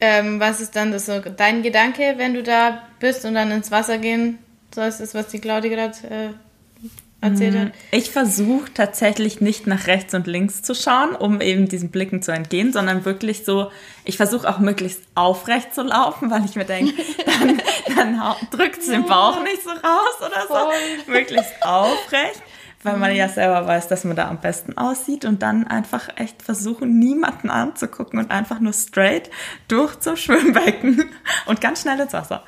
ähm, 0.00 0.40
was 0.40 0.60
ist 0.60 0.76
dann 0.76 0.92
das 0.92 1.06
so 1.06 1.20
dein 1.20 1.62
Gedanke, 1.62 2.14
wenn 2.16 2.34
du 2.34 2.42
da 2.42 2.82
bist 2.98 3.24
und 3.24 3.34
dann 3.34 3.50
ins 3.50 3.70
Wasser 3.70 3.98
gehen 3.98 4.38
sollst, 4.74 5.00
ist, 5.00 5.14
was 5.14 5.28
die 5.28 5.38
Claudia 5.38 5.70
gerade 5.70 5.96
äh, 6.08 6.88
erzählt 7.20 7.58
hat? 7.58 7.64
Mhm. 7.66 7.72
Ich 7.90 8.10
versuche 8.10 8.72
tatsächlich 8.72 9.40
nicht 9.40 9.66
nach 9.66 9.86
rechts 9.86 10.14
und 10.14 10.26
links 10.26 10.62
zu 10.62 10.74
schauen, 10.74 11.14
um 11.14 11.40
eben 11.40 11.68
diesen 11.68 11.90
Blicken 11.90 12.22
zu 12.22 12.32
entgehen, 12.32 12.72
sondern 12.72 13.04
wirklich 13.04 13.44
so, 13.44 13.70
ich 14.04 14.16
versuche 14.16 14.48
auch 14.48 14.58
möglichst 14.58 15.02
aufrecht 15.14 15.74
zu 15.74 15.82
laufen, 15.82 16.30
weil 16.30 16.44
ich 16.44 16.56
mir 16.56 16.64
denke, 16.64 16.92
dann, 17.26 17.60
dann 17.96 18.36
drückt 18.50 18.78
es 18.78 18.86
den 18.86 19.04
Bauch 19.04 19.42
nicht 19.42 19.62
so 19.62 19.70
raus 19.70 20.16
oder 20.20 20.46
so. 20.48 21.10
Möglichst 21.10 21.62
aufrecht, 21.62 22.42
weil 22.82 22.96
man 22.96 23.14
ja 23.14 23.28
selber 23.28 23.66
weiß, 23.66 23.88
dass 23.88 24.04
man 24.04 24.16
da 24.16 24.28
am 24.28 24.40
besten 24.40 24.76
aussieht 24.78 25.24
und 25.24 25.42
dann 25.42 25.66
einfach 25.66 26.08
echt 26.16 26.42
versuchen, 26.42 26.98
niemanden 26.98 27.50
anzugucken 27.50 28.18
und 28.18 28.30
einfach 28.30 28.60
nur 28.60 28.72
straight 28.72 29.30
durch 29.68 29.98
zum 30.00 30.16
Schwimmbecken 30.16 31.10
und 31.46 31.60
ganz 31.60 31.82
schnell 31.82 32.00
ins 32.00 32.12
Wasser. 32.12 32.44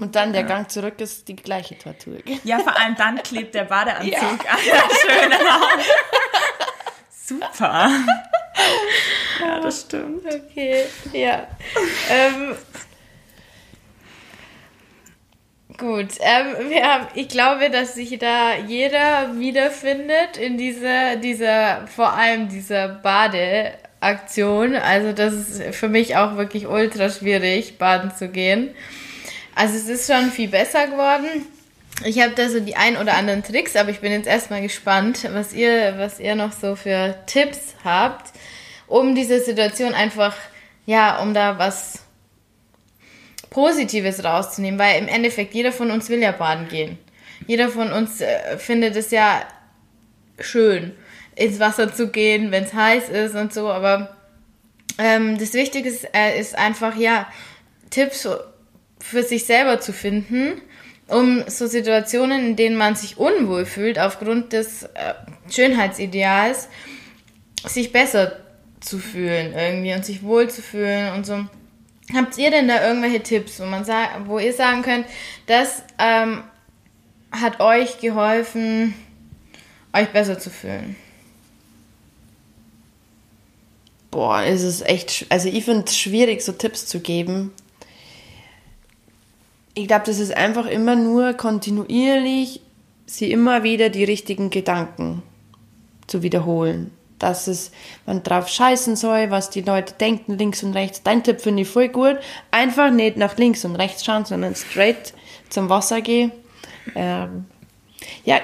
Und 0.00 0.16
dann 0.16 0.32
der 0.32 0.44
Gang 0.44 0.70
zurück 0.70 0.98
ist 1.00 1.28
die 1.28 1.36
gleiche 1.36 1.78
Tortur. 1.78 2.18
Ja, 2.44 2.58
vor 2.58 2.76
allem 2.76 2.96
dann 2.96 3.22
klebt 3.22 3.54
der 3.54 3.64
Badeanzug 3.64 4.12
ja. 4.12 4.50
an 4.50 4.58
der 4.64 4.74
schönen 5.00 5.38
Haut. 5.38 5.84
Super. 7.10 7.90
Ja, 9.40 9.60
das 9.60 9.82
stimmt. 9.82 10.24
Okay, 10.24 10.84
ja. 11.12 11.46
ähm, 12.10 12.56
gut, 15.76 16.08
ähm, 16.20 16.70
wir 16.70 16.82
haben, 16.82 17.06
ich 17.14 17.28
glaube, 17.28 17.70
dass 17.70 17.94
sich 17.94 18.18
da 18.18 18.56
jeder 18.56 19.38
wiederfindet 19.38 20.38
in 20.38 20.56
dieser, 20.56 21.16
dieser, 21.16 21.86
vor 21.86 22.14
allem 22.14 22.48
dieser 22.48 22.88
Badeaktion. 22.88 24.76
Also 24.76 25.12
das 25.12 25.34
ist 25.34 25.74
für 25.74 25.88
mich 25.88 26.16
auch 26.16 26.36
wirklich 26.36 26.66
ultra 26.66 27.10
schwierig, 27.10 27.78
baden 27.78 28.14
zu 28.14 28.28
gehen. 28.28 28.74
Also 29.54 29.76
es 29.76 29.88
ist 29.88 30.12
schon 30.12 30.30
viel 30.30 30.48
besser 30.48 30.86
geworden. 30.86 31.46
Ich 32.04 32.20
habe 32.20 32.34
da 32.34 32.48
so 32.48 32.60
die 32.60 32.76
ein 32.76 32.96
oder 32.96 33.14
anderen 33.14 33.42
Tricks, 33.42 33.76
aber 33.76 33.90
ich 33.90 34.00
bin 34.00 34.12
jetzt 34.12 34.26
erstmal 34.26 34.62
gespannt, 34.62 35.28
was 35.32 35.52
ihr, 35.52 35.94
was 35.98 36.18
ihr 36.18 36.34
noch 36.34 36.52
so 36.52 36.74
für 36.74 37.16
Tipps 37.26 37.74
habt, 37.84 38.32
um 38.86 39.14
diese 39.14 39.40
Situation 39.40 39.92
einfach, 39.92 40.34
ja, 40.86 41.20
um 41.20 41.34
da 41.34 41.58
was 41.58 42.00
Positives 43.50 44.24
rauszunehmen, 44.24 44.78
weil 44.78 44.98
im 44.98 45.08
Endeffekt 45.08 45.52
jeder 45.52 45.72
von 45.72 45.90
uns 45.90 46.08
will 46.08 46.20
ja 46.20 46.32
baden 46.32 46.68
gehen. 46.68 46.98
Jeder 47.46 47.68
von 47.68 47.92
uns 47.92 48.20
äh, 48.20 48.56
findet 48.56 48.96
es 48.96 49.10
ja 49.10 49.42
schön, 50.38 50.92
ins 51.34 51.58
Wasser 51.58 51.92
zu 51.92 52.08
gehen, 52.08 52.50
wenn 52.50 52.64
es 52.64 52.72
heiß 52.72 53.08
ist 53.10 53.34
und 53.34 53.52
so, 53.52 53.70
aber 53.70 54.16
ähm, 54.98 55.38
das 55.38 55.52
Wichtige 55.52 55.88
ist, 55.88 56.06
äh, 56.14 56.38
ist 56.38 56.56
einfach, 56.56 56.96
ja, 56.96 57.26
Tipps 57.90 58.28
für 59.00 59.22
sich 59.22 59.46
selber 59.46 59.80
zu 59.80 59.92
finden, 59.92 60.60
um 61.08 61.42
so 61.48 61.66
Situationen, 61.66 62.50
in 62.50 62.56
denen 62.56 62.76
man 62.76 62.94
sich 62.94 63.18
unwohl 63.18 63.66
fühlt, 63.66 63.98
aufgrund 63.98 64.52
des 64.52 64.84
äh, 64.84 65.14
Schönheitsideals, 65.50 66.68
sich 67.66 67.92
besser 67.92 68.38
zu 68.80 68.98
fühlen 68.98 69.52
irgendwie 69.54 69.92
und 69.92 70.04
sich 70.04 70.22
wohl 70.22 70.48
zu 70.48 70.62
fühlen 70.62 71.12
und 71.14 71.26
so. 71.26 71.44
Habt 72.14 72.38
ihr 72.38 72.50
denn 72.50 72.68
da 72.68 72.86
irgendwelche 72.86 73.22
Tipps, 73.22 73.60
wo 73.60 73.64
man 73.66 73.84
sagt, 73.84 74.26
wo 74.26 74.38
ihr 74.38 74.52
sagen 74.52 74.82
könnt, 74.82 75.06
das 75.46 75.82
ähm, 75.98 76.42
hat 77.30 77.60
euch 77.60 77.98
geholfen, 77.98 78.94
euch 79.92 80.08
besser 80.08 80.38
zu 80.38 80.50
fühlen? 80.50 80.96
Boah, 84.10 84.42
es 84.42 84.62
ist 84.62 84.84
echt, 84.86 85.26
also 85.28 85.48
ich 85.48 85.64
finde 85.64 85.84
es 85.86 85.96
schwierig, 85.96 86.42
so 86.42 86.50
Tipps 86.50 86.86
zu 86.86 86.98
geben, 86.98 87.52
ich 89.80 89.88
glaube, 89.88 90.04
das 90.06 90.18
ist 90.18 90.36
einfach 90.36 90.66
immer 90.66 90.94
nur 90.94 91.32
kontinuierlich, 91.32 92.60
sie 93.06 93.32
immer 93.32 93.62
wieder 93.62 93.88
die 93.88 94.04
richtigen 94.04 94.50
Gedanken 94.50 95.22
zu 96.06 96.22
wiederholen. 96.22 96.90
Dass 97.18 97.48
es, 97.48 97.70
man 98.06 98.22
drauf 98.22 98.48
scheißen 98.48 98.96
soll, 98.96 99.30
was 99.30 99.50
die 99.50 99.60
Leute 99.60 99.94
denken, 99.94 100.38
links 100.38 100.62
und 100.62 100.72
rechts. 100.72 101.02
Dein 101.02 101.22
Tipp 101.22 101.40
finde 101.40 101.62
ich 101.62 101.68
voll 101.68 101.88
gut. 101.88 102.16
Einfach 102.50 102.90
nicht 102.90 103.16
nach 103.16 103.36
links 103.36 103.64
und 103.64 103.76
rechts 103.76 104.04
schauen, 104.04 104.24
sondern 104.24 104.54
straight 104.54 105.12
zum 105.50 105.68
Wasser 105.68 106.00
gehen. 106.00 106.32
Ähm, 106.94 107.44
ja, 108.24 108.38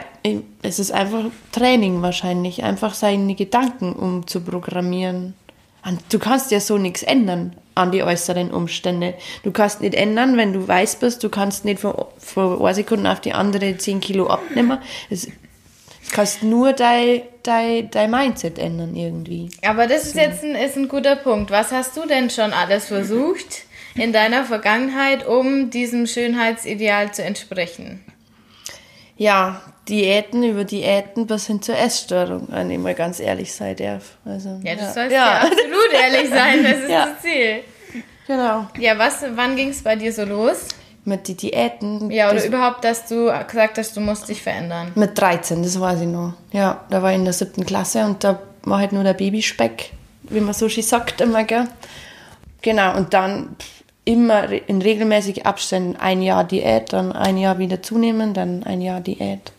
es 0.62 0.78
ist 0.78 0.92
einfach 0.92 1.24
Training 1.52 2.02
wahrscheinlich. 2.02 2.64
Einfach 2.64 2.92
seine 2.92 3.34
Gedanken 3.34 3.94
umzuprogrammieren. 3.94 5.34
Du 6.10 6.18
kannst 6.18 6.50
ja 6.50 6.60
so 6.60 6.76
nichts 6.76 7.02
ändern 7.02 7.56
an 7.76 7.92
die 7.92 8.02
äußeren 8.02 8.50
Umstände. 8.50 9.14
Du 9.44 9.52
kannst 9.52 9.80
nicht 9.80 9.94
ändern, 9.94 10.36
wenn 10.36 10.52
du 10.52 10.66
weiß 10.66 10.96
bist, 10.96 11.22
du 11.22 11.28
kannst 11.28 11.64
nicht 11.64 11.78
von, 11.80 11.94
von 12.18 12.58
einer 12.58 12.74
Sekunde 12.74 13.12
auf 13.12 13.20
die 13.20 13.32
andere 13.32 13.76
10 13.76 14.00
Kilo 14.00 14.26
abnehmen. 14.26 14.78
Es, 15.10 15.28
kannst 16.10 16.42
nur 16.42 16.72
dein, 16.72 17.22
dein, 17.42 17.90
dein 17.90 18.10
Mindset 18.10 18.58
ändern 18.58 18.96
irgendwie. 18.96 19.50
Aber 19.66 19.86
das 19.86 20.04
ist 20.04 20.16
jetzt 20.16 20.42
ein, 20.42 20.54
ist 20.54 20.76
ein 20.76 20.88
guter 20.88 21.16
Punkt. 21.16 21.50
Was 21.50 21.70
hast 21.70 21.96
du 21.96 22.06
denn 22.06 22.30
schon 22.30 22.52
alles 22.52 22.86
versucht 22.86 23.64
in 23.94 24.12
deiner 24.12 24.44
Vergangenheit, 24.44 25.26
um 25.26 25.70
diesem 25.70 26.06
Schönheitsideal 26.06 27.12
zu 27.12 27.22
entsprechen? 27.24 28.04
Ja, 29.16 29.62
Diäten 29.88 30.42
über 30.42 30.64
Diäten 30.64 31.26
bis 31.26 31.46
hin 31.46 31.62
zur 31.62 31.76
Essstörung, 31.76 32.48
wenn 32.50 32.70
ich 32.70 32.78
mal 32.78 32.94
ganz 32.94 33.20
ehrlich 33.20 33.52
sein 33.52 33.76
darf. 33.76 34.16
Also, 34.24 34.60
ja, 34.62 34.74
du 34.74 34.82
ja. 34.82 34.92
sollst 34.92 35.12
ja. 35.12 35.26
ja. 35.26 35.40
absolut 35.42 35.92
ehrlich 35.92 36.28
sein, 36.30 36.62
das 36.64 36.78
ist 36.78 36.90
ja. 36.90 37.06
das 37.06 37.22
Ziel. 37.22 37.62
Genau. 38.26 38.66
Ja, 38.78 38.98
was, 38.98 39.24
wann 39.34 39.54
ging 39.54 39.68
es 39.68 39.82
bei 39.82 39.94
dir 39.94 40.12
so 40.12 40.24
los? 40.24 40.68
mit 41.06 41.28
die 41.28 41.36
Diäten. 41.36 42.10
Ja, 42.10 42.26
oder 42.26 42.34
das, 42.34 42.46
überhaupt, 42.46 42.84
dass 42.84 43.06
du 43.06 43.32
gesagt 43.46 43.78
hast, 43.78 43.96
du 43.96 44.00
musst 44.00 44.28
dich 44.28 44.42
verändern. 44.42 44.90
Mit 44.96 45.18
13, 45.18 45.62
das 45.62 45.80
weiß 45.80 46.00
ich 46.00 46.08
noch. 46.08 46.34
Ja, 46.52 46.84
da 46.90 47.00
war 47.00 47.12
ich 47.12 47.16
in 47.16 47.24
der 47.24 47.32
siebten 47.32 47.64
Klasse 47.64 48.04
und 48.04 48.24
da 48.24 48.40
war 48.64 48.80
halt 48.80 48.92
nur 48.92 49.04
der 49.04 49.14
Babyspeck, 49.14 49.92
wie 50.22 50.40
man 50.40 50.52
so 50.52 50.68
schön 50.68 50.82
sagt 50.82 51.20
immer, 51.20 51.44
gell. 51.44 51.68
Genau, 52.60 52.96
und 52.96 53.14
dann 53.14 53.54
immer 54.04 54.48
in 54.50 54.82
regelmäßigen 54.82 55.44
Abständen 55.44 55.96
ein 55.96 56.22
Jahr 56.22 56.42
Diät, 56.42 56.92
dann 56.92 57.12
ein 57.12 57.38
Jahr 57.38 57.58
wieder 57.58 57.82
zunehmen, 57.82 58.34
dann 58.34 58.64
ein 58.64 58.80
Jahr 58.80 59.00
Diät. 59.00 59.52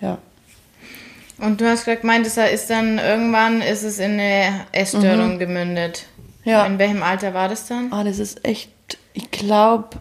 Ja. 0.00 0.18
Und 1.38 1.60
du 1.60 1.68
hast 1.68 1.84
gerade 1.84 2.00
gemeint, 2.00 2.26
das 2.26 2.36
ist 2.36 2.70
dann 2.70 2.98
irgendwann 2.98 3.60
ist 3.60 3.82
es 3.82 3.98
in 3.98 4.12
eine 4.12 4.66
Essstörung 4.72 5.38
gemündet. 5.38 6.06
Ja. 6.44 6.64
In 6.66 6.78
welchem 6.78 7.02
Alter 7.02 7.34
war 7.34 7.48
das 7.48 7.66
dann? 7.66 7.92
Ah, 7.92 8.04
das 8.04 8.18
ist 8.18 8.44
echt, 8.44 8.70
ich 9.14 9.30
glaube, 9.30 9.98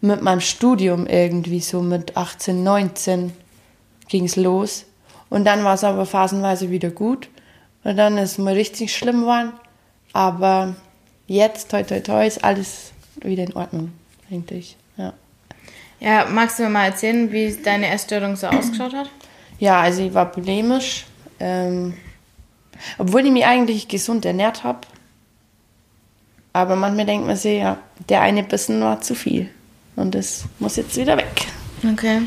mit 0.00 0.22
meinem 0.22 0.40
Studium 0.40 1.06
irgendwie 1.06 1.60
so 1.60 1.82
mit 1.82 2.16
18, 2.16 2.62
19 2.62 3.32
ging 4.08 4.24
es 4.24 4.36
los. 4.36 4.86
Und 5.28 5.44
dann 5.44 5.64
war 5.64 5.74
es 5.74 5.84
aber 5.84 6.06
phasenweise 6.06 6.70
wieder 6.70 6.90
gut. 6.90 7.28
Und 7.84 7.96
dann 7.96 8.18
ist 8.18 8.32
es 8.32 8.38
mal 8.38 8.54
richtig 8.54 8.94
schlimm 8.94 9.20
geworden. 9.20 9.52
Aber 10.12 10.74
jetzt, 11.26 11.70
toi, 11.70 11.82
toi, 11.82 12.00
toi, 12.00 12.26
ist 12.26 12.44
alles 12.44 12.92
wieder 13.22 13.44
in 13.44 13.54
Ordnung, 13.54 13.92
eigentlich. 14.30 14.76
Ja. 16.00 16.26
Magst 16.26 16.58
du 16.58 16.64
mir 16.64 16.70
mal 16.70 16.86
erzählen, 16.86 17.30
wie 17.30 17.56
deine 17.62 17.88
Essstörung 17.88 18.36
so 18.36 18.46
ausgeschaut 18.48 18.94
hat? 18.94 19.10
Ja, 19.58 19.80
also 19.80 20.02
ich 20.02 20.14
war 20.14 20.32
bulimisch. 20.32 21.06
Ähm, 21.38 21.94
obwohl 22.98 23.26
ich 23.26 23.32
mich 23.32 23.44
eigentlich 23.44 23.88
gesund 23.88 24.24
ernährt 24.24 24.64
habe. 24.64 24.80
Aber 26.52 26.76
manchmal 26.76 27.06
denkt 27.06 27.26
man 27.26 27.36
sich, 27.36 27.60
ja, 27.60 27.78
der 28.08 28.22
eine 28.22 28.42
Bissen 28.42 28.80
war 28.80 29.00
zu 29.00 29.14
viel. 29.14 29.50
Und 29.96 30.14
das 30.14 30.44
muss 30.58 30.76
jetzt 30.76 30.96
wieder 30.96 31.16
weg. 31.16 31.46
Okay. 31.92 32.22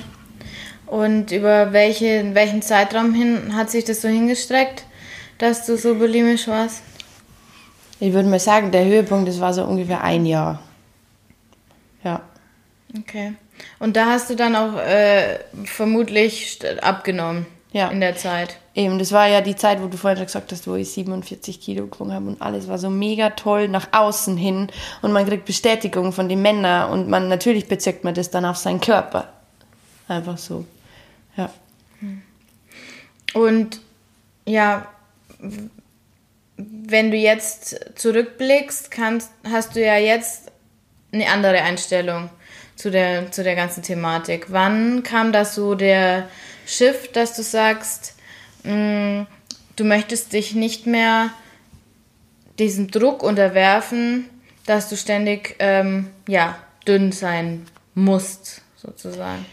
Und 0.85 1.31
über 1.31 1.73
welche, 1.73 2.35
welchen 2.35 2.61
Zeitraum 2.61 3.13
hin 3.13 3.55
hat 3.55 3.71
sich 3.71 3.83
das 3.83 4.01
so 4.01 4.07
hingestreckt, 4.07 4.85
dass 5.39 5.65
du 5.65 5.77
so 5.77 5.95
bulimisch 5.95 6.47
warst? 6.47 6.83
Ich 7.99 8.13
würde 8.13 8.29
mal 8.29 8.39
sagen, 8.39 8.71
der 8.71 8.85
Höhepunkt, 8.85 9.27
das 9.27 9.39
war 9.39 9.53
so 9.53 9.63
ungefähr 9.65 10.03
ein 10.03 10.25
Jahr. 10.25 10.61
Ja. 12.03 12.21
Okay. 12.97 13.33
Und 13.79 13.95
da 13.95 14.05
hast 14.07 14.29
du 14.29 14.35
dann 14.35 14.55
auch 14.55 14.77
äh, 14.77 15.39
vermutlich 15.65 16.59
abgenommen 16.81 17.45
Ja. 17.71 17.89
in 17.89 17.99
der 17.99 18.15
Zeit. 18.15 18.57
Eben, 18.75 18.97
das 18.97 19.11
war 19.11 19.27
ja 19.27 19.41
die 19.41 19.55
Zeit, 19.55 19.81
wo 19.81 19.87
du 19.87 19.97
vorhin 19.97 20.23
gesagt 20.23 20.51
hast, 20.51 20.67
wo 20.67 20.73
ich 20.75 20.89
47 20.91 21.61
Kilo 21.61 21.85
gewogen 21.87 22.11
habe 22.11 22.27
und 22.27 22.41
alles 22.41 22.67
war 22.67 22.79
so 22.79 22.89
mega 22.89 23.29
toll 23.31 23.67
nach 23.67 23.89
außen 23.91 24.35
hin 24.35 24.67
und 25.03 25.11
man 25.11 25.27
kriegt 25.27 25.45
Bestätigung 25.45 26.11
von 26.11 26.27
den 26.27 26.41
Männern 26.41 26.89
und 26.91 27.07
man 27.07 27.27
natürlich 27.29 27.67
bezirkt 27.67 28.03
man 28.03 28.15
das 28.15 28.31
dann 28.31 28.45
auf 28.45 28.57
seinen 28.57 28.81
Körper. 28.81 29.29
Einfach 30.07 30.37
so. 30.39 30.65
Ja. 31.37 31.51
Und 33.33 33.79
ja, 34.45 34.87
wenn 36.57 37.11
du 37.11 37.17
jetzt 37.17 37.79
zurückblickst, 37.95 38.91
kannst, 38.91 39.31
hast 39.49 39.75
du 39.75 39.83
ja 39.85 39.97
jetzt 39.97 40.51
eine 41.11 41.29
andere 41.29 41.61
Einstellung 41.61 42.29
zu 42.75 42.91
der, 42.91 43.31
zu 43.31 43.43
der 43.43 43.55
ganzen 43.55 43.83
Thematik. 43.83 44.47
Wann 44.49 45.03
kam 45.03 45.31
das 45.31 45.55
so 45.55 45.75
der 45.75 46.27
Shift, 46.65 47.15
dass 47.15 47.35
du 47.35 47.43
sagst, 47.43 48.15
mh, 48.63 49.25
du 49.75 49.83
möchtest 49.83 50.33
dich 50.33 50.55
nicht 50.55 50.87
mehr 50.87 51.29
diesem 52.59 52.89
Druck 52.91 53.23
unterwerfen, 53.23 54.29
dass 54.65 54.89
du 54.89 54.97
ständig 54.97 55.55
ähm, 55.59 56.09
ja, 56.27 56.57
dünn 56.87 57.11
sein 57.11 57.65
musst, 57.95 58.61
sozusagen? 58.75 59.45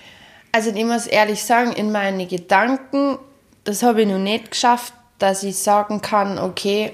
Also 0.53 0.71
ich 0.71 0.85
muss 0.85 1.07
ehrlich 1.07 1.43
sagen, 1.45 1.73
in 1.73 1.93
meine 1.93 2.27
Gedanken, 2.27 3.19
das 3.65 3.83
habe 3.83 4.03
ich 4.03 4.09
noch 4.09 4.19
nicht 4.19 4.51
geschafft, 4.51 4.93
dass 5.19 5.43
ich 5.43 5.57
sagen 5.57 6.01
kann, 6.01 6.39
okay, 6.39 6.93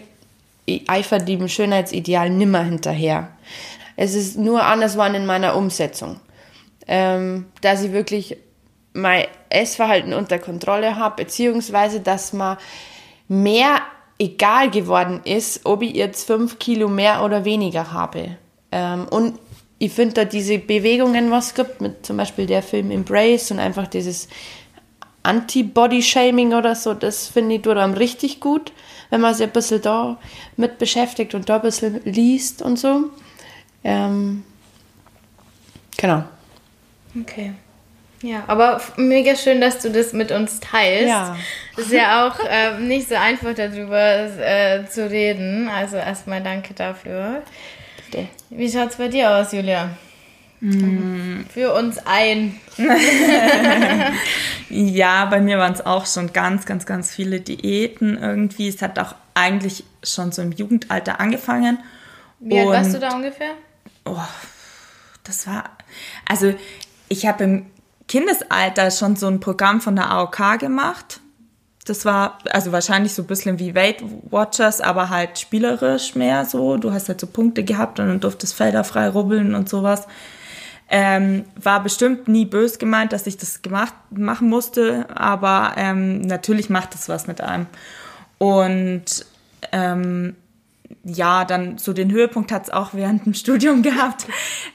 ich 0.66 0.88
eifer 0.90 1.18
dem 1.18 1.48
Schönheitsideal 1.48 2.28
nimmer 2.28 2.64
hinterher. 2.64 3.28
Es 3.96 4.14
ist 4.14 4.36
nur 4.36 4.62
anders 4.62 4.96
waren 4.96 5.14
in 5.14 5.26
meiner 5.26 5.56
Umsetzung. 5.56 6.20
Ähm, 6.86 7.46
dass 7.62 7.82
ich 7.82 7.92
wirklich 7.92 8.36
mein 8.92 9.26
Essverhalten 9.50 10.14
unter 10.14 10.38
Kontrolle 10.38 10.96
habe, 10.96 11.24
beziehungsweise 11.24 12.00
dass 12.00 12.32
man 12.32 12.56
mehr 13.28 13.80
egal 14.18 14.70
geworden 14.70 15.20
ist, 15.24 15.60
ob 15.64 15.82
ich 15.82 15.94
jetzt 15.94 16.26
fünf 16.26 16.58
Kilo 16.58 16.88
mehr 16.88 17.24
oder 17.24 17.44
weniger 17.44 17.92
habe. 17.92 18.36
Ähm, 18.72 19.06
und 19.10 19.38
ich 19.78 19.92
finde 19.92 20.14
da 20.14 20.24
diese 20.24 20.58
Bewegungen, 20.58 21.30
was 21.30 21.48
es 21.48 21.54
gibt, 21.54 21.80
mit 21.80 22.06
zum 22.06 22.16
Beispiel 22.16 22.46
der 22.46 22.62
Film 22.62 22.90
Embrace 22.90 23.50
und 23.50 23.58
einfach 23.58 23.86
dieses 23.86 24.28
Anti-Body-Shaming 25.22 26.54
oder 26.54 26.74
so, 26.74 26.94
das 26.94 27.26
finde 27.26 27.56
ich 27.56 27.68
einem 27.68 27.94
richtig 27.94 28.40
gut, 28.40 28.72
wenn 29.10 29.20
man 29.20 29.34
sich 29.34 29.46
ein 29.46 29.52
bisschen 29.52 29.82
da 29.82 30.18
mit 30.56 30.78
beschäftigt 30.78 31.34
und 31.34 31.48
da 31.48 31.56
ein 31.56 31.62
bisschen 31.62 32.00
liest 32.04 32.62
und 32.62 32.78
so. 32.78 33.10
Ähm, 33.88 34.42
genau. 35.96 36.24
Okay. 37.22 37.52
Ja, 38.20 38.42
aber 38.48 38.80
mega 38.96 39.36
schön, 39.36 39.60
dass 39.60 39.78
du 39.78 39.90
das 39.90 40.12
mit 40.12 40.32
uns 40.32 40.58
teilst. 40.58 41.08
Ja. 41.08 41.36
Ist 41.76 41.92
ja 41.92 42.26
auch 42.26 42.36
ähm, 42.48 42.88
nicht 42.88 43.08
so 43.08 43.14
einfach 43.14 43.54
darüber 43.54 44.24
äh, 44.40 44.86
zu 44.86 45.08
reden. 45.08 45.68
Also 45.68 45.96
erstmal 45.96 46.42
danke 46.42 46.74
dafür. 46.74 47.42
Bitte. 48.10 48.26
Wie 48.50 48.68
schaut's 48.68 48.96
bei 48.96 49.06
dir 49.06 49.30
aus, 49.30 49.52
Julia? 49.52 49.90
Für 51.52 51.74
uns 51.74 51.98
ein. 52.04 52.58
Ja, 54.68 55.26
bei 55.26 55.40
mir 55.40 55.58
waren 55.58 55.72
es 55.72 55.86
auch 55.86 56.06
schon 56.06 56.32
ganz, 56.32 56.66
ganz, 56.66 56.86
ganz 56.86 57.12
viele 57.12 57.40
Diäten 57.40 58.18
irgendwie. 58.18 58.66
Es 58.66 58.82
hat 58.82 58.98
auch 58.98 59.14
eigentlich 59.34 59.84
schon 60.02 60.32
so 60.32 60.42
im 60.42 60.50
Jugendalter 60.50 61.20
angefangen. 61.20 61.78
Wie 62.40 62.58
alt 62.58 62.68
warst 62.68 62.94
du 62.94 62.98
da 62.98 63.14
ungefähr? 63.14 63.52
Das 65.24 65.46
war, 65.46 65.64
also 66.28 66.54
ich 67.08 67.26
habe 67.26 67.44
im 67.44 67.66
Kindesalter 68.08 68.90
schon 68.90 69.16
so 69.16 69.26
ein 69.26 69.40
Programm 69.40 69.80
von 69.80 69.96
der 69.96 70.10
AOK 70.10 70.58
gemacht. 70.58 71.20
Das 71.84 72.04
war 72.04 72.38
also 72.50 72.72
wahrscheinlich 72.72 73.14
so 73.14 73.22
ein 73.22 73.26
bisschen 73.26 73.58
wie 73.58 73.74
Weight 73.74 74.02
Watchers, 74.30 74.80
aber 74.80 75.08
halt 75.08 75.38
spielerisch 75.38 76.14
mehr 76.14 76.44
so. 76.44 76.76
Du 76.76 76.92
hast 76.92 77.08
halt 77.08 77.20
so 77.20 77.26
Punkte 77.26 77.64
gehabt 77.64 78.00
und 78.00 78.08
dann 78.08 78.20
durftest 78.20 78.54
Felder 78.54 78.84
frei 78.84 79.08
rubbeln 79.08 79.54
und 79.54 79.68
sowas. 79.68 80.06
Ähm, 80.88 81.44
war 81.60 81.82
bestimmt 81.82 82.28
nie 82.28 82.44
bös 82.44 82.78
gemeint, 82.78 83.12
dass 83.12 83.26
ich 83.26 83.36
das 83.36 83.62
gemacht 83.62 83.94
machen 84.10 84.48
musste, 84.48 85.06
aber 85.16 85.72
ähm, 85.76 86.20
natürlich 86.20 86.70
macht 86.70 86.94
das 86.94 87.08
was 87.08 87.26
mit 87.26 87.40
einem. 87.40 87.66
Und 88.38 89.26
ähm, 89.72 90.36
ja, 91.04 91.44
dann 91.44 91.78
so 91.78 91.92
den 91.92 92.10
Höhepunkt 92.10 92.52
hat 92.52 92.64
es 92.64 92.70
auch 92.70 92.94
während 92.94 93.26
dem 93.26 93.34
Studium 93.34 93.82
gehabt, 93.82 94.26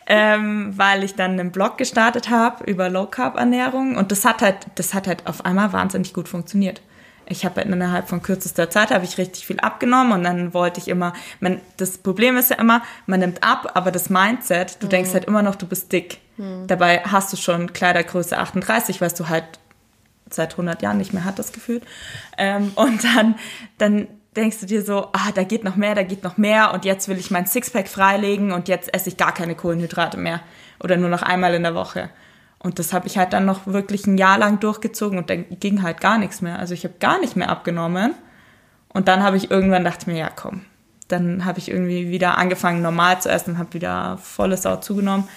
ähm, 0.07 0.74
weil 0.78 1.03
ich 1.03 1.16
dann 1.16 1.32
einen 1.32 1.51
Blog 1.51 1.78
gestartet 1.78 2.30
habe 2.30 2.64
über 2.66 2.89
Low 2.89 3.05
Carb 3.05 3.38
Ernährung 3.38 3.97
und 3.97 4.12
das 4.12 4.26
hat 4.26 4.41
halt, 4.41 4.57
das 4.76 4.93
hat 4.93 5.07
halt 5.07 5.28
auf 5.28 5.45
einmal 5.45 5.74
wahnsinnig 5.74 6.14
gut 6.14 6.28
funktioniert. 6.28 6.82
Ich 7.28 7.45
habe 7.45 7.57
halt 7.62 7.68
innerhalb 7.68 8.09
von 8.09 8.22
kürzester 8.22 8.70
Zeit 8.70 8.91
habe 8.91 9.05
ich 9.05 9.18
richtig 9.18 9.45
viel 9.45 9.59
abgenommen 9.59 10.12
und 10.12 10.24
dann 10.24 10.53
wollte 10.53 10.82
ich 10.82 10.89
immer, 10.89 11.14
man, 11.39 11.62
das 11.78 11.97
Problem 11.97 12.36
ist 12.36 12.49
ja 12.49 12.57
immer, 12.57 12.82
man 13.05 13.22
nimmt 13.22 13.41
ab, 13.41 13.72
aber 13.76 13.91
das 13.91 14.09
Mindset, 14.09 14.84
du 14.84 14.88
denkst 14.88 15.14
halt 15.14 15.26
immer 15.26 15.41
noch, 15.41 15.55
du 15.55 15.66
bist 15.66 15.91
dick. 15.93 16.20
Dabei 16.66 17.03
hast 17.03 17.32
du 17.32 17.38
schon 17.38 17.72
Kleidergröße 17.72 18.36
38, 18.36 18.99
was 18.99 19.14
du 19.14 19.30
halt 19.30 19.45
seit 20.28 20.53
100 20.53 20.82
Jahren 20.82 20.97
nicht 20.97 21.14
mehr 21.14 21.24
hat, 21.24 21.38
das 21.38 21.51
Gefühl. 21.51 21.82
Ähm, 22.38 22.72
und 22.76 23.03
dann, 23.03 23.36
dann 23.78 24.07
denkst 24.36 24.60
du 24.62 24.66
dir 24.66 24.84
so, 24.84 25.08
ah, 25.12 25.32
da 25.34 25.44
geht 25.44 25.64
noch 25.64 25.76
mehr, 25.76 25.96
da 25.96 26.04
geht 26.04 26.24
noch 26.24 26.38
mehr 26.38 26.74
und 26.74 26.86
jetzt 26.86 27.08
will 27.08 27.18
ich 27.18 27.32
mein 27.32 27.46
Sixpack 27.46 27.88
freilegen 27.88 28.52
und 28.52 28.68
jetzt 28.68 28.94
esse 28.94 29.10
ich 29.10 29.18
gar 29.18 29.34
keine 29.34 29.56
Kohlenhydrate 29.56 30.18
mehr 30.18 30.42
oder 30.80 30.98
nur 30.98 31.10
noch 31.10 31.22
einmal 31.22 31.54
in 31.54 31.64
der 31.64 31.76
Woche. 31.76 32.10
Und 32.60 32.78
das 32.80 32.94
habe 32.94 33.08
ich 33.08 33.18
halt 33.18 33.34
dann 33.34 33.46
noch 33.46 33.66
wirklich 33.66 34.06
ein 34.06 34.18
Jahr 34.18 34.38
lang 34.38 34.60
durchgezogen 34.60 35.18
und 35.18 35.30
dann 35.30 35.46
ging 35.60 35.82
halt 35.82 36.00
gar 36.00 36.18
nichts 36.18 36.42
mehr. 36.42 36.60
Also 36.60 36.74
ich 36.74 36.84
habe 36.84 36.94
gar 37.00 37.20
nicht 37.20 37.36
mehr 37.36 37.50
abgenommen. 37.50 38.14
Und 38.94 39.08
dann 39.08 39.24
habe 39.24 39.38
ich 39.38 39.50
irgendwann 39.50 39.84
dachte 39.84 40.10
mir, 40.10 40.18
ja 40.18 40.30
komm, 40.30 40.62
dann 41.08 41.46
habe 41.46 41.60
ich 41.60 41.72
irgendwie 41.72 42.10
wieder 42.10 42.38
angefangen 42.38 42.82
normal 42.82 43.20
zu 43.22 43.30
essen 43.30 43.52
und 43.52 43.58
habe 43.58 43.74
wieder 43.74 44.18
volle 44.18 44.58
Sau 44.58 44.76
zugenommen. 44.76 45.28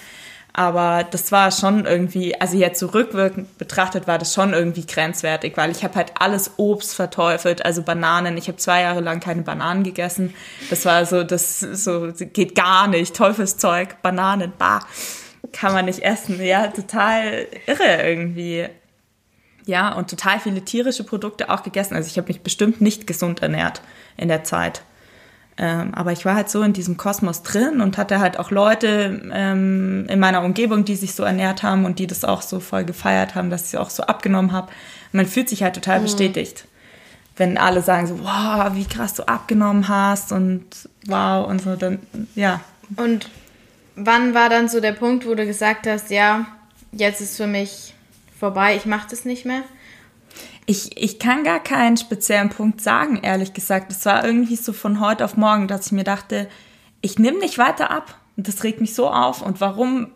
Aber 0.57 1.03
das 1.03 1.33
war 1.33 1.51
schon 1.51 1.85
irgendwie, 1.85 2.39
also 2.39 2.55
jetzt 2.55 2.79
so 2.79 2.87
rückwirkend 2.87 3.57
betrachtet 3.57 4.07
war 4.07 4.17
das 4.17 4.33
schon 4.33 4.53
irgendwie 4.53 4.85
grenzwertig, 4.85 5.57
weil 5.57 5.69
ich 5.69 5.83
habe 5.83 5.95
halt 5.95 6.13
alles 6.17 6.51
Obst 6.55 6.95
verteufelt, 6.95 7.65
also 7.65 7.83
Bananen. 7.83 8.37
Ich 8.37 8.47
habe 8.47 8.57
zwei 8.57 8.83
Jahre 8.83 9.01
lang 9.01 9.19
keine 9.19 9.41
Bananen 9.41 9.83
gegessen. 9.83 10.33
Das 10.69 10.85
war 10.85 11.05
so, 11.05 11.25
das 11.25 11.59
so 11.59 12.13
geht 12.17 12.55
gar 12.55 12.87
nicht. 12.87 13.17
Teufelszeug, 13.17 14.01
Bananen, 14.01 14.53
bah, 14.57 14.79
kann 15.51 15.73
man 15.73 15.85
nicht 15.85 16.03
essen. 16.03 16.41
Ja, 16.41 16.67
total 16.67 17.47
irre 17.65 18.07
irgendwie. 18.07 18.69
Ja, 19.65 19.91
und 19.91 20.09
total 20.09 20.39
viele 20.39 20.63
tierische 20.63 21.03
Produkte 21.03 21.49
auch 21.49 21.63
gegessen. 21.63 21.95
Also 21.95 22.07
ich 22.07 22.17
habe 22.17 22.29
mich 22.29 22.43
bestimmt 22.43 22.79
nicht 22.79 23.07
gesund 23.07 23.41
ernährt 23.41 23.81
in 24.15 24.29
der 24.29 24.45
Zeit. 24.45 24.83
Ähm, 25.57 25.93
aber 25.93 26.11
ich 26.11 26.25
war 26.25 26.35
halt 26.35 26.49
so 26.49 26.63
in 26.63 26.73
diesem 26.73 26.97
Kosmos 26.97 27.41
drin 27.41 27.79
und 27.79 27.97
hatte 27.97 28.19
halt 28.19 28.37
auch 28.39 28.51
Leute 28.51 29.21
ähm, 29.31 30.05
in 30.09 30.19
meiner 30.19 30.43
Umgebung, 30.43 30.83
die 30.83 30.97
sich 30.97 31.15
so 31.15 31.23
ernährt 31.23 31.63
haben 31.63 31.85
und 31.85 31.97
die 31.97 32.07
das 32.07 32.25
auch 32.25 32.41
so 32.41 32.59
voll 32.59 32.83
gefeiert 32.83 33.35
haben, 33.35 33.49
dass 33.49 33.69
ich 33.69 33.77
auch 33.77 33.89
so 33.89 34.03
abgenommen 34.03 34.51
habe. 34.51 34.71
Man 35.13 35.25
fühlt 35.25 35.47
sich 35.47 35.63
halt 35.63 35.75
total 35.75 35.99
mhm. 35.99 36.03
bestätigt, 36.03 36.65
wenn 37.37 37.57
alle 37.57 37.81
sagen 37.81 38.05
so, 38.07 38.19
wow, 38.19 38.71
wie 38.73 38.83
krass 38.83 39.13
du 39.13 39.23
abgenommen 39.23 39.87
hast 39.87 40.33
und 40.33 40.65
wow 41.05 41.47
und 41.47 41.61
so, 41.61 41.77
dann 41.77 41.99
ja. 42.35 42.59
Und 42.97 43.29
wann 43.95 44.33
war 44.33 44.49
dann 44.49 44.67
so 44.67 44.81
der 44.81 44.91
Punkt, 44.91 45.25
wo 45.25 45.35
du 45.35 45.45
gesagt 45.45 45.87
hast, 45.87 46.11
ja, 46.11 46.47
jetzt 46.91 47.21
ist 47.21 47.37
für 47.37 47.47
mich 47.47 47.93
vorbei, 48.37 48.75
ich 48.75 48.85
mache 48.85 49.07
das 49.09 49.23
nicht 49.23 49.45
mehr? 49.45 49.61
Ich, 50.65 50.97
ich 51.01 51.19
kann 51.19 51.43
gar 51.43 51.61
keinen 51.61 51.97
speziellen 51.97 52.49
Punkt 52.49 52.81
sagen, 52.81 53.19
ehrlich 53.21 53.53
gesagt. 53.53 53.91
Es 53.91 54.05
war 54.05 54.25
irgendwie 54.25 54.55
so 54.55 54.73
von 54.73 54.99
heute 54.99 55.25
auf 55.25 55.37
morgen, 55.37 55.67
dass 55.67 55.87
ich 55.87 55.91
mir 55.91 56.03
dachte, 56.03 56.47
ich 57.01 57.19
nehme 57.19 57.39
nicht 57.39 57.57
weiter 57.57 57.91
ab. 57.91 58.17
Und 58.35 58.47
das 58.47 58.63
regt 58.63 58.81
mich 58.81 58.95
so 58.95 59.09
auf. 59.09 59.41
Und 59.41 59.61
warum, 59.61 60.07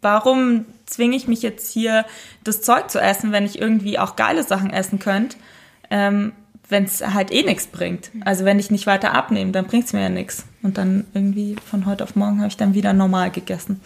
warum 0.00 0.64
zwinge 0.86 1.16
ich 1.16 1.28
mich 1.28 1.42
jetzt 1.42 1.72
hier, 1.72 2.04
das 2.42 2.62
Zeug 2.62 2.90
zu 2.90 3.00
essen, 3.00 3.32
wenn 3.32 3.44
ich 3.44 3.60
irgendwie 3.60 3.98
auch 3.98 4.16
geile 4.16 4.42
Sachen 4.42 4.70
essen 4.70 4.98
könnte, 4.98 5.36
ähm, 5.90 6.32
wenn 6.68 6.84
es 6.84 7.04
halt 7.06 7.32
eh 7.32 7.42
nichts 7.42 7.66
bringt. 7.66 8.10
Also 8.24 8.44
wenn 8.44 8.58
ich 8.58 8.70
nicht 8.70 8.86
weiter 8.86 9.12
abnehme, 9.14 9.52
dann 9.52 9.66
bringt 9.66 9.86
es 9.86 9.92
mir 9.92 10.02
ja 10.02 10.08
nichts. 10.08 10.44
Und 10.62 10.78
dann 10.78 11.06
irgendwie 11.14 11.56
von 11.68 11.86
heute 11.86 12.04
auf 12.04 12.16
morgen 12.16 12.38
habe 12.38 12.48
ich 12.48 12.56
dann 12.56 12.74
wieder 12.74 12.92
normal 12.92 13.30
gegessen. 13.30 13.80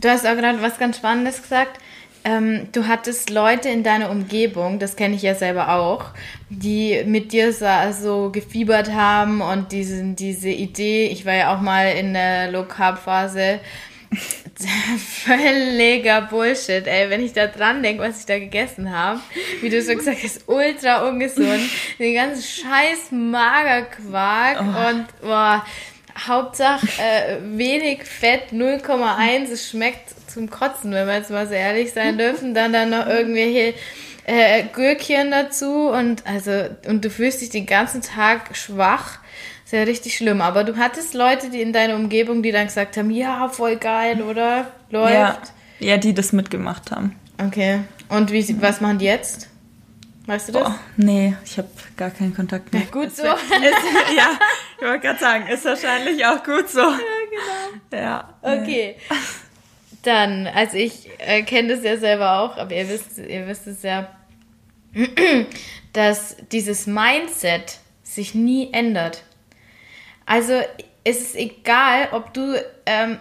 Du 0.00 0.08
hast 0.08 0.26
auch 0.26 0.36
gerade 0.36 0.62
was 0.62 0.78
ganz 0.78 0.96
Spannendes 0.96 1.42
gesagt. 1.42 1.78
Ähm, 2.24 2.68
du 2.72 2.86
hattest 2.86 3.30
Leute 3.30 3.68
in 3.68 3.82
deiner 3.82 4.10
Umgebung, 4.10 4.78
das 4.78 4.94
kenne 4.94 5.16
ich 5.16 5.22
ja 5.22 5.34
selber 5.34 5.74
auch, 5.74 6.06
die 6.50 7.02
mit 7.04 7.32
dir 7.32 7.52
so 7.52 7.66
also 7.66 8.30
gefiebert 8.30 8.92
haben 8.92 9.40
und 9.40 9.72
diese, 9.72 10.02
diese 10.14 10.50
Idee, 10.50 11.06
ich 11.06 11.26
war 11.26 11.34
ja 11.34 11.54
auch 11.54 11.60
mal 11.60 11.86
in 11.92 12.14
der 12.14 12.52
Low 12.52 12.64
Carb 12.64 12.98
Phase, 12.98 13.58
völliger 14.98 16.22
Bullshit, 16.22 16.86
ey, 16.86 17.10
wenn 17.10 17.24
ich 17.24 17.32
da 17.32 17.48
dran 17.48 17.82
denke, 17.82 18.02
was 18.02 18.20
ich 18.20 18.26
da 18.26 18.38
gegessen 18.38 18.96
habe, 18.96 19.18
wie 19.60 19.68
du 19.68 19.82
so 19.82 19.94
gesagt 19.94 20.18
hast, 20.22 20.48
ultra 20.48 21.08
ungesund, 21.08 21.62
den 21.98 22.14
ganzen 22.14 22.42
scheiß 22.42 23.10
Magerquark 23.10 24.60
oh. 24.60 24.90
und 24.90 25.06
boah, 25.22 25.66
Hauptsache 26.26 26.86
äh, 27.00 27.38
wenig 27.58 28.04
Fett, 28.04 28.52
0,1, 28.52 29.50
es 29.50 29.70
schmeckt 29.70 30.14
zum 30.32 30.50
Kotzen, 30.50 30.92
wenn 30.92 31.06
wir 31.06 31.16
jetzt 31.16 31.30
mal 31.30 31.46
so 31.46 31.54
ehrlich 31.54 31.92
sein 31.92 32.18
dürfen. 32.18 32.54
Dann 32.54 32.72
dann 32.72 32.90
noch 32.90 33.06
irgendwelche 33.06 33.74
äh, 34.24 34.64
Gürkchen 34.72 35.30
dazu 35.30 35.88
und 35.88 36.26
also 36.26 36.66
und 36.86 37.04
du 37.04 37.10
fühlst 37.10 37.40
dich 37.40 37.50
den 37.50 37.66
ganzen 37.66 38.02
Tag 38.02 38.56
schwach. 38.56 39.18
Ist 39.64 39.72
ja 39.72 39.82
richtig 39.82 40.16
schlimm. 40.16 40.40
Aber 40.40 40.64
du 40.64 40.76
hattest 40.76 41.14
Leute, 41.14 41.50
die 41.50 41.62
in 41.62 41.72
deiner 41.72 41.96
Umgebung, 41.96 42.42
die 42.42 42.52
dann 42.52 42.66
gesagt 42.66 42.96
haben, 42.96 43.10
ja, 43.10 43.48
voll 43.48 43.76
geil, 43.76 44.22
oder? 44.22 44.70
Läuft. 44.90 45.12
Ja, 45.12 45.40
ja 45.80 45.96
die 45.96 46.14
das 46.14 46.32
mitgemacht 46.32 46.90
haben. 46.90 47.16
Okay. 47.38 47.80
Und 48.08 48.30
wie, 48.30 48.60
was 48.60 48.80
machen 48.80 48.98
die 48.98 49.06
jetzt? 49.06 49.48
Weißt 50.26 50.48
du 50.48 50.52
das? 50.52 50.62
Boah, 50.62 50.78
nee, 50.96 51.34
ich 51.44 51.58
habe 51.58 51.68
gar 51.96 52.10
keinen 52.10 52.34
Kontakt 52.34 52.72
mehr. 52.72 52.82
Ja, 52.82 52.88
gut 52.90 53.14
so. 53.14 53.22
Ist, 53.22 54.16
ja, 54.16 54.30
ich 54.78 54.86
wollte 54.86 55.00
gerade 55.00 55.18
sagen, 55.18 55.46
ist 55.48 55.64
wahrscheinlich 55.64 56.24
auch 56.24 56.44
gut 56.44 56.68
so. 56.68 56.80
Ja, 56.80 56.98
genau. 57.90 58.02
Ja. 58.02 58.34
Okay. 58.42 58.96
Dann, 60.02 60.48
also 60.48 60.76
ich 60.76 61.08
äh, 61.18 61.42
kenne 61.42 61.76
das 61.76 61.84
ja 61.84 61.96
selber 61.96 62.40
auch, 62.40 62.56
aber 62.56 62.74
ihr 62.74 62.88
wisst, 62.88 63.18
ihr 63.18 63.46
wisst 63.46 63.66
es 63.66 63.82
ja, 63.82 64.08
dass 65.92 66.36
dieses 66.50 66.86
Mindset 66.86 67.78
sich 68.02 68.34
nie 68.34 68.72
ändert. 68.72 69.22
Also 70.26 70.60
es 71.04 71.20
ist 71.20 71.36
egal, 71.36 72.08
ob 72.12 72.34
du 72.34 72.54
ähm, 72.86 73.18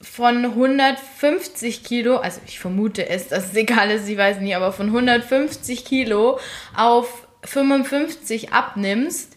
von 0.00 0.44
150 0.44 1.84
Kilo, 1.84 2.16
also 2.16 2.40
ich 2.46 2.58
vermute 2.58 3.08
es, 3.08 3.28
dass 3.28 3.46
es 3.46 3.56
egal 3.56 3.90
ist, 3.90 4.08
ich 4.08 4.18
weiß 4.18 4.40
nicht, 4.40 4.56
aber 4.56 4.72
von 4.72 4.86
150 4.86 5.84
Kilo 5.84 6.38
auf 6.76 7.28
55 7.44 8.52
abnimmst 8.52 9.36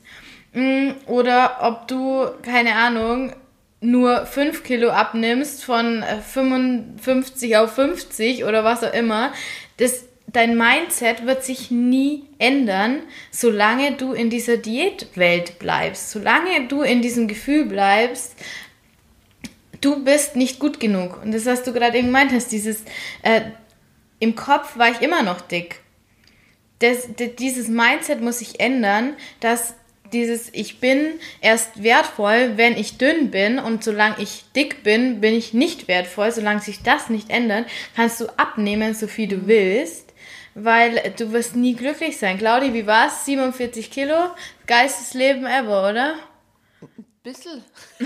mm, 0.53 0.91
oder 1.07 1.57
ob 1.61 1.87
du, 1.87 2.27
keine 2.41 2.75
Ahnung, 2.75 3.33
nur 3.86 4.25
5 4.25 4.63
Kilo 4.63 4.89
abnimmst 4.89 5.63
von 5.63 6.03
55 6.03 7.51
äh, 7.51 7.55
auf 7.57 7.73
50 7.75 8.43
oder 8.43 8.63
was 8.63 8.83
auch 8.83 8.93
immer, 8.93 9.33
das, 9.77 10.05
dein 10.27 10.57
Mindset 10.57 11.25
wird 11.25 11.43
sich 11.43 11.71
nie 11.71 12.23
ändern, 12.39 13.01
solange 13.31 13.93
du 13.93 14.13
in 14.13 14.29
dieser 14.29 14.57
Diätwelt 14.57 15.59
bleibst, 15.59 16.11
solange 16.11 16.67
du 16.67 16.81
in 16.81 17.01
diesem 17.01 17.27
Gefühl 17.27 17.65
bleibst, 17.65 18.33
du 19.81 20.03
bist 20.03 20.36
nicht 20.36 20.59
gut 20.59 20.79
genug. 20.79 21.21
Und 21.23 21.33
das, 21.33 21.45
was 21.45 21.63
du 21.63 21.71
gerade 21.71 21.97
eben 21.97 22.07
gemeint 22.07 22.31
hast, 22.31 22.51
dieses, 22.51 22.81
äh, 23.21 23.41
im 24.19 24.36
Kopf 24.36 24.77
war 24.77 24.89
ich 24.89 25.01
immer 25.01 25.21
noch 25.21 25.41
dick. 25.41 25.81
Das, 26.79 27.07
das, 27.15 27.36
dieses 27.38 27.67
Mindset 27.67 28.21
muss 28.21 28.39
sich 28.39 28.59
ändern, 28.59 29.15
dass 29.39 29.75
dieses 30.11 30.49
Ich 30.53 30.79
bin 30.79 31.19
erst 31.41 31.83
wertvoll, 31.83 32.53
wenn 32.55 32.77
ich 32.77 32.97
dünn 32.97 33.31
bin 33.31 33.59
und 33.59 33.83
solange 33.83 34.15
ich 34.19 34.43
dick 34.55 34.83
bin, 34.83 35.21
bin 35.21 35.33
ich 35.33 35.53
nicht 35.53 35.87
wertvoll. 35.87 36.31
Solange 36.31 36.61
sich 36.61 36.83
das 36.83 37.09
nicht 37.09 37.29
ändert, 37.29 37.67
kannst 37.95 38.19
du 38.21 38.27
abnehmen, 38.37 38.93
so 38.93 39.07
viel 39.07 39.27
du 39.27 39.47
willst, 39.47 40.13
weil 40.53 41.13
du 41.17 41.31
wirst 41.31 41.55
nie 41.55 41.75
glücklich 41.75 42.17
sein. 42.17 42.37
Claudi, 42.37 42.73
wie 42.73 42.87
war's? 42.87 43.25
47 43.25 43.91
Kilo? 43.91 44.31
Geistes 44.67 45.13
Leben 45.13 45.45
ever, 45.45 45.89
oder? 45.89 46.15
Ein 46.81 47.05
bisschen. 47.23 47.63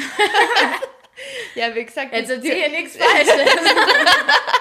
ja, 1.56 1.74
wie 1.76 1.86
gesagt, 1.86 2.14
jetzt 2.14 2.30
erzähl 2.30 2.56
hier 2.56 2.70
nichts 2.70 2.98
Falsches. 2.98 3.34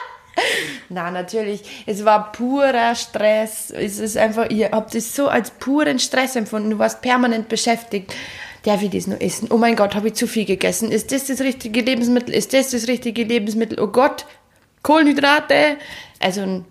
Na, 0.88 1.10
natürlich. 1.10 1.84
Es 1.86 2.04
war 2.04 2.32
purer 2.32 2.94
Stress. 2.94 3.70
Es 3.70 3.98
ist 3.98 4.16
einfach, 4.16 4.50
ihr 4.50 4.70
habt 4.70 4.94
es 4.94 5.14
so 5.14 5.28
als 5.28 5.50
puren 5.50 5.98
Stress 5.98 6.36
empfunden. 6.36 6.70
Du 6.70 6.78
warst 6.78 7.02
permanent 7.02 7.48
beschäftigt. 7.48 8.14
Darf 8.62 8.82
ich 8.82 8.90
das 8.90 9.06
nur 9.06 9.20
essen? 9.22 9.48
Oh 9.50 9.56
mein 9.56 9.76
Gott, 9.76 9.94
habe 9.94 10.08
ich 10.08 10.14
zu 10.14 10.26
viel 10.26 10.44
gegessen? 10.44 10.90
Ist 10.90 11.12
das 11.12 11.26
das 11.26 11.40
richtige 11.40 11.80
Lebensmittel? 11.80 12.34
Ist 12.34 12.52
das 12.52 12.70
das 12.70 12.88
richtige 12.88 13.24
Lebensmittel? 13.24 13.80
Oh 13.80 13.86
Gott, 13.86 14.26
Kohlenhydrate. 14.82 15.76
Also, 16.20 16.64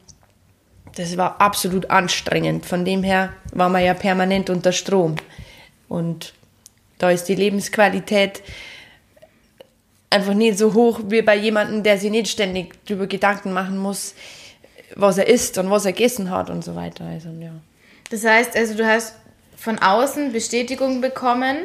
das 0.95 1.15
war 1.17 1.39
absolut 1.39 1.89
anstrengend. 1.89 2.65
Von 2.65 2.83
dem 2.83 3.03
her 3.03 3.33
war 3.53 3.69
man 3.69 3.83
ja 3.83 3.93
permanent 3.93 4.49
unter 4.49 4.71
Strom. 4.71 5.15
Und 5.87 6.33
da 6.97 7.11
ist 7.11 7.25
die 7.25 7.35
Lebensqualität 7.35 8.41
einfach 10.09 10.33
nicht 10.33 10.57
so 10.57 10.73
hoch 10.73 11.01
wie 11.05 11.21
bei 11.21 11.35
jemandem, 11.35 11.83
der 11.83 11.97
sich 11.97 12.11
nicht 12.11 12.29
ständig 12.29 12.73
darüber 12.85 13.07
Gedanken 13.07 13.51
machen 13.53 13.77
muss, 13.77 14.15
was 14.95 15.17
er 15.17 15.27
isst 15.27 15.57
und 15.57 15.69
was 15.69 15.85
er 15.85 15.91
gegessen 15.91 16.29
hat 16.29 16.49
und 16.49 16.63
so 16.63 16.75
weiter. 16.75 17.05
Also, 17.05 17.29
ja. 17.29 17.51
Das 18.09 18.23
heißt, 18.23 18.55
also 18.55 18.75
du 18.75 18.85
hast 18.87 19.15
von 19.57 19.79
außen 19.79 20.31
Bestätigung 20.31 21.01
bekommen, 21.01 21.57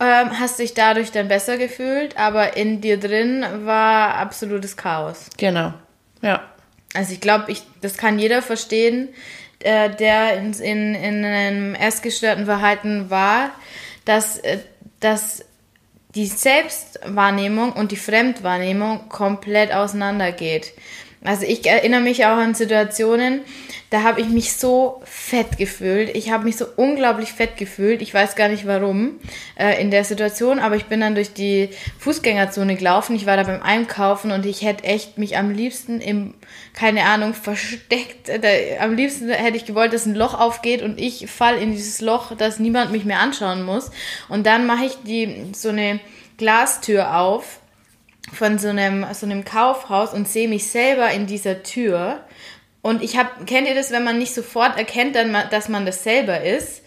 ähm, 0.00 0.38
hast 0.38 0.58
dich 0.58 0.74
dadurch 0.74 1.12
dann 1.12 1.28
besser 1.28 1.58
gefühlt, 1.58 2.16
aber 2.16 2.56
in 2.56 2.80
dir 2.80 2.98
drin 2.98 3.44
war 3.64 4.14
absolutes 4.14 4.76
Chaos. 4.76 5.28
Genau, 5.36 5.74
ja. 6.22 6.42
Also 6.94 7.12
ich 7.12 7.20
glaube, 7.20 7.50
ich, 7.50 7.62
das 7.80 7.96
kann 7.96 8.18
jeder 8.18 8.42
verstehen, 8.42 9.08
äh, 9.60 9.90
der 9.90 10.36
in, 10.38 10.52
in, 10.54 10.94
in 10.94 11.24
einem 11.24 11.74
essgestörten 11.74 12.46
Verhalten 12.46 13.10
war, 13.10 13.50
dass, 14.04 14.38
äh, 14.38 14.58
dass 15.00 15.44
die 16.14 16.26
Selbstwahrnehmung 16.26 17.72
und 17.72 17.92
die 17.92 17.96
Fremdwahrnehmung 17.96 19.08
komplett 19.08 19.72
auseinandergeht. 19.72 20.72
Also 21.24 21.46
ich 21.46 21.64
erinnere 21.66 22.00
mich 22.00 22.26
auch 22.26 22.36
an 22.36 22.54
Situationen, 22.54 23.42
da 23.90 24.02
habe 24.02 24.20
ich 24.20 24.28
mich 24.28 24.54
so 24.54 25.02
fett 25.04 25.58
gefühlt. 25.58 26.16
Ich 26.16 26.30
habe 26.32 26.44
mich 26.44 26.56
so 26.56 26.64
unglaublich 26.76 27.32
fett 27.32 27.56
gefühlt. 27.56 28.02
Ich 28.02 28.12
weiß 28.12 28.34
gar 28.34 28.48
nicht 28.48 28.66
warum 28.66 29.20
äh, 29.56 29.80
in 29.80 29.90
der 29.90 30.04
Situation, 30.04 30.58
aber 30.58 30.76
ich 30.76 30.86
bin 30.86 31.00
dann 31.00 31.14
durch 31.14 31.32
die 31.32 31.68
Fußgängerzone 31.98 32.74
gelaufen. 32.74 33.14
Ich 33.14 33.26
war 33.26 33.36
da 33.36 33.44
beim 33.44 33.62
Einkaufen 33.62 34.32
und 34.32 34.46
ich 34.46 34.62
hätte 34.62 34.84
echt 34.84 35.18
mich 35.18 35.36
am 35.36 35.50
liebsten 35.50 36.00
im, 36.00 36.34
keine 36.74 37.04
Ahnung, 37.04 37.34
versteckt. 37.34 38.28
Da, 38.28 38.48
am 38.80 38.94
liebsten 38.94 39.30
hätte 39.30 39.56
ich 39.56 39.66
gewollt, 39.66 39.92
dass 39.92 40.06
ein 40.06 40.14
Loch 40.14 40.34
aufgeht 40.38 40.82
und 40.82 41.00
ich 41.00 41.30
fall 41.30 41.58
in 41.58 41.72
dieses 41.72 42.00
Loch, 42.00 42.34
dass 42.36 42.58
niemand 42.58 42.92
mich 42.92 43.04
mehr 43.04 43.20
anschauen 43.20 43.62
muss. 43.62 43.90
Und 44.28 44.46
dann 44.46 44.66
mache 44.66 44.86
ich 44.86 44.96
die 45.04 45.46
so 45.52 45.68
eine 45.68 46.00
Glastür 46.38 47.18
auf 47.18 47.60
von 48.32 48.58
so 48.58 48.68
einem, 48.68 49.06
so 49.12 49.26
einem 49.26 49.44
Kaufhaus 49.44 50.14
und 50.14 50.28
sehe 50.28 50.48
mich 50.48 50.68
selber 50.68 51.10
in 51.10 51.26
dieser 51.26 51.62
Tür. 51.62 52.20
Und 52.80 53.02
ich 53.02 53.16
habe, 53.16 53.44
kennt 53.44 53.68
ihr 53.68 53.74
das, 53.74 53.90
wenn 53.90 54.04
man 54.04 54.18
nicht 54.18 54.34
sofort 54.34 54.78
erkennt, 54.78 55.14
dann, 55.14 55.36
dass 55.50 55.68
man 55.68 55.84
das 55.84 56.02
selber 56.02 56.42
ist? 56.42 56.82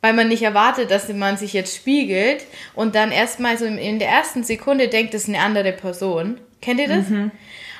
Weil 0.00 0.12
man 0.12 0.28
nicht 0.28 0.42
erwartet, 0.42 0.92
dass 0.92 1.08
man 1.08 1.36
sich 1.36 1.52
jetzt 1.52 1.74
spiegelt 1.74 2.44
und 2.74 2.94
dann 2.94 3.10
erstmal 3.10 3.58
so 3.58 3.64
in 3.64 3.98
der 3.98 4.08
ersten 4.08 4.44
Sekunde 4.44 4.86
denkt, 4.88 5.12
das 5.12 5.22
ist 5.22 5.28
eine 5.28 5.40
andere 5.40 5.72
Person. 5.72 6.38
Kennt 6.62 6.78
ihr 6.78 6.88
das? 6.88 7.08
Mhm. 7.08 7.32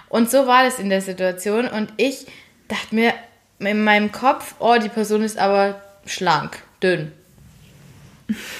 Und 0.08 0.30
so 0.30 0.46
war 0.46 0.64
das 0.64 0.78
in 0.78 0.90
der 0.90 1.02
Situation 1.02 1.66
und 1.68 1.92
ich 1.96 2.26
dachte 2.68 2.94
mir 2.94 3.14
in 3.58 3.84
meinem 3.84 4.12
Kopf, 4.12 4.54
oh, 4.58 4.76
die 4.82 4.88
Person 4.88 5.22
ist 5.22 5.38
aber 5.38 5.82
schlank, 6.06 6.62
dünn. 6.82 7.12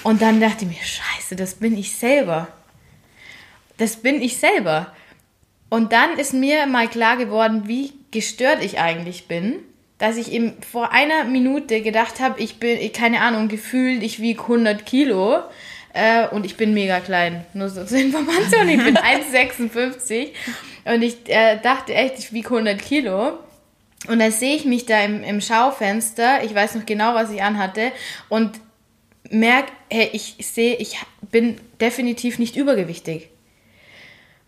Und 0.03 0.23
dann 0.23 0.41
dachte 0.41 0.65
ich 0.65 0.71
mir, 0.71 0.83
scheiße, 0.83 1.37
das 1.37 1.55
bin 1.57 1.77
ich 1.77 1.97
selber. 1.97 2.49
Das 3.77 3.97
bin 3.97 4.21
ich 4.21 4.39
selber. 4.39 4.93
Und 5.69 5.93
dann 5.93 6.19
ist 6.19 6.33
mir 6.33 6.67
mal 6.67 6.89
klar 6.89 7.17
geworden, 7.17 7.65
wie 7.67 7.93
gestört 8.11 8.65
ich 8.65 8.81
eigentlich 8.81 9.29
bin, 9.29 9.57
dass 9.99 10.17
ich 10.17 10.33
eben 10.33 10.55
vor 10.63 10.93
einer 10.93 11.25
Minute 11.25 11.83
gedacht 11.83 12.21
habe, 12.21 12.41
ich 12.41 12.59
bin, 12.59 12.93
keine 12.93 13.21
Ahnung, 13.21 13.49
gefühlt, 13.49 14.03
ich 14.03 14.21
wiege 14.21 14.43
100 14.43 14.87
Kilo 14.87 15.43
äh, 15.95 16.29
und 16.29 16.45
ich 16.47 16.57
bin 16.57 16.75
mega 16.75 17.01
klein. 17.01 17.45
Nur 17.55 17.69
so 17.69 17.85
zur 17.85 17.99
Information, 17.99 18.69
ich 18.69 18.83
bin 18.83 18.97
1,56 19.33 20.29
und 20.85 21.03
ich 21.03 21.29
äh, 21.29 21.59
dachte 21.61 21.95
echt, 21.95 22.19
ich 22.19 22.33
wiege 22.33 22.49
100 22.49 22.81
Kilo. 22.81 23.39
Und 24.07 24.21
dann 24.21 24.31
sehe 24.31 24.55
ich 24.55 24.65
mich 24.65 24.87
da 24.87 25.03
im, 25.03 25.25
im 25.25 25.41
Schaufenster, 25.41 26.45
ich 26.45 26.55
weiß 26.55 26.77
noch 26.77 26.87
genau, 26.87 27.15
was 27.15 27.31
ich 27.31 27.43
anhatte, 27.43 27.93
und 28.29 28.61
merke, 29.31 29.73
hey, 29.91 30.11
ich 30.13 30.37
sehe, 30.41 30.77
ich 30.77 30.99
bin 31.31 31.61
definitiv 31.81 32.39
nicht 32.39 32.57
übergewichtig. 32.57 33.31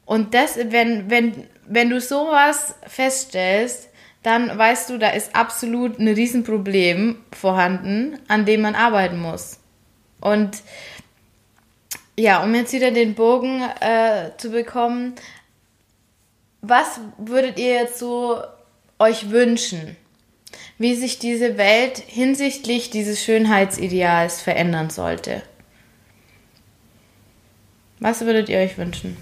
Und 0.06 0.34
das, 0.34 0.56
wenn, 0.56 1.10
wenn, 1.10 1.46
wenn 1.66 1.90
du 1.90 2.00
sowas 2.00 2.74
feststellst, 2.86 3.88
dann 4.22 4.56
weißt 4.56 4.90
du, 4.90 4.98
da 4.98 5.10
ist 5.10 5.34
absolut 5.34 5.98
ein 5.98 6.08
Riesenproblem 6.08 7.16
vorhanden, 7.32 8.18
an 8.28 8.44
dem 8.44 8.60
man 8.60 8.74
arbeiten 8.74 9.18
muss. 9.18 9.58
Und 10.20 10.62
ja, 12.20 12.42
um 12.42 12.54
jetzt 12.54 12.72
wieder 12.72 12.90
den 12.90 13.14
Bogen 13.14 13.62
äh, 13.80 14.30
zu 14.36 14.50
bekommen, 14.50 15.14
was 16.60 17.00
würdet 17.16 17.58
ihr 17.58 17.72
jetzt 17.72 17.98
so 17.98 18.42
euch 18.98 19.30
wünschen, 19.30 19.96
wie 20.76 20.94
sich 20.94 21.18
diese 21.18 21.56
Welt 21.56 21.98
hinsichtlich 21.98 22.90
dieses 22.90 23.22
Schönheitsideals 23.22 24.42
verändern 24.42 24.90
sollte? 24.90 25.42
Was 27.98 28.20
würdet 28.20 28.48
ihr 28.48 28.58
euch 28.58 28.76
wünschen? 28.76 29.16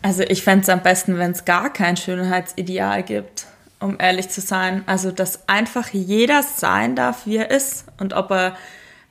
Also 0.00 0.22
ich 0.22 0.42
fände 0.42 0.62
es 0.62 0.68
am 0.68 0.82
besten, 0.82 1.18
wenn 1.18 1.32
es 1.32 1.44
gar 1.44 1.72
kein 1.72 1.96
Schönheitsideal 1.96 3.02
gibt, 3.02 3.46
um 3.80 3.96
ehrlich 4.00 4.30
zu 4.30 4.40
sein. 4.40 4.82
Also 4.86 5.12
dass 5.12 5.46
einfach 5.48 5.90
jeder 5.90 6.42
sein 6.42 6.96
darf, 6.96 7.26
wie 7.26 7.36
er 7.36 7.50
ist 7.50 7.84
und 7.98 8.14
ob 8.14 8.30
er 8.30 8.56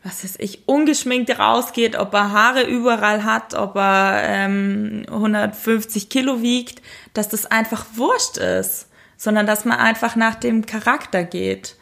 was 0.04 0.24
weiß 0.24 0.36
ich, 0.40 0.68
ungeschminkt 0.68 1.38
rausgeht, 1.38 1.96
ob 1.96 2.14
er 2.14 2.32
Haare 2.32 2.64
überall 2.64 3.24
hat, 3.24 3.54
ob 3.54 3.76
er 3.76 4.24
ähm, 4.24 5.04
150 5.08 6.10
Kilo 6.10 6.42
wiegt, 6.42 6.82
dass 7.14 7.30
das 7.30 7.46
einfach 7.46 7.86
wurscht 7.96 8.38
ist, 8.38 8.88
sondern 9.18 9.46
dass 9.46 9.66
man 9.66 9.78
einfach 9.78 10.16
nach 10.16 10.36
dem 10.36 10.66
Charakter 10.66 11.24
geht. 11.24 11.76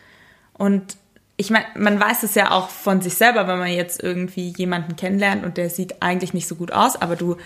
Und 0.53 0.97
ich 1.37 1.49
meine, 1.49 1.65
man 1.75 1.97
weiß 1.97 2.23
es 2.23 2.35
ja 2.35 2.51
auch 2.51 2.67
von 2.69 3.01
sich 3.01 3.13
selber, 3.13 3.47
wenn 3.47 3.59
man 3.59 3.71
jetzt 3.71 4.03
irgendwie 4.03 4.53
jemanden 4.57 4.97
kennenlernt 4.97 5.45
und 5.45 5.55
der 5.55 5.69
sieht 5.69 6.01
eigentlich 6.01 6.33
nicht 6.33 6.47
so 6.47 6.55
gut 6.55 6.73
aus, 6.73 7.01
aber 7.01 7.15
du 7.15 7.37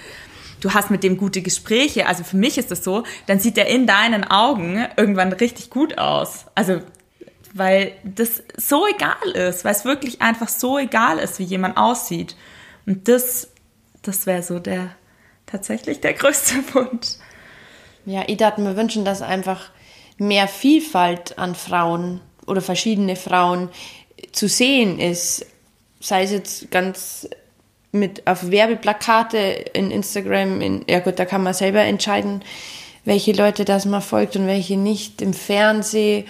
du 0.64 0.74
hast 0.74 0.90
mit 0.90 1.04
dem 1.04 1.18
gute 1.18 1.42
Gespräche, 1.42 2.08
also 2.08 2.24
für 2.24 2.38
mich 2.38 2.58
ist 2.58 2.72
das 2.72 2.84
so, 2.84 3.04
dann 3.28 3.40
sieht 3.40 3.58
er 3.58 3.68
in 3.68 3.86
deinen 3.86 4.24
Augen 4.24 4.86
irgendwann 4.96 5.34
richtig 5.34 5.70
gut 5.70 5.98
aus. 5.98 6.46
Also 6.56 6.80
weil 7.54 7.94
das 8.04 8.44
so 8.58 8.86
egal 8.88 9.32
ist, 9.32 9.64
weil 9.64 9.72
es 9.72 9.86
wirklich 9.86 10.22
einfach 10.22 10.48
so 10.48 10.80
egal 10.80 11.20
ist, 11.20 11.40
wie 11.40 11.44
jemand 11.44 11.78
aussieht. 11.78 12.36
Und 12.86 13.08
das, 13.08 13.50
das 14.02 14.26
wäre 14.26 14.44
so 14.44 14.60
der 14.60 14.96
tatsächlich 15.46 16.02
der 16.02 16.14
größte 16.14 16.56
Wunsch. 16.74 17.16
Ja, 18.06 18.24
ich 18.28 18.38
dachte 18.38 18.60
mir 18.60 18.76
wünschen, 18.76 19.06
dass 19.06 19.22
einfach 19.22 19.70
mehr 20.18 20.48
Vielfalt 20.48 21.38
an 21.38 21.56
Frauen 21.56 22.22
oder 22.46 22.62
verschiedene 22.62 23.16
Frauen 23.16 23.70
zu 24.32 24.48
sehen 24.48 25.00
ist. 25.00 25.46
Sei 26.00 26.24
es 26.24 26.32
jetzt 26.32 26.72
ganz 26.72 27.30
mit 27.92 28.28
auf 28.28 28.50
Werbeplakate 28.50 29.38
in 29.38 29.92
Instagram, 29.92 30.60
in, 30.60 30.86
ja 30.90 31.00
gut, 31.00 31.20
da 31.20 31.26
kann 31.26 31.44
man 31.44 31.54
selber 31.54 31.82
entscheiden, 31.82 32.44
welche 33.06 33.34
Leute 33.34 33.64
das 33.64 33.86
man 33.86 34.02
folgt 34.02 34.36
und 34.36 34.48
welche 34.48 34.76
nicht, 34.76 35.22
im 35.22 35.34
Fernsehen 35.34 36.26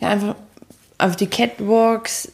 ja, 0.00 0.08
einfach 0.08 0.36
auf 0.98 1.16
die 1.16 1.26
Catwalks, 1.26 2.32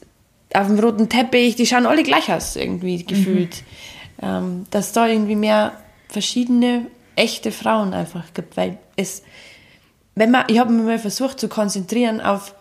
auf 0.52 0.66
dem 0.66 0.78
roten 0.78 1.08
Teppich, 1.08 1.56
die 1.56 1.66
schauen 1.66 1.86
alle 1.86 2.02
gleich 2.02 2.32
aus, 2.32 2.56
irgendwie 2.56 3.04
gefühlt. 3.04 3.62
Mhm. 4.20 4.22
Ähm, 4.22 4.66
dass 4.70 4.92
da 4.92 5.06
irgendwie 5.06 5.36
mehr 5.36 5.72
verschiedene 6.08 6.86
echte 7.16 7.52
Frauen 7.52 7.94
einfach 7.94 8.34
gibt, 8.34 8.56
weil 8.56 8.78
es, 8.96 9.22
wenn 10.14 10.30
man, 10.30 10.44
ich 10.48 10.58
habe 10.58 10.72
mir 10.72 10.82
mal 10.82 10.98
versucht 10.98 11.40
zu 11.40 11.48
konzentrieren 11.48 12.20
auf 12.20 12.54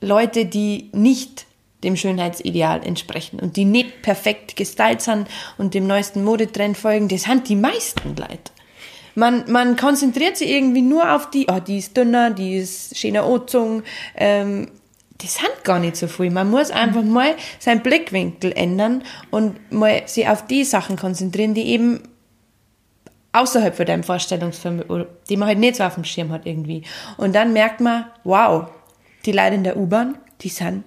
Leute, 0.00 0.46
die 0.46 0.90
nicht 0.92 1.46
dem 1.84 1.96
Schönheitsideal 1.96 2.84
entsprechen 2.84 3.40
und 3.40 3.56
die 3.56 3.64
nicht 3.64 4.02
perfekt 4.02 4.56
gestylt 4.56 5.00
sind 5.00 5.28
und 5.58 5.74
dem 5.74 5.86
neuesten 5.86 6.24
Modetrend 6.24 6.76
folgen, 6.76 7.08
das 7.08 7.22
sind 7.22 7.48
die 7.48 7.56
meisten 7.56 8.16
Leute. 8.16 8.52
Man, 9.14 9.44
man 9.50 9.76
konzentriert 9.76 10.36
sich 10.36 10.50
irgendwie 10.50 10.82
nur 10.82 11.14
auf 11.14 11.30
die, 11.30 11.46
oh, 11.50 11.60
die 11.60 11.78
ist 11.78 11.96
dünner, 11.96 12.30
die 12.30 12.56
ist 12.56 12.96
schöner 12.96 13.26
Ozung. 13.26 13.82
Ähm, 14.16 14.68
das 15.18 15.34
sind 15.34 15.64
gar 15.64 15.78
nicht 15.78 15.96
so 15.96 16.06
viel. 16.06 16.30
Man 16.30 16.50
muss 16.50 16.70
einfach 16.70 17.02
mal 17.02 17.34
seinen 17.58 17.82
Blickwinkel 17.82 18.52
ändern 18.52 19.02
und 19.30 19.72
mal 19.72 20.02
sich 20.06 20.26
auf 20.28 20.46
die 20.46 20.64
Sachen 20.64 20.96
konzentrieren, 20.96 21.54
die 21.54 21.66
eben 21.66 22.00
außerhalb 23.32 23.76
von 23.76 23.86
deinem 23.86 24.02
Vorstellungsfilm, 24.02 24.84
die 25.28 25.36
man 25.36 25.48
halt 25.48 25.58
nicht 25.58 25.76
so 25.76 25.84
auf 25.84 25.94
dem 25.94 26.04
Schirm 26.04 26.30
hat 26.30 26.46
irgendwie. 26.46 26.82
Und 27.16 27.34
dann 27.34 27.52
merkt 27.52 27.80
man, 27.80 28.06
wow, 28.24 28.68
die 29.26 29.32
Leute 29.32 29.54
in 29.54 29.64
der 29.64 29.76
U-Bahn, 29.76 30.18
die 30.40 30.48
sind 30.48 30.84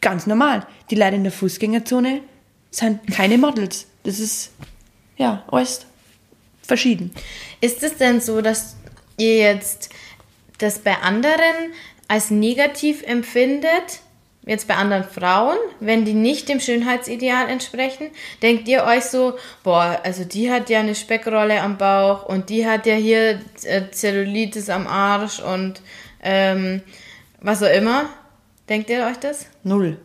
ganz 0.00 0.26
normal. 0.26 0.66
Die 0.90 0.96
Leute 0.96 1.16
in 1.16 1.22
der 1.22 1.32
Fußgängerzone 1.32 2.22
sind 2.70 3.06
keine 3.08 3.38
Models. 3.38 3.86
Das 4.02 4.18
ist, 4.18 4.52
ja, 5.16 5.44
alles 5.48 5.86
verschieden. 6.64 7.12
Ist 7.60 7.82
es 7.82 7.96
denn 7.96 8.20
so, 8.20 8.40
dass 8.40 8.76
ihr 9.16 9.38
jetzt 9.38 9.90
das 10.58 10.78
bei 10.78 10.96
anderen 10.98 11.72
als 12.08 12.30
negativ 12.30 13.02
empfindet, 13.02 14.00
jetzt 14.46 14.68
bei 14.68 14.74
anderen 14.76 15.04
Frauen, 15.04 15.56
wenn 15.80 16.04
die 16.04 16.14
nicht 16.14 16.48
dem 16.48 16.60
Schönheitsideal 16.60 17.48
entsprechen? 17.48 18.08
Denkt 18.42 18.68
ihr 18.68 18.84
euch 18.84 19.04
so, 19.04 19.34
boah, 19.62 20.00
also 20.04 20.24
die 20.24 20.50
hat 20.50 20.68
ja 20.70 20.80
eine 20.80 20.94
Speckrolle 20.94 21.60
am 21.60 21.78
Bauch 21.78 22.26
und 22.26 22.50
die 22.50 22.66
hat 22.66 22.86
ja 22.86 22.94
hier 22.94 23.40
äh, 23.62 23.90
Zellulitis 23.90 24.68
am 24.68 24.86
Arsch 24.86 25.40
und 25.40 25.80
ähm, 26.22 26.82
was 27.40 27.62
auch 27.62 27.72
immer? 27.72 28.08
Denkt 28.68 28.88
ihr 28.88 29.04
euch 29.06 29.18
das? 29.18 29.46
Null. 29.62 29.98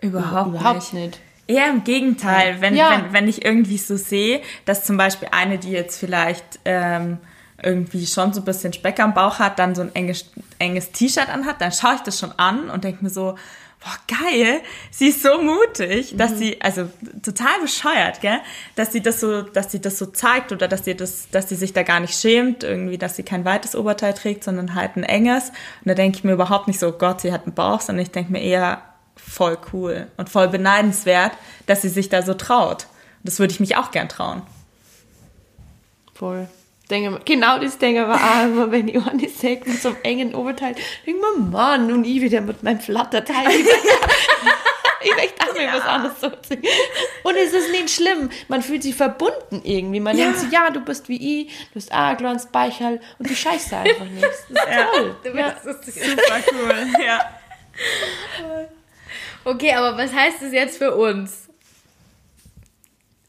Überhaupt, 0.00 0.50
Überhaupt 0.50 0.92
nicht. 0.92 0.92
nicht. 0.92 1.20
Eher 1.48 1.70
im 1.70 1.82
Gegenteil, 1.82 2.60
wenn, 2.60 2.76
ja. 2.76 2.90
wenn, 2.90 3.12
wenn 3.12 3.28
ich 3.28 3.44
irgendwie 3.44 3.78
so 3.78 3.96
sehe, 3.96 4.42
dass 4.66 4.84
zum 4.84 4.96
Beispiel 4.96 5.28
eine, 5.32 5.58
die 5.58 5.70
jetzt 5.70 5.98
vielleicht 5.98 6.60
ähm, 6.64 7.18
irgendwie 7.62 8.06
schon 8.06 8.32
so 8.32 8.40
ein 8.40 8.44
bisschen 8.44 8.72
Speck 8.72 9.00
am 9.00 9.14
Bauch 9.14 9.38
hat, 9.38 9.58
dann 9.58 9.74
so 9.74 9.82
ein 9.82 9.94
enges, 9.94 10.30
enges 10.58 10.92
T-Shirt 10.92 11.28
anhat, 11.28 11.60
dann 11.60 11.72
schaue 11.72 11.96
ich 11.96 12.02
das 12.02 12.18
schon 12.18 12.32
an 12.32 12.70
und 12.70 12.84
denke 12.84 13.02
mir 13.02 13.10
so, 13.10 13.34
boah, 13.80 14.16
geil, 14.22 14.60
sie 14.90 15.08
ist 15.08 15.22
so 15.22 15.40
mutig, 15.40 16.16
dass 16.16 16.32
mhm. 16.32 16.36
sie, 16.36 16.60
also 16.60 16.88
total 17.22 17.60
bescheuert, 17.60 18.20
gell, 18.20 18.40
dass 18.74 18.92
sie 18.92 19.00
das 19.00 19.20
so, 19.20 19.42
dass 19.42 19.70
sie 19.70 19.80
das 19.80 19.98
so 19.98 20.06
zeigt 20.06 20.52
oder 20.52 20.68
dass 20.68 20.84
sie 20.84 20.94
das, 20.94 21.30
dass 21.30 21.48
sie 21.48 21.54
sich 21.54 21.72
da 21.72 21.82
gar 21.82 22.00
nicht 22.00 22.18
schämt, 22.18 22.64
irgendwie, 22.64 22.98
dass 22.98 23.16
sie 23.16 23.22
kein 23.22 23.44
weites 23.44 23.76
Oberteil 23.76 24.14
trägt, 24.14 24.44
sondern 24.44 24.74
halt 24.74 24.96
ein 24.96 25.04
enges. 25.04 25.48
Und 25.48 25.88
da 25.88 25.94
denke 25.94 26.18
ich 26.18 26.24
mir 26.24 26.32
überhaupt 26.32 26.68
nicht 26.68 26.80
so, 26.80 26.92
Gott, 26.92 27.20
sie 27.20 27.32
hat 27.32 27.44
einen 27.44 27.54
Bauch, 27.54 27.80
sondern 27.80 28.02
ich 28.02 28.10
denke 28.10 28.32
mir 28.32 28.42
eher, 28.42 28.82
voll 29.18 29.58
cool 29.72 30.06
und 30.16 30.28
voll 30.28 30.48
beneidenswert, 30.48 31.32
dass 31.66 31.82
sie 31.82 31.88
sich 31.88 32.08
da 32.08 32.22
so 32.22 32.34
traut. 32.34 32.86
Das 33.24 33.38
würde 33.38 33.52
ich 33.52 33.60
mich 33.60 33.76
auch 33.76 33.90
gern 33.90 34.08
trauen. 34.08 34.42
Voll. 36.14 36.48
Denke, 36.90 37.20
genau 37.24 37.58
das 37.58 37.76
denke 37.76 38.00
ich 38.00 38.06
aber 38.06 38.16
auch 38.16 38.44
immer, 38.44 38.70
wenn 38.72 38.88
ich 38.88 38.96
eine 39.06 39.28
sehe 39.28 39.60
mit 39.64 39.80
so 39.80 39.88
einem 39.88 39.98
engen 40.02 40.34
Oberteil, 40.34 40.74
denke 41.06 41.20
mir, 41.20 41.50
Mann, 41.50 41.92
und 41.92 42.04
ich 42.04 42.22
wieder 42.22 42.40
mit 42.40 42.62
meinem 42.62 42.80
Flatterteil. 42.80 43.46
ich 45.02 45.14
möchte 45.14 45.42
auch 45.42 45.54
mir 45.54 45.70
was 45.72 45.84
anderes 45.84 46.20
so 46.20 46.30
ziehen. 46.30 46.62
Und 47.24 47.36
es 47.36 47.52
ist 47.52 47.70
nicht 47.72 47.90
schlimm. 47.90 48.30
Man 48.48 48.62
fühlt 48.62 48.82
sich 48.82 48.94
verbunden 48.94 49.60
irgendwie. 49.64 50.00
Man 50.00 50.16
ja. 50.16 50.24
denkt 50.24 50.40
sich, 50.40 50.50
ja, 50.50 50.70
du 50.70 50.80
bist 50.80 51.10
wie 51.10 51.42
ich, 51.42 51.52
du 51.72 51.76
hast 51.76 51.92
auch 51.92 51.98
ein 51.98 52.16
kleines 52.16 52.46
und 52.46 53.30
du 53.30 53.34
scheißt 53.34 53.74
einfach 53.74 54.06
nichts. 54.06 54.46
Das 54.48 54.64
ist 54.64 54.72
ja. 54.72 54.84
toll. 54.86 55.16
Du 55.22 55.38
ja. 55.38 55.54
das 55.62 55.86
ist 55.86 55.94
super 55.94 56.40
cool, 56.52 56.86
ja. 57.04 57.20
Okay, 59.48 59.72
aber 59.72 59.96
was 59.96 60.12
heißt 60.12 60.42
das 60.42 60.52
jetzt 60.52 60.76
für 60.76 60.94
uns? 60.94 61.48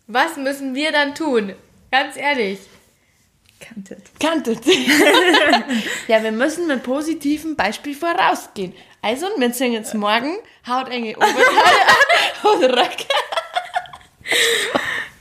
Was 0.07 0.36
müssen 0.36 0.76
wir 0.76 0.91
dann 0.91 1.15
tun? 1.15 1.53
Ganz 1.91 2.17
ehrlich. 2.17 2.59
Kantet. 3.61 4.20
Kantet. 4.20 4.65
ja, 6.09 6.22
wir 6.22 6.34
müssen 6.34 6.67
mit 6.67 6.84
positivem 6.84 7.55
Beispiel 7.55 7.95
vorausgehen. 7.95 8.74
Also, 9.01 9.28
wir 9.38 9.53
singen 9.53 9.74
jetzt 9.76 9.93
morgen 9.93 10.36
hautenge 10.67 11.15
Oberteile 11.15 11.88
an 11.88 12.51
und 12.51 12.63
Röcke. 12.65 13.07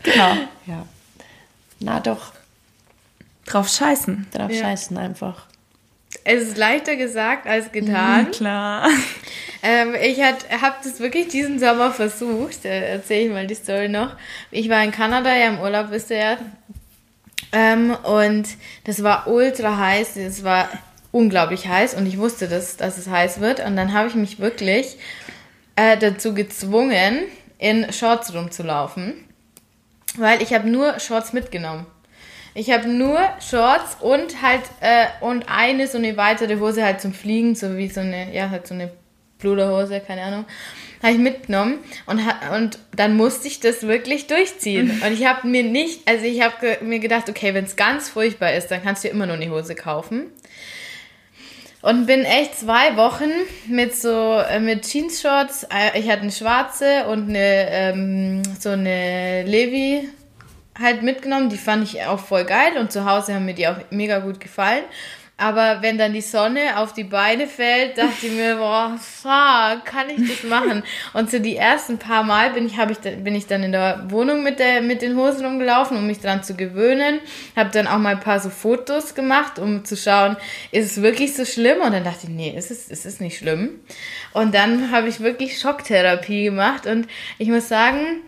genau. 0.02 0.36
Ja. 0.66 0.84
Na 1.78 2.00
doch. 2.00 2.32
Drauf 3.46 3.68
scheißen. 3.68 4.26
Drauf 4.32 4.50
ja. 4.50 4.62
scheißen 4.62 4.98
einfach. 4.98 5.47
Es 6.28 6.42
ist 6.42 6.58
leichter 6.58 6.96
gesagt 6.96 7.46
als 7.46 7.72
getan. 7.72 8.26
Mhm, 8.26 8.30
klar. 8.32 8.88
Ähm, 9.62 9.94
ich 10.00 10.22
habe 10.22 10.74
das 10.84 11.00
wirklich 11.00 11.28
diesen 11.28 11.58
Sommer 11.58 11.90
versucht. 11.90 12.66
Äh, 12.66 12.92
Erzähle 12.92 13.26
ich 13.26 13.32
mal 13.32 13.46
die 13.46 13.54
Story 13.54 13.88
noch. 13.88 14.14
Ich 14.50 14.68
war 14.68 14.84
in 14.84 14.92
Kanada, 14.92 15.34
ja 15.34 15.48
im 15.48 15.58
Urlaub, 15.58 15.90
wisst 15.90 16.10
ihr 16.10 16.18
ja. 16.18 16.38
Ähm, 17.52 17.96
und 18.02 18.46
das 18.84 19.02
war 19.02 19.26
ultra 19.26 19.78
heiß. 19.78 20.16
Es 20.16 20.44
war 20.44 20.68
unglaublich 21.12 21.66
heiß 21.66 21.94
und 21.94 22.06
ich 22.06 22.18
wusste, 22.18 22.46
dass, 22.46 22.76
dass 22.76 22.98
es 22.98 23.08
heiß 23.08 23.40
wird. 23.40 23.64
Und 23.64 23.76
dann 23.76 23.94
habe 23.94 24.08
ich 24.08 24.14
mich 24.14 24.38
wirklich 24.38 24.98
äh, 25.76 25.96
dazu 25.96 26.34
gezwungen, 26.34 27.20
in 27.56 27.90
Shorts 27.90 28.34
rumzulaufen. 28.34 29.14
Weil 30.16 30.42
ich 30.42 30.52
habe 30.52 30.68
nur 30.68 31.00
Shorts 31.00 31.32
mitgenommen. 31.32 31.86
Ich 32.58 32.72
habe 32.72 32.88
nur 32.88 33.20
Shorts 33.38 33.98
und 34.00 34.42
halt 34.42 34.62
äh, 34.80 35.06
und 35.20 35.44
eine 35.48 35.86
so 35.86 35.96
eine 35.96 36.16
weitere 36.16 36.58
Hose 36.58 36.84
halt 36.84 37.00
zum 37.00 37.14
Fliegen, 37.14 37.54
so 37.54 37.76
wie 37.76 37.86
so 37.86 38.00
eine, 38.00 38.34
ja, 38.34 38.50
halt 38.50 38.66
so 38.66 38.74
eine 38.74 38.90
Bluderhose, 39.38 40.00
keine 40.00 40.22
Ahnung. 40.22 40.44
Habe 41.00 41.12
ich 41.12 41.20
mitgenommen 41.20 41.78
und, 42.06 42.20
und 42.52 42.80
dann 42.96 43.16
musste 43.16 43.46
ich 43.46 43.60
das 43.60 43.86
wirklich 43.86 44.26
durchziehen. 44.26 45.00
Und 45.06 45.12
ich 45.12 45.24
habe 45.24 45.46
mir 45.46 45.62
nicht, 45.62 46.00
also 46.08 46.24
ich 46.24 46.42
habe 46.42 46.78
mir 46.80 46.98
gedacht, 46.98 47.28
okay, 47.28 47.54
wenn 47.54 47.64
es 47.64 47.76
ganz 47.76 48.08
furchtbar 48.08 48.52
ist, 48.54 48.72
dann 48.72 48.82
kannst 48.82 49.04
du 49.04 49.08
immer 49.08 49.26
nur 49.26 49.36
eine 49.36 49.48
Hose 49.48 49.76
kaufen. 49.76 50.26
Und 51.80 52.06
bin 52.06 52.24
echt 52.24 52.58
zwei 52.58 52.96
Wochen 52.96 53.30
mit 53.68 53.94
so 53.94 54.40
äh, 54.50 54.58
mit 54.58 54.82
Jeans-Shorts. 54.82 55.68
Äh, 55.72 56.00
ich 56.00 56.10
hatte 56.10 56.22
eine 56.22 56.32
schwarze 56.32 57.06
und 57.06 57.28
eine 57.28 57.68
ähm, 57.70 58.42
so 58.58 58.70
eine 58.70 59.44
Levi 59.44 60.08
halt 60.78 61.02
mitgenommen. 61.02 61.48
Die 61.48 61.56
fand 61.56 61.84
ich 61.84 62.04
auch 62.04 62.20
voll 62.20 62.44
geil 62.44 62.78
und 62.78 62.92
zu 62.92 63.04
Hause 63.04 63.34
haben 63.34 63.44
mir 63.44 63.54
die 63.54 63.68
auch 63.68 63.76
mega 63.90 64.18
gut 64.18 64.40
gefallen. 64.40 64.84
Aber 65.40 65.82
wenn 65.82 65.98
dann 65.98 66.14
die 66.14 66.20
Sonne 66.20 66.76
auf 66.78 66.92
die 66.94 67.04
Beine 67.04 67.46
fällt, 67.46 67.96
dachte 67.96 68.26
ich 68.26 68.32
mir, 68.32 68.56
boah, 68.56 68.98
fuck, 68.98 69.84
kann 69.84 70.10
ich 70.10 70.28
das 70.28 70.42
machen? 70.42 70.82
Und 71.12 71.30
so 71.30 71.38
die 71.38 71.54
ersten 71.54 71.96
paar 71.96 72.24
Mal 72.24 72.50
bin 72.50 72.66
ich, 72.66 72.76
ich, 72.76 73.22
bin 73.22 73.36
ich 73.36 73.46
dann 73.46 73.62
in 73.62 73.70
der 73.70 74.04
Wohnung 74.08 74.42
mit, 74.42 74.58
der, 74.58 74.82
mit 74.82 75.00
den 75.00 75.16
Hosen 75.16 75.46
rumgelaufen, 75.46 75.96
um 75.96 76.08
mich 76.08 76.18
dran 76.18 76.42
zu 76.42 76.56
gewöhnen. 76.56 77.20
Habe 77.54 77.70
dann 77.70 77.86
auch 77.86 77.98
mal 77.98 78.16
ein 78.16 78.20
paar 78.20 78.40
so 78.40 78.50
Fotos 78.50 79.14
gemacht, 79.14 79.60
um 79.60 79.84
zu 79.84 79.96
schauen, 79.96 80.36
ist 80.72 80.90
es 80.90 81.02
wirklich 81.02 81.36
so 81.36 81.44
schlimm? 81.44 81.82
Und 81.82 81.92
dann 81.92 82.02
dachte 82.02 82.24
ich, 82.24 82.30
nee, 82.30 82.52
es 82.56 82.72
ist, 82.72 82.90
es 82.90 83.06
ist 83.06 83.20
nicht 83.20 83.38
schlimm. 83.38 83.78
Und 84.32 84.56
dann 84.56 84.90
habe 84.90 85.08
ich 85.08 85.20
wirklich 85.20 85.60
Schocktherapie 85.60 86.42
gemacht. 86.46 86.84
Und 86.84 87.06
ich 87.38 87.46
muss 87.46 87.68
sagen, 87.68 88.22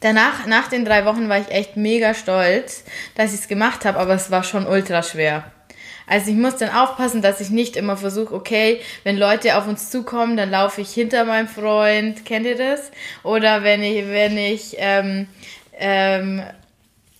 danach, 0.00 0.46
nach 0.46 0.68
den 0.68 0.84
drei 0.84 1.04
Wochen 1.04 1.28
war 1.28 1.38
ich 1.38 1.50
echt 1.50 1.76
mega 1.76 2.14
stolz, 2.14 2.84
dass 3.14 3.34
ich 3.34 3.40
es 3.40 3.48
gemacht 3.48 3.84
habe, 3.84 3.98
aber 3.98 4.14
es 4.14 4.30
war 4.30 4.44
schon 4.44 4.66
ultra 4.66 5.02
schwer. 5.02 5.44
Also 6.06 6.30
ich 6.30 6.36
muss 6.36 6.56
dann 6.56 6.70
aufpassen, 6.70 7.20
dass 7.20 7.40
ich 7.40 7.50
nicht 7.50 7.76
immer 7.76 7.96
versuche, 7.96 8.32
okay, 8.32 8.80
wenn 9.02 9.16
Leute 9.16 9.56
auf 9.56 9.66
uns 9.66 9.90
zukommen, 9.90 10.36
dann 10.36 10.50
laufe 10.50 10.80
ich 10.80 10.90
hinter 10.90 11.24
meinem 11.24 11.48
Freund, 11.48 12.24
kennt 12.24 12.46
ihr 12.46 12.56
das? 12.56 12.92
Oder 13.24 13.64
wenn 13.64 13.82
ich, 13.82 14.06
wenn 14.06 14.38
ich, 14.38 14.76
ähm, 14.78 15.26
ähm, 15.76 16.42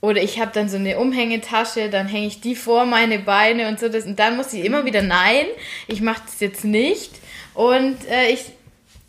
oder 0.00 0.22
ich 0.22 0.38
habe 0.38 0.52
dann 0.54 0.68
so 0.68 0.76
eine 0.76 0.98
Umhängetasche, 0.98 1.90
dann 1.90 2.06
hänge 2.06 2.28
ich 2.28 2.40
die 2.40 2.54
vor 2.54 2.86
meine 2.86 3.18
Beine 3.18 3.66
und 3.68 3.80
so 3.80 3.88
das 3.88 4.04
und 4.04 4.20
dann 4.20 4.36
muss 4.36 4.52
ich 4.52 4.64
immer 4.64 4.84
wieder 4.84 5.02
nein, 5.02 5.46
ich 5.88 6.00
mache 6.00 6.22
das 6.24 6.38
jetzt 6.38 6.64
nicht 6.64 7.12
und 7.54 7.96
äh, 8.08 8.28
ich 8.28 8.44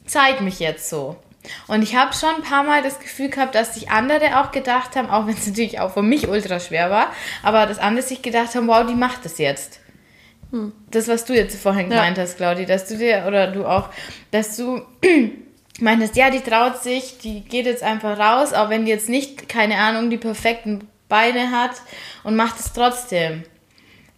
zeige 0.08 0.44
mich 0.44 0.60
jetzt 0.60 0.90
so. 0.90 1.18
Und 1.68 1.82
ich 1.82 1.96
habe 1.96 2.14
schon 2.14 2.36
ein 2.36 2.44
paar 2.44 2.64
Mal 2.64 2.82
das 2.84 3.00
Gefühl 3.00 3.30
gehabt, 3.30 3.56
dass 3.56 3.76
sich 3.76 3.90
andere 3.90 4.40
auch 4.40 4.52
gedacht 4.52 4.96
haben, 4.96 5.10
auch 5.10 5.28
wenn 5.28 5.36
es 5.36 5.48
natürlich 5.48 5.80
auch 5.80 5.94
für 5.94 6.04
mich 6.04 6.28
ultra 6.28 6.60
schwer 6.60 6.90
war, 6.90 7.12
aber 7.44 7.66
dass 7.66 7.80
andere 7.80 8.06
sich 8.06 8.22
gedacht 8.22 8.56
haben, 8.56 8.68
wow, 8.68 8.86
die 8.86 8.96
macht 8.96 9.26
das 9.26 9.38
jetzt. 9.38 9.80
Hm. 10.52 10.72
Das, 10.92 11.08
was 11.08 11.26
du 11.26 11.34
jetzt 11.34 11.62
vorhin 11.62 11.90
gemeint 11.90 12.18
ja. 12.18 12.24
hast, 12.24 12.38
Claudi, 12.38 12.66
dass 12.66 12.88
du 12.88 12.98
dir, 12.98 13.26
oder 13.28 13.48
du 13.48 13.66
auch, 13.66 13.90
dass 14.32 14.56
du 14.56 14.82
meintest, 15.80 16.16
ja, 16.16 16.30
die 16.30 16.40
traut 16.40 16.82
sich, 16.82 17.18
die 17.20 17.42
geht 17.42 17.66
jetzt 17.66 17.84
einfach 17.84 18.18
raus, 18.18 18.54
auch 18.54 18.70
wenn 18.70 18.86
die 18.86 18.92
jetzt 18.92 19.10
nicht, 19.10 19.50
keine 19.50 19.78
Ahnung, 19.78 20.10
die 20.10 20.18
perfekten 20.18 20.88
Beine 21.10 21.52
hat 21.52 21.82
und 22.24 22.36
macht 22.36 22.60
es 22.60 22.74
trotzdem. 22.74 23.44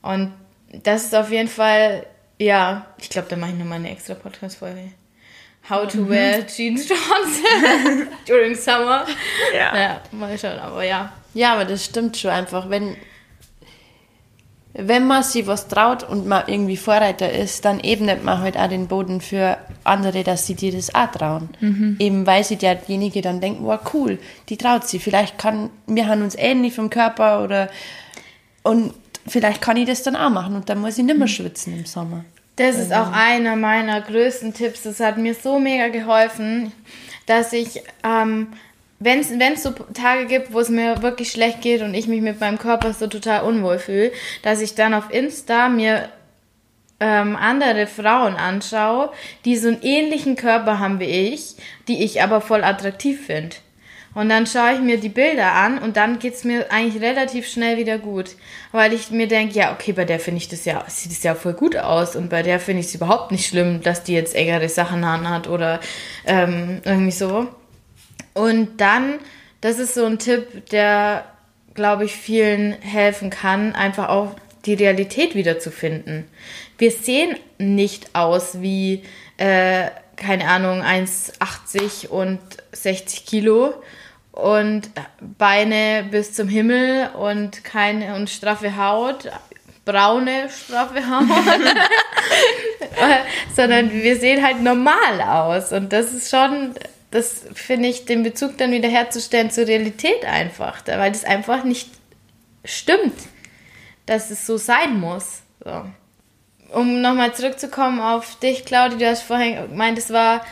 Und 0.01 0.33
das 0.71 1.05
ist 1.05 1.15
auf 1.15 1.31
jeden 1.31 1.49
Fall, 1.49 2.05
ja, 2.37 2.85
ich 2.99 3.09
glaube, 3.09 3.27
da 3.29 3.35
mache 3.35 3.51
ich 3.51 3.57
nochmal 3.57 3.79
eine 3.79 3.91
extra 3.91 4.13
Podcast-Folge. 4.13 4.91
How 5.69 5.87
to 5.87 5.99
mhm. 5.99 6.09
wear 6.09 6.47
Jeans 6.47 6.87
Shorts 6.87 7.41
during 8.27 8.55
summer. 8.55 9.05
Ja. 9.53 9.77
ja, 9.77 10.01
mal 10.11 10.37
schauen, 10.37 10.59
aber 10.59 10.83
ja. 10.83 11.13
Ja, 11.33 11.53
aber 11.53 11.65
das 11.65 11.85
stimmt 11.85 12.17
schon 12.17 12.31
einfach. 12.31 12.69
Wenn, 12.69 12.95
wenn 14.73 15.05
man 15.05 15.21
sich 15.21 15.45
was 15.45 15.67
traut 15.67 16.03
und 16.03 16.25
man 16.25 16.43
irgendwie 16.47 16.77
Vorreiter 16.77 17.31
ist, 17.31 17.65
dann 17.65 17.79
ebnet 17.79 18.23
man 18.23 18.39
halt 18.39 18.57
auch 18.57 18.67
den 18.67 18.87
Boden 18.87 19.21
für 19.21 19.57
andere, 19.83 20.23
dass 20.23 20.47
sie 20.47 20.55
dir 20.55 20.71
das 20.71 20.93
auch 20.95 21.11
trauen. 21.11 21.49
Mhm. 21.59 21.97
Eben 21.99 22.25
weil 22.25 22.43
sich 22.43 22.57
derjenige 22.57 23.21
dann 23.21 23.41
denkt, 23.41 23.61
wow, 23.61 23.79
cool, 23.93 24.17
die 24.49 24.57
traut 24.57 24.87
sie. 24.87 24.99
Vielleicht 24.99 25.37
kann, 25.37 25.69
wir 25.85 26.07
haben 26.07 26.23
uns 26.23 26.35
ähnlich 26.35 26.73
vom 26.73 26.89
Körper 26.89 27.43
oder 27.43 27.69
und 28.63 28.93
vielleicht 29.27 29.61
kann 29.61 29.77
ich 29.77 29.87
das 29.87 30.03
dann 30.03 30.15
auch 30.15 30.29
machen 30.29 30.55
und 30.55 30.69
dann 30.69 30.79
muss 30.79 30.97
ich 30.97 31.03
nicht 31.03 31.17
mehr 31.17 31.27
mhm. 31.27 31.31
schwitzen 31.31 31.77
im 31.77 31.85
Sommer. 31.85 32.25
Das 32.59 32.77
ist 32.77 32.91
auch 32.91 33.13
einer 33.13 33.55
meiner 33.55 34.01
größten 34.01 34.53
Tipps. 34.53 34.83
Das 34.83 34.99
hat 34.99 35.17
mir 35.17 35.33
so 35.33 35.59
mega 35.59 35.87
geholfen, 35.87 36.73
dass 37.25 37.53
ich, 37.53 37.81
ähm, 38.03 38.47
wenn 38.99 39.21
es 39.21 39.63
so 39.63 39.71
Tage 39.93 40.25
gibt, 40.25 40.51
wo 40.51 40.59
es 40.59 40.67
mir 40.67 41.01
wirklich 41.01 41.31
schlecht 41.31 41.61
geht 41.61 41.81
und 41.81 41.93
ich 41.93 42.09
mich 42.09 42.19
mit 42.19 42.41
meinem 42.41 42.57
Körper 42.57 42.91
so 42.91 43.07
total 43.07 43.43
unwohl 43.43 43.79
fühle, 43.79 44.11
dass 44.43 44.59
ich 44.59 44.75
dann 44.75 44.93
auf 44.93 45.09
Insta 45.09 45.69
mir 45.69 46.09
ähm, 46.99 47.37
andere 47.37 47.87
Frauen 47.87 48.35
anschaue, 48.35 49.09
die 49.45 49.55
so 49.55 49.69
einen 49.69 49.81
ähnlichen 49.81 50.35
Körper 50.35 50.79
haben 50.79 50.99
wie 50.99 51.05
ich, 51.05 51.55
die 51.87 52.03
ich 52.03 52.21
aber 52.21 52.41
voll 52.41 52.65
attraktiv 52.65 53.25
finde. 53.25 53.55
Und 54.15 54.29
dann 54.29 54.47
schaue 54.47 54.73
ich 54.73 54.79
mir 54.79 54.99
die 54.99 55.09
Bilder 55.09 55.53
an 55.53 55.77
und 55.77 55.95
dann 55.95 56.17
geht 56.17 56.33
es 56.33 56.43
mir 56.43 56.71
eigentlich 56.71 57.01
relativ 57.01 57.47
schnell 57.47 57.77
wieder 57.77 57.99
gut. 57.99 58.35
Weil 58.71 58.93
ich 58.93 59.11
mir 59.11 59.27
denke, 59.27 59.55
ja, 59.55 59.71
okay, 59.71 59.91
bei 59.91 60.05
der 60.05 60.19
finde 60.19 60.39
ich 60.39 60.47
das 60.47 60.65
ja, 60.65 60.83
sieht 60.87 61.11
es 61.11 61.23
ja 61.23 61.35
voll 61.35 61.53
gut 61.53 61.77
aus 61.77 62.15
und 62.15 62.29
bei 62.29 62.41
der 62.41 62.59
finde 62.59 62.81
ich 62.81 62.87
es 62.87 62.95
überhaupt 62.95 63.31
nicht 63.31 63.47
schlimm, 63.47 63.81
dass 63.81 64.03
die 64.03 64.13
jetzt 64.13 64.35
engere 64.35 64.67
Sachen 64.67 65.03
an 65.03 65.29
hat 65.29 65.47
oder 65.47 65.79
ähm, 66.25 66.81
irgendwie 66.85 67.11
so. 67.11 67.47
Und 68.33 68.81
dann, 68.81 69.19
das 69.61 69.79
ist 69.79 69.93
so 69.93 70.05
ein 70.05 70.17
Tipp, 70.17 70.69
der, 70.71 71.25
glaube 71.75 72.05
ich, 72.05 72.15
vielen 72.15 72.73
helfen 72.73 73.29
kann, 73.29 73.75
einfach 73.75 74.09
auch 74.09 74.35
die 74.65 74.73
Realität 74.73 75.35
wiederzufinden. 75.35 76.25
Wir 76.77 76.91
sehen 76.91 77.35
nicht 77.57 78.15
aus 78.15 78.61
wie, 78.61 79.03
äh, 79.37 79.89
keine 80.15 80.47
Ahnung, 80.47 80.81
1,80 80.81 82.07
und 82.07 82.39
60 82.71 83.25
Kilo, 83.25 83.73
und 84.43 84.89
Beine 85.37 86.05
bis 86.09 86.33
zum 86.33 86.47
Himmel 86.47 87.09
und 87.09 87.63
keine 87.63 88.15
und 88.15 88.29
straffe 88.29 88.77
Haut, 88.77 89.29
braune 89.85 90.49
straffe 90.49 91.07
Haut, 91.09 91.27
sondern 93.55 93.91
wir 93.91 94.17
sehen 94.17 94.43
halt 94.43 94.61
normal 94.61 95.21
aus 95.21 95.71
und 95.71 95.93
das 95.93 96.13
ist 96.13 96.29
schon, 96.29 96.73
das 97.11 97.43
finde 97.53 97.89
ich, 97.89 98.05
den 98.05 98.23
Bezug 98.23 98.57
dann 98.57 98.71
wieder 98.71 98.89
herzustellen 98.89 99.51
zur 99.51 99.67
Realität 99.67 100.25
einfach, 100.25 100.81
weil 100.85 101.11
das 101.11 101.23
einfach 101.23 101.63
nicht 101.63 101.89
stimmt, 102.65 103.15
dass 104.05 104.31
es 104.31 104.45
so 104.45 104.57
sein 104.57 104.99
muss. 104.99 105.41
So. 105.63 105.85
Um 106.71 107.01
nochmal 107.01 107.33
zurückzukommen 107.33 107.99
auf 107.99 108.37
dich, 108.39 108.65
Claudia, 108.65 108.97
du 108.97 109.07
hast 109.07 109.23
vorhin 109.23 109.69
gemeint, 109.69 109.97
es 109.97 110.11
war 110.11 110.45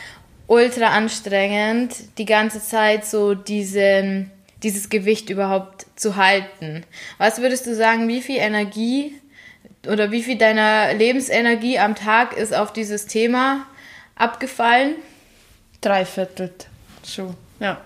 ultra 0.48 0.88
anstrengend, 0.88 1.94
die 2.18 2.24
ganze 2.24 2.60
Zeit 2.60 3.04
so 3.04 3.34
diesen, 3.34 4.32
dieses 4.62 4.88
Gewicht 4.88 5.30
überhaupt 5.30 5.86
zu 5.94 6.16
halten. 6.16 6.84
Was 7.18 7.40
würdest 7.40 7.66
du 7.66 7.76
sagen, 7.76 8.08
wie 8.08 8.22
viel 8.22 8.38
Energie 8.38 9.12
oder 9.86 10.10
wie 10.10 10.22
viel 10.22 10.38
deiner 10.38 10.94
Lebensenergie 10.94 11.78
am 11.78 11.94
Tag 11.94 12.36
ist 12.36 12.54
auf 12.54 12.72
dieses 12.72 13.06
Thema 13.06 13.66
abgefallen? 14.16 14.96
Drei 15.80 16.04
Viertel 16.04 16.52
schon, 17.06 17.34
ja. 17.60 17.80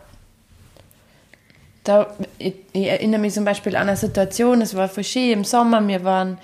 Da, 1.85 2.15
ich, 2.39 2.55
ich, 2.73 2.87
erinnere 2.87 3.21
mich 3.21 3.35
zum 3.35 3.45
Beispiel 3.45 3.75
an 3.75 3.89
eine 3.89 3.97
Situation, 3.97 4.63
es 4.63 4.77
war 4.77 4.89
für 4.89 5.03
Ski 5.03 5.33
im 5.33 5.43
Sommer, 5.43 5.87
wir 5.87 6.05
waren 6.05 6.39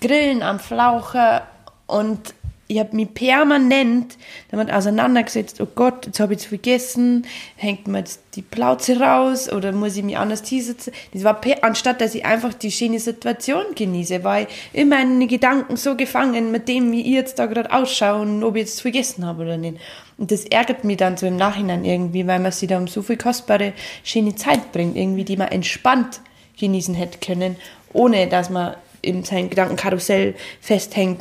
grillen 0.00 0.42
am 0.42 0.58
Flaucher 0.58 1.46
und 1.86 2.34
ich 2.70 2.78
habe 2.78 2.94
mich 2.94 3.12
permanent 3.12 4.16
damit 4.52 4.72
auseinandergesetzt, 4.72 5.60
oh 5.60 5.66
Gott, 5.74 6.06
jetzt 6.06 6.20
habe 6.20 6.34
ich 6.34 6.40
es 6.40 6.44
vergessen, 6.46 7.26
hängt 7.56 7.88
mir 7.88 7.98
jetzt 7.98 8.22
die 8.36 8.42
Plauze 8.42 9.00
raus 9.00 9.52
oder 9.52 9.72
muss 9.72 9.96
ich 9.96 10.04
mich 10.04 10.16
anders 10.16 10.48
hinsetzen. 10.48 10.92
Das 11.12 11.24
war, 11.24 11.40
anstatt 11.62 12.00
dass 12.00 12.14
ich 12.14 12.24
einfach 12.24 12.54
die 12.54 12.70
schöne 12.70 13.00
Situation 13.00 13.64
genieße, 13.74 14.22
war 14.22 14.42
ich 14.42 14.48
in 14.72 14.88
meinen 14.88 15.26
Gedanken 15.26 15.76
so 15.76 15.96
gefangen 15.96 16.52
mit 16.52 16.68
dem, 16.68 16.92
wie 16.92 17.00
ich 17.00 17.08
jetzt 17.08 17.40
da 17.40 17.46
gerade 17.46 17.72
ausschaue 17.72 18.22
und 18.22 18.44
ob 18.44 18.54
ich 18.54 18.62
jetzt 18.62 18.82
vergessen 18.82 19.26
habe 19.26 19.42
oder 19.42 19.56
nicht. 19.56 19.78
Und 20.16 20.30
das 20.30 20.44
ärgert 20.44 20.84
mich 20.84 20.98
dann 20.98 21.16
so 21.16 21.26
im 21.26 21.36
Nachhinein 21.36 21.84
irgendwie, 21.84 22.24
weil 22.28 22.38
man 22.38 22.52
sich 22.52 22.68
da 22.68 22.78
um 22.78 22.86
so 22.86 23.02
viel 23.02 23.16
kostbare, 23.16 23.72
schöne 24.04 24.36
Zeit 24.36 24.70
bringt, 24.70 24.96
irgendwie, 24.96 25.24
die 25.24 25.36
man 25.36 25.48
entspannt 25.48 26.20
genießen 26.56 26.94
hätte 26.94 27.18
können, 27.18 27.56
ohne 27.92 28.28
dass 28.28 28.48
man 28.48 28.76
in 29.02 29.24
seinem 29.24 29.50
Gedankenkarussell 29.50 30.34
festhängt 30.60 31.20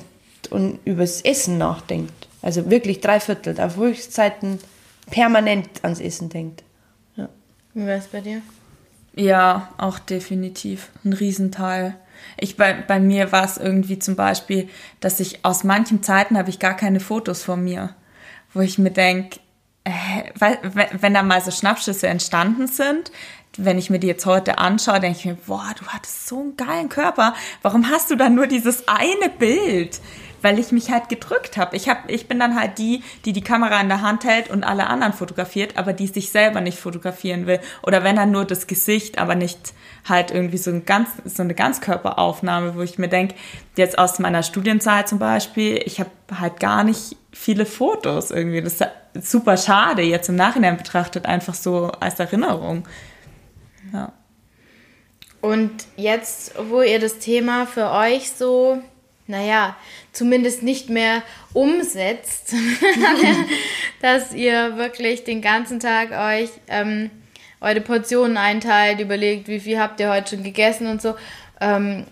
und 0.51 0.79
übers 0.85 1.21
Essen 1.21 1.57
nachdenkt. 1.57 2.27
Also 2.41 2.69
wirklich 2.69 3.01
drei 3.01 3.19
Viertel 3.19 3.59
auf 3.59 3.75
Höchstzeiten 3.77 4.59
permanent 5.09 5.69
ans 5.83 5.99
Essen 5.99 6.29
denkt. 6.29 6.63
Ja. 7.15 7.29
Wie 7.73 7.85
war 7.85 7.95
es 7.95 8.07
bei 8.07 8.21
dir? 8.21 8.41
Ja, 9.15 9.69
auch 9.77 9.99
definitiv 9.99 10.89
ein 11.03 11.13
Riesenteil. 11.13 11.95
Ich 12.37 12.57
bei, 12.57 12.73
bei 12.73 12.99
mir 12.99 13.31
war 13.31 13.43
es 13.43 13.57
irgendwie 13.57 13.99
zum 13.99 14.15
Beispiel, 14.15 14.69
dass 14.99 15.19
ich 15.19 15.43
aus 15.43 15.63
manchen 15.63 16.03
Zeiten 16.03 16.37
habe 16.37 16.49
ich 16.49 16.59
gar 16.59 16.75
keine 16.75 16.99
Fotos 16.99 17.43
von 17.43 17.63
mir, 17.63 17.95
wo 18.53 18.61
ich 18.61 18.77
mir 18.77 18.91
denke, 18.91 19.39
äh, 19.83 19.91
wenn 20.99 21.13
da 21.13 21.23
mal 21.23 21.41
so 21.41 21.51
Schnappschüsse 21.51 22.07
entstanden 22.07 22.67
sind, 22.67 23.11
wenn 23.57 23.77
ich 23.77 23.89
mir 23.89 23.99
die 23.99 24.07
jetzt 24.07 24.25
heute 24.25 24.57
anschaue, 24.57 24.99
denke 24.99 25.17
ich 25.19 25.25
mir, 25.25 25.37
boah, 25.47 25.73
du 25.77 25.85
hattest 25.87 26.27
so 26.27 26.39
einen 26.39 26.57
geilen 26.57 26.89
Körper. 26.89 27.33
Warum 27.61 27.89
hast 27.89 28.11
du 28.11 28.15
dann 28.15 28.35
nur 28.35 28.47
dieses 28.47 28.87
eine 28.87 29.29
Bild? 29.29 29.99
Weil 30.41 30.59
ich 30.59 30.71
mich 30.71 30.91
halt 30.91 31.09
gedrückt 31.09 31.57
habe. 31.57 31.75
Ich 31.75 31.89
hab, 31.89 32.09
ich 32.09 32.27
bin 32.27 32.39
dann 32.39 32.59
halt 32.59 32.77
die, 32.77 33.03
die 33.25 33.33
die 33.33 33.41
Kamera 33.41 33.79
in 33.81 33.89
der 33.89 34.01
Hand 34.01 34.23
hält 34.23 34.49
und 34.49 34.63
alle 34.63 34.87
anderen 34.87 35.13
fotografiert, 35.13 35.77
aber 35.77 35.93
die 35.93 36.07
sich 36.07 36.31
selber 36.31 36.61
nicht 36.61 36.79
fotografieren 36.79 37.47
will. 37.47 37.59
Oder 37.83 38.03
wenn 38.03 38.15
dann 38.15 38.31
nur 38.31 38.45
das 38.45 38.67
Gesicht, 38.67 39.19
aber 39.19 39.35
nicht 39.35 39.73
halt 40.07 40.31
irgendwie 40.31 40.57
so, 40.57 40.71
ein 40.71 40.85
ganz, 40.85 41.09
so 41.25 41.43
eine 41.43 41.53
Ganzkörperaufnahme, 41.53 42.75
wo 42.75 42.81
ich 42.81 42.97
mir 42.97 43.09
denke, 43.09 43.35
jetzt 43.75 43.97
aus 43.97 44.19
meiner 44.19 44.43
Studienzeit 44.43 45.07
zum 45.07 45.19
Beispiel, 45.19 45.81
ich 45.85 45.99
habe 45.99 46.11
halt 46.39 46.59
gar 46.59 46.83
nicht 46.83 47.15
viele 47.31 47.65
Fotos 47.65 48.31
irgendwie. 48.31 48.61
Das 48.61 48.73
ist 49.13 49.31
super 49.31 49.57
schade, 49.57 50.01
jetzt 50.01 50.29
im 50.29 50.35
Nachhinein 50.35 50.77
betrachtet, 50.77 51.25
einfach 51.25 51.53
so 51.53 51.91
als 51.99 52.19
Erinnerung. 52.19 52.87
Ja. 53.93 54.13
Und 55.41 55.71
jetzt, 55.95 56.53
wo 56.69 56.81
ihr 56.81 56.99
das 56.99 57.19
Thema 57.19 57.65
für 57.65 57.91
euch 57.91 58.31
so 58.31 58.81
naja, 59.29 59.75
zumindest 60.11 60.63
nicht 60.63 60.89
mehr 60.89 61.21
umsetzt, 61.53 62.53
dass 64.01 64.33
ihr 64.33 64.75
wirklich 64.75 65.23
den 65.23 65.41
ganzen 65.41 65.79
Tag 65.79 66.11
euch 66.11 66.49
ähm, 66.67 67.11
eure 67.61 67.81
Portionen 67.81 68.37
einteilt, 68.37 68.99
überlegt, 68.99 69.47
wie 69.47 69.59
viel 69.59 69.79
habt 69.79 69.99
ihr 69.99 70.09
heute 70.09 70.35
schon 70.35 70.43
gegessen 70.43 70.87
und 70.87 71.01
so. 71.01 71.13
Ähm, 71.61 72.05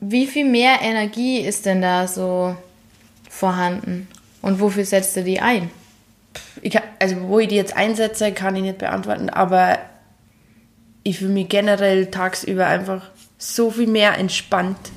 wie 0.00 0.26
viel 0.26 0.44
mehr 0.44 0.82
Energie 0.82 1.40
ist 1.40 1.64
denn 1.64 1.80
da 1.80 2.06
so 2.06 2.54
vorhanden? 3.30 4.06
Und 4.42 4.60
wofür 4.60 4.84
setzt 4.84 5.16
ihr 5.16 5.24
die 5.24 5.40
ein? 5.40 5.70
Ich, 6.60 6.78
also, 6.98 7.22
wo 7.22 7.38
ich 7.38 7.48
die 7.48 7.56
jetzt 7.56 7.74
einsetze, 7.74 8.32
kann 8.32 8.54
ich 8.54 8.62
nicht 8.62 8.78
beantworten, 8.78 9.30
aber 9.30 9.78
ich 11.04 11.18
fühle 11.18 11.32
mich 11.32 11.48
generell 11.48 12.10
tagsüber 12.10 12.66
einfach 12.66 13.10
so 13.38 13.70
viel 13.70 13.86
mehr 13.86 14.18
entspannt 14.18 14.90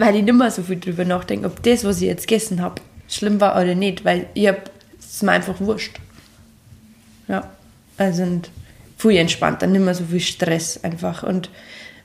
weil 0.00 0.16
ich 0.16 0.22
nicht 0.22 0.34
mehr 0.34 0.50
so 0.50 0.62
viel 0.62 0.80
drüber 0.80 1.04
nachdenke, 1.04 1.46
ob 1.46 1.62
das, 1.62 1.84
was 1.84 2.00
ich 2.00 2.08
jetzt 2.08 2.26
gegessen 2.26 2.62
habe, 2.62 2.80
schlimm 3.06 3.38
war 3.38 3.54
oder 3.54 3.74
nicht, 3.74 4.02
weil 4.02 4.26
ich 4.32 4.48
hab, 4.48 4.70
es 4.98 5.16
ist 5.16 5.22
mir 5.22 5.32
einfach 5.32 5.60
wurscht. 5.60 6.00
Ja, 7.28 7.50
also 7.98 8.22
und 8.22 8.50
viel 8.96 9.18
entspannter, 9.18 9.66
nicht 9.66 9.84
mehr 9.84 9.94
so 9.94 10.04
viel 10.04 10.20
Stress 10.20 10.82
einfach. 10.82 11.22
Und 11.22 11.50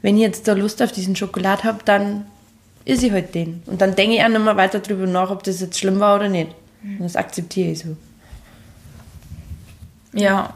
wenn 0.02 0.18
ich 0.18 0.24
jetzt 0.24 0.46
da 0.46 0.52
Lust 0.52 0.82
auf 0.82 0.92
diesen 0.92 1.16
Schokolad 1.16 1.64
habe, 1.64 1.80
dann 1.86 2.26
ist 2.84 3.02
ich 3.02 3.14
halt 3.14 3.34
den. 3.34 3.64
Und 3.66 3.80
dann 3.80 3.96
denke 3.96 4.18
ich 4.18 4.24
auch 4.24 4.28
nicht 4.28 4.44
mehr 4.44 4.58
weiter 4.58 4.80
drüber 4.80 5.08
nach, 5.08 5.32
ob 5.32 5.44
das 5.44 5.62
jetzt 5.62 5.80
schlimm 5.80 6.02
war 6.02 6.18
oder 6.18 6.28
nicht. 6.28 6.52
Und 6.84 7.00
das 7.00 7.16
akzeptiere 7.16 7.72
ich 7.72 7.80
so. 7.80 7.96
Ja, 10.12 10.54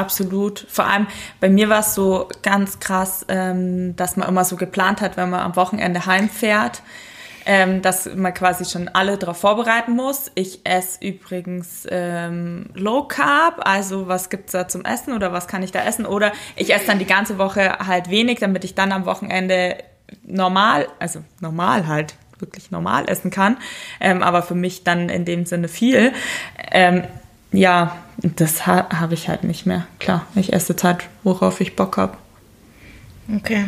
Absolut. 0.00 0.66
Vor 0.70 0.86
allem 0.86 1.06
bei 1.40 1.50
mir 1.50 1.68
war 1.68 1.80
es 1.80 1.94
so 1.94 2.26
ganz 2.42 2.80
krass, 2.80 3.26
ähm, 3.28 3.94
dass 3.96 4.16
man 4.16 4.26
immer 4.28 4.44
so 4.46 4.56
geplant 4.56 5.02
hat, 5.02 5.18
wenn 5.18 5.28
man 5.28 5.40
am 5.40 5.56
Wochenende 5.56 6.06
heimfährt, 6.06 6.80
ähm, 7.44 7.82
dass 7.82 8.08
man 8.14 8.32
quasi 8.32 8.64
schon 8.64 8.88
alle 8.88 9.18
darauf 9.18 9.36
vorbereiten 9.36 9.92
muss. 9.92 10.30
Ich 10.36 10.60
esse 10.64 11.04
übrigens 11.04 11.86
ähm, 11.90 12.70
Low 12.72 13.02
Carb, 13.02 13.60
also 13.68 14.08
was 14.08 14.30
gibt's 14.30 14.52
da 14.52 14.68
zum 14.68 14.86
Essen 14.86 15.12
oder 15.12 15.34
was 15.34 15.48
kann 15.48 15.62
ich 15.62 15.70
da 15.70 15.84
essen? 15.84 16.06
Oder 16.06 16.32
ich 16.56 16.72
esse 16.72 16.86
dann 16.86 16.98
die 16.98 17.04
ganze 17.04 17.36
Woche 17.36 17.78
halt 17.86 18.08
wenig, 18.08 18.38
damit 18.38 18.64
ich 18.64 18.74
dann 18.74 18.92
am 18.92 19.04
Wochenende 19.04 19.76
normal, 20.22 20.88
also 20.98 21.22
normal 21.40 21.86
halt, 21.86 22.14
wirklich 22.38 22.70
normal 22.70 23.06
essen 23.06 23.30
kann, 23.30 23.58
ähm, 24.00 24.22
aber 24.22 24.40
für 24.42 24.54
mich 24.54 24.82
dann 24.82 25.10
in 25.10 25.26
dem 25.26 25.44
Sinne 25.44 25.68
viel. 25.68 26.14
Ähm, 26.72 27.02
ja, 27.52 27.96
das 28.18 28.66
ha 28.66 28.88
habe 29.00 29.14
ich 29.14 29.28
halt 29.28 29.44
nicht 29.44 29.66
mehr. 29.66 29.86
Klar, 29.98 30.26
ich 30.34 30.52
esse 30.52 30.76
Zeit, 30.76 31.04
worauf 31.24 31.60
ich 31.60 31.76
Bock 31.76 31.96
habe. 31.96 32.16
Okay. 33.34 33.66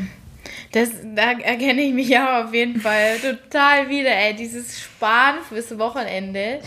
Das, 0.73 0.89
da 1.15 1.33
erkenne 1.33 1.83
ich 1.83 1.93
mich 1.93 2.09
ja 2.09 2.45
auf 2.45 2.55
jeden 2.55 2.81
Fall 2.81 3.19
total 3.23 3.91
wieder, 3.91 4.11
ey. 4.11 4.35
Dieses 4.35 4.81
Sparen 4.81 5.37
fürs 5.47 5.79
Wochenende. 5.79 6.61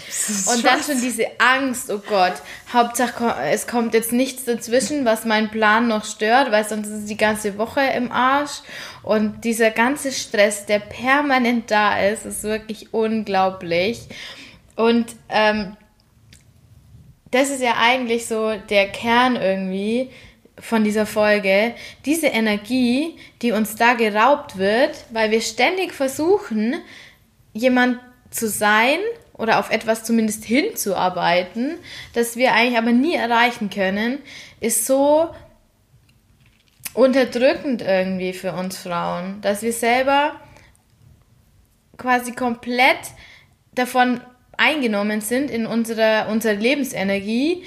Und 0.54 0.64
dann 0.64 0.84
schon 0.84 1.02
diese 1.02 1.26
Angst, 1.40 1.92
oh 1.92 2.02
Gott. 2.08 2.34
Hauptsache, 2.72 3.36
es 3.52 3.66
kommt 3.66 3.96
jetzt 3.96 4.12
nichts 4.12 4.46
dazwischen, 4.46 5.06
was 5.06 5.26
meinen 5.26 5.50
Plan 5.50 5.88
noch 5.88 6.06
stört, 6.06 6.52
weil 6.52 6.64
sonst 6.66 6.88
ist 6.88 7.10
die 7.10 7.18
ganze 7.18 7.58
Woche 7.58 7.82
im 7.82 8.12
Arsch. 8.12 8.62
Und 9.02 9.44
dieser 9.44 9.72
ganze 9.72 10.12
Stress, 10.12 10.68
der 10.68 10.80
permanent 10.80 11.72
da 11.72 11.98
ist, 12.00 12.26
ist 12.26 12.44
wirklich 12.44 12.94
unglaublich. 12.94 14.08
Und 14.76 15.08
ähm, 15.30 15.76
das 17.32 17.50
ist 17.50 17.62
ja 17.62 17.76
eigentlich 17.78 18.28
so 18.28 18.56
der 18.70 18.88
Kern 18.90 19.36
irgendwie 19.36 20.12
von 20.60 20.84
dieser 20.84 21.06
Folge. 21.06 21.74
Diese 22.06 22.28
Energie, 22.28 23.18
die 23.42 23.52
uns 23.52 23.76
da 23.76 23.94
geraubt 23.94 24.58
wird, 24.58 25.06
weil 25.12 25.32
wir 25.32 25.42
ständig 25.42 25.94
versuchen, 25.94 26.76
jemand 27.54 28.00
zu 28.30 28.48
sein 28.48 29.00
oder 29.34 29.60
auf 29.60 29.70
etwas 29.70 30.04
zumindest 30.04 30.46
hinzuarbeiten, 30.46 31.78
das 32.14 32.38
wir 32.38 32.54
eigentlich 32.54 32.78
aber 32.78 32.92
nie 32.92 33.16
erreichen 33.16 33.70
können, 33.70 34.20
ist 34.60 34.86
so 34.86 35.30
unterdrückend 36.94 37.82
irgendwie 37.82 38.34
für 38.34 38.54
uns 38.54 38.78
Frauen, 38.78 39.42
dass 39.42 39.62
wir 39.62 39.74
selber 39.74 40.40
quasi 41.98 42.32
komplett 42.32 43.12
davon 43.74 44.22
eingenommen 44.58 45.22
sind 45.22 45.52
in 45.52 45.66
unsere, 45.66 46.28
unsere 46.30 46.56
Lebensenergie, 46.56 47.64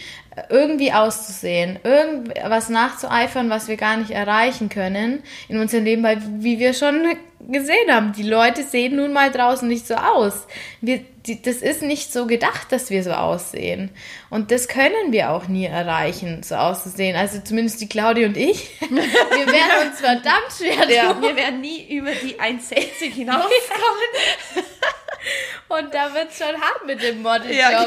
irgendwie 0.51 0.93
auszusehen, 0.93 1.79
irgendwas 1.83 2.69
nachzueifern, 2.69 3.51
was 3.51 3.69
wir 3.69 3.77
gar 3.77 3.97
nicht 3.97 4.11
erreichen 4.11 4.69
können 4.69 5.23
in 5.49 5.59
unserem 5.59 5.85
Leben, 5.85 6.03
weil 6.03 6.23
wie 6.39 6.59
wir 6.59 6.75
schon 6.75 7.03
gesehen 7.49 7.91
haben, 7.91 8.13
die 8.13 8.23
Leute 8.23 8.63
sehen 8.63 8.97
nun 8.97 9.13
mal 9.13 9.31
draußen 9.31 9.67
nicht 9.67 9.87
so 9.87 9.95
aus. 9.95 10.47
Wir, 10.81 11.01
die, 11.27 11.41
das 11.41 11.57
ist 11.57 11.83
nicht 11.83 12.13
so 12.13 12.27
gedacht, 12.27 12.71
dass 12.71 12.91
wir 12.91 13.03
so 13.03 13.13
aussehen. 13.13 13.91
Und 14.31 14.51
das 14.51 14.69
können 14.69 15.13
wir 15.13 15.31
auch 15.31 15.49
nie 15.49 15.67
erreichen, 15.67 16.43
so 16.43 16.57
auszusehen. 16.57 17.17
Also 17.17 17.41
zumindest 17.41 17.81
die 17.81 17.89
Claudia 17.89 18.27
und 18.27 18.37
ich. 18.37 18.71
Wir 18.81 19.47
werden 19.47 19.89
uns 19.89 20.01
verdammt 20.01 20.53
schwer 20.57 20.91
ja, 20.91 21.21
Wir 21.21 21.37
werden 21.37 21.61
nie 21.61 21.87
über 21.97 22.11
die 22.11 22.39
1,60 22.41 23.13
hinauskommen. 23.13 23.51
Und 25.69 25.93
da 25.93 26.13
wird 26.15 26.31
es 26.31 26.39
schon 26.39 26.61
hart 26.61 26.87
mit 26.87 27.03
dem 27.03 27.23
Modeljob. 27.23 27.51
Ja. 27.51 27.87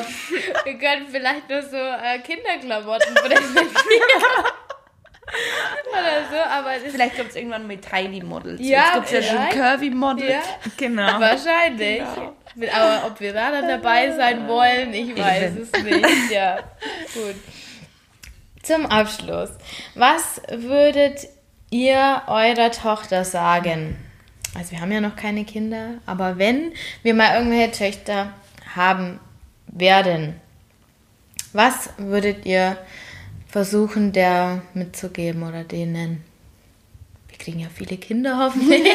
Wir 0.63 0.77
können 0.77 1.07
vielleicht 1.09 1.49
nur 1.49 1.61
so 1.61 1.77
äh, 1.77 2.19
Kinderklamotten 2.19 3.15
präsentieren. 3.15 3.69
Oder 5.91 6.29
so, 6.29 6.37
aber 6.37 6.71
Vielleicht 6.89 7.15
kommt 7.15 7.29
es 7.29 7.35
irgendwann 7.35 7.67
mit 7.67 7.87
Tiny 7.87 8.21
Models. 8.21 8.59
Ja, 8.61 8.83
Jetzt 8.83 8.93
gibt 8.93 9.05
es 9.05 9.11
ja 9.11 9.21
schon 9.21 9.49
Curvy 9.49 9.89
Models. 9.89 10.29
Ja, 10.29 10.41
genau. 10.77 11.19
Wahrscheinlich. 11.19 11.99
Genau. 11.99 12.73
Aber 12.73 13.07
ob 13.07 13.19
wir 13.19 13.33
da 13.33 13.51
dann 13.51 13.67
dabei 13.67 14.11
sein 14.11 14.47
wollen, 14.47 14.93
ich 14.93 15.17
weiß 15.17 15.43
Eben. 15.43 15.69
es 15.71 15.83
nicht. 15.83 16.31
Ja, 16.31 16.57
gut. 17.13 17.35
Zum 18.63 18.85
Abschluss. 18.85 19.51
Was 19.95 20.41
würdet 20.49 21.27
ihr 21.69 22.23
eurer 22.27 22.71
Tochter 22.71 23.23
sagen? 23.23 23.97
Also 24.53 24.71
wir 24.71 24.81
haben 24.81 24.91
ja 24.91 25.01
noch 25.01 25.15
keine 25.15 25.45
Kinder, 25.45 25.95
aber 26.05 26.37
wenn 26.37 26.73
wir 27.03 27.13
mal 27.13 27.37
irgendwelche 27.37 27.71
Töchter 27.71 28.33
haben 28.75 29.19
werden, 29.67 30.35
was 31.53 31.89
würdet 31.97 32.45
ihr 32.45 32.77
versuchen, 33.47 34.11
der 34.11 34.61
mitzugeben 34.73 35.43
oder 35.43 35.63
denen? 35.63 36.23
Wir 37.29 37.37
kriegen 37.37 37.59
ja 37.59 37.67
viele 37.73 37.97
Kinder 37.97 38.37
hoffentlich. 38.37 38.83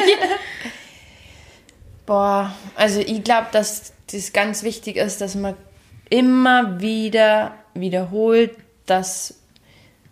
Boah, 2.05 2.55
also 2.75 2.99
ich 2.99 3.23
glaube, 3.23 3.47
dass 3.51 3.93
das 4.11 4.33
ganz 4.33 4.63
wichtig 4.63 4.95
ist, 4.95 5.21
dass 5.21 5.35
man 5.35 5.55
immer 6.09 6.79
wieder 6.79 7.55
wiederholt, 7.73 8.55
dass 8.85 9.35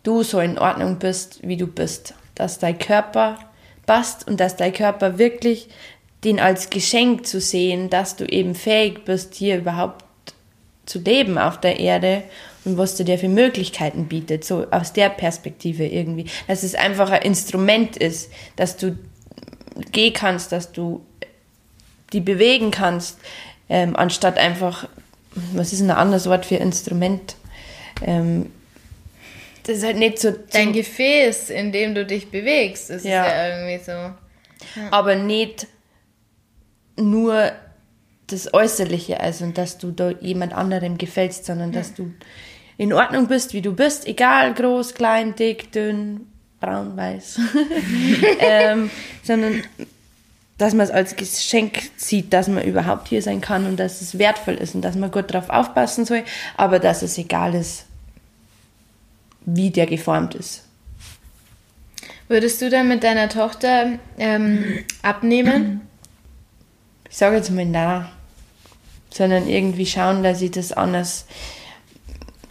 du 0.03 0.23
so 0.23 0.39
in 0.39 0.57
Ordnung 0.57 0.99
bist, 0.99 1.47
wie 1.47 1.57
du 1.57 1.67
bist. 1.67 2.13
Dass 2.35 2.59
dein 2.59 2.77
Körper 2.77 3.39
passt 3.85 4.27
und 4.27 4.39
dass 4.39 4.55
dein 4.55 4.73
Körper 4.73 5.17
wirklich 5.17 5.67
den 6.23 6.39
als 6.39 6.69
Geschenk 6.69 7.27
zu 7.27 7.39
sehen, 7.39 7.89
dass 7.89 8.15
du 8.15 8.25
eben 8.25 8.55
fähig 8.55 9.05
bist, 9.05 9.35
hier 9.35 9.57
überhaupt 9.57 10.03
zu 10.85 10.99
leben 10.99 11.37
auf 11.37 11.59
der 11.59 11.79
Erde 11.79 12.23
und 12.63 12.77
was 12.77 12.95
du 12.95 13.03
dir 13.03 13.19
für 13.19 13.29
Möglichkeiten 13.29 14.07
bietet, 14.07 14.43
so 14.43 14.65
aus 14.71 14.93
der 14.93 15.09
Perspektive 15.09 15.85
irgendwie. 15.85 16.25
Dass 16.47 16.63
es 16.63 16.75
einfach 16.75 17.11
ein 17.11 17.21
Instrument 17.21 17.95
ist, 17.97 18.31
dass 18.55 18.77
du 18.77 18.97
gehen 19.91 20.13
kannst, 20.13 20.51
dass 20.51 20.71
du 20.71 21.05
die 22.13 22.21
bewegen 22.21 22.71
kannst, 22.71 23.17
ähm, 23.69 23.95
anstatt 23.95 24.37
einfach, 24.37 24.87
was 25.53 25.73
ist 25.73 25.81
ein 25.81 25.91
anderes 25.91 26.27
Wort 26.27 26.45
für 26.45 26.55
Instrument? 26.55 27.35
Ähm, 28.01 28.51
das 29.65 29.77
ist 29.77 29.83
halt 29.83 29.97
nicht 29.97 30.19
so. 30.19 30.31
Dein 30.51 30.73
Gefäß, 30.73 31.49
in 31.49 31.71
dem 31.71 31.95
du 31.95 32.05
dich 32.05 32.29
bewegst, 32.29 32.89
ist 32.91 33.03
ja, 33.05 33.25
ja 33.25 33.57
irgendwie 33.57 33.83
so. 33.83 33.91
Ja. 33.91 34.15
Aber 34.91 35.15
nicht 35.15 35.67
nur 36.97 37.51
das 38.27 38.53
Äußerliche, 38.53 39.19
also 39.19 39.47
dass 39.47 39.77
du 39.77 39.91
da 39.91 40.11
jemand 40.11 40.53
anderem 40.53 40.97
gefällst, 40.97 41.45
sondern 41.45 41.73
ja. 41.73 41.79
dass 41.79 41.93
du 41.93 42.13
in 42.77 42.93
Ordnung 42.93 43.27
bist, 43.27 43.53
wie 43.53 43.61
du 43.61 43.73
bist, 43.73 44.07
egal 44.07 44.53
groß, 44.53 44.93
klein, 44.93 45.35
dick, 45.35 45.71
dünn, 45.71 46.27
braun, 46.59 46.95
weiß, 46.95 47.39
ähm, 48.39 48.89
sondern 49.23 49.63
dass 50.57 50.73
man 50.73 50.85
es 50.85 50.91
als 50.91 51.15
Geschenk 51.15 51.79
sieht, 51.97 52.31
dass 52.33 52.47
man 52.47 52.63
überhaupt 52.63 53.09
hier 53.09 53.21
sein 53.21 53.41
kann 53.41 53.65
und 53.65 53.77
dass 53.77 54.01
es 54.01 54.17
wertvoll 54.17 54.55
ist 54.55 54.73
und 54.75 54.81
dass 54.81 54.95
man 54.95 55.11
gut 55.11 55.33
drauf 55.33 55.49
aufpassen 55.49 56.05
soll, 56.05 56.23
aber 56.55 56.79
dass 56.79 57.01
es 57.01 57.17
egal 57.17 57.55
ist, 57.55 57.85
wie 59.45 59.69
der 59.69 59.85
geformt 59.85 60.35
ist. 60.35 60.63
Würdest 62.27 62.61
du 62.61 62.69
dann 62.69 62.87
mit 62.87 63.03
deiner 63.03 63.29
Tochter 63.29 63.99
ähm, 64.17 64.83
abnehmen? 65.03 65.81
Ich 67.09 67.17
sage 67.17 67.37
jetzt 67.37 67.51
mal 67.51 67.65
na, 67.65 68.11
sondern 69.13 69.47
irgendwie 69.47 69.85
schauen, 69.85 70.23
dass 70.23 70.39
sie 70.39 70.49
das 70.49 70.71
anders 70.71 71.25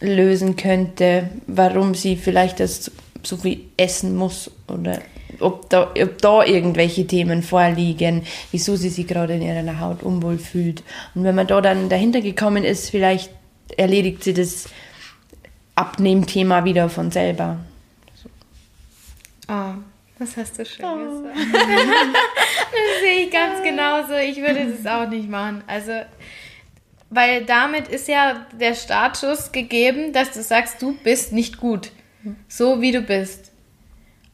lösen 0.00 0.56
könnte, 0.56 1.28
warum 1.46 1.94
sie 1.94 2.16
vielleicht 2.16 2.60
das 2.60 2.90
so 3.22 3.36
viel 3.36 3.60
essen 3.76 4.16
muss 4.16 4.50
oder 4.68 5.00
ob 5.40 5.68
da, 5.70 5.92
ob 6.00 6.22
da 6.22 6.44
irgendwelche 6.44 7.06
Themen 7.06 7.42
vorliegen, 7.42 8.22
wieso 8.52 8.76
sie 8.76 8.88
sich 8.88 9.06
gerade 9.06 9.34
in 9.34 9.42
ihrer 9.42 9.80
Haut 9.80 10.02
unwohl 10.02 10.38
fühlt. 10.38 10.82
Und 11.14 11.24
wenn 11.24 11.34
man 11.34 11.46
da 11.46 11.60
dann 11.60 11.88
dahinter 11.88 12.20
gekommen 12.20 12.64
ist, 12.64 12.90
vielleicht 12.90 13.30
erledigt 13.76 14.22
sie 14.22 14.34
das 14.34 14.66
Abnehmthema 15.74 16.64
wieder 16.64 16.88
von 16.88 17.10
selber. 17.10 17.58
So. 18.14 18.28
Oh, 19.48 19.74
das 20.18 20.36
hast 20.36 20.58
du 20.58 20.64
schön 20.64 20.84
oh. 20.84 21.22
gesagt. 21.22 21.36
das 21.52 23.00
sehe 23.00 23.26
ich 23.26 23.30
ganz 23.30 23.62
genauso. 23.62 24.14
Ich 24.14 24.38
würde 24.38 24.72
das 24.72 24.86
auch 24.86 25.08
nicht 25.08 25.28
machen. 25.28 25.62
Also, 25.66 25.92
weil 27.10 27.44
damit 27.44 27.88
ist 27.88 28.08
ja 28.08 28.46
der 28.52 28.74
Startschuss 28.74 29.52
gegeben, 29.52 30.12
dass 30.12 30.32
du 30.32 30.42
sagst, 30.42 30.80
du 30.80 30.96
bist 31.02 31.32
nicht 31.32 31.58
gut. 31.58 31.90
So 32.48 32.80
wie 32.80 32.92
du 32.92 33.02
bist. 33.02 33.52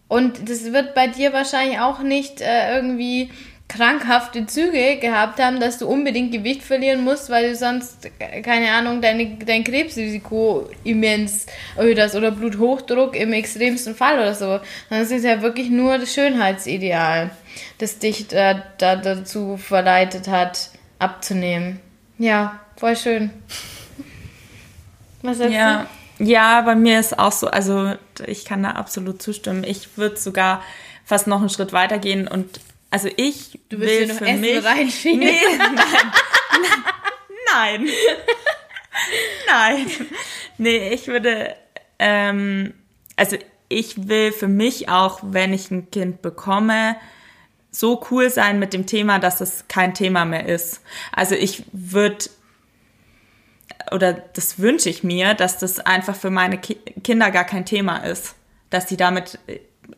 Und 0.09 0.49
das 0.49 0.73
wird 0.73 0.95
bei 0.95 1.07
dir 1.07 1.33
wahrscheinlich 1.33 1.79
auch 1.79 2.01
nicht 2.01 2.41
äh, 2.41 2.75
irgendwie 2.75 3.31
krankhafte 3.71 4.47
Züge 4.47 4.97
gehabt 4.97 5.41
haben, 5.41 5.61
dass 5.61 5.79
du 5.79 5.87
unbedingt 5.87 6.33
Gewicht 6.33 6.63
verlieren 6.63 7.05
musst, 7.05 7.31
weil 7.31 7.51
du 7.51 7.57
sonst, 7.57 8.11
äh, 8.19 8.43
keine 8.43 8.73
Ahnung, 8.73 9.01
deine, 9.01 9.37
dein 9.37 9.63
Krebsrisiko 9.63 10.69
immens 10.83 11.47
erhöht 11.77 11.99
oder 12.15 12.33
Bluthochdruck 12.33 13.15
im 13.15 13.33
extremsten 13.33 13.95
Fall 13.95 14.19
oder 14.19 14.35
so. 14.35 14.61
Das 14.91 15.11
ist 15.13 15.25
ja 15.25 15.41
wirklich 15.41 15.71
nur 15.71 15.99
das 15.99 16.13
Schönheitsideal, 16.13 17.31
das 17.79 17.99
dich 17.99 18.27
da, 18.27 18.63
da 18.79 18.97
dazu 18.97 19.57
verleitet 19.57 20.27
hat, 20.27 20.71
abzunehmen. 20.99 21.79
Ja, 22.19 22.59
voll 22.77 22.97
schön. 22.97 23.31
Was 25.23 25.39
sagst 25.39 25.55
ja. 25.55 25.87
du? 26.19 26.25
Ja, 26.25 26.61
bei 26.63 26.75
mir 26.75 26.99
ist 27.01 27.19
auch 27.19 27.33
so, 27.33 27.47
also 27.47 27.95
ich 28.27 28.45
kann 28.45 28.65
da 28.65 28.73
absolut 28.73 29.23
zustimmen. 29.23 29.65
Ich 29.65 29.97
würde 29.97 30.17
sogar 30.17 30.61
fast 31.05 31.29
noch 31.29 31.41
einen 31.41 31.49
Schritt 31.49 31.73
weiter 31.73 31.99
gehen 31.99 32.29
und 32.29 32.61
also 32.91 33.09
ich 33.17 33.59
du 33.69 33.81
will 33.81 34.07
noch 34.07 34.17
für 34.17 34.27
Essen 34.27 34.41
mich 34.41 34.65
reinschieben. 34.65 35.19
Nee, 35.21 35.39
nein. 37.53 37.87
nein. 37.87 37.89
nein. 39.47 39.87
Nee, 40.59 40.93
ich 40.93 41.07
würde 41.09 41.55
ähm, 41.99 42.75
also 43.17 43.37
ich 43.69 44.09
will 44.09 44.33
für 44.33 44.49
mich 44.49 44.89
auch, 44.89 45.21
wenn 45.23 45.53
ich 45.53 45.71
ein 45.71 45.91
Kind 45.91 46.23
bekomme, 46.23 46.97
so 47.71 48.05
cool 48.11 48.31
sein 48.31 48.59
mit 48.59 48.73
dem 48.73 48.87
Thema, 48.87 49.19
dass 49.19 49.41
es 49.41 49.69
kein 49.69 49.95
Thema 49.95 50.25
mehr 50.25 50.47
ist. 50.47 50.81
Also 51.13 51.37
ich 51.37 51.65
würde 51.73 52.25
oder 53.93 54.13
das 54.13 54.59
wünsche 54.59 54.89
ich 54.89 55.05
mir, 55.05 55.35
dass 55.35 55.59
das 55.59 55.79
einfach 55.81 56.17
für 56.17 56.31
meine 56.31 56.59
Ki 56.59 56.77
Kinder 57.05 57.31
gar 57.31 57.45
kein 57.45 57.65
Thema 57.65 57.99
ist, 57.99 58.35
dass 58.71 58.89
sie 58.89 58.97
damit 58.97 59.39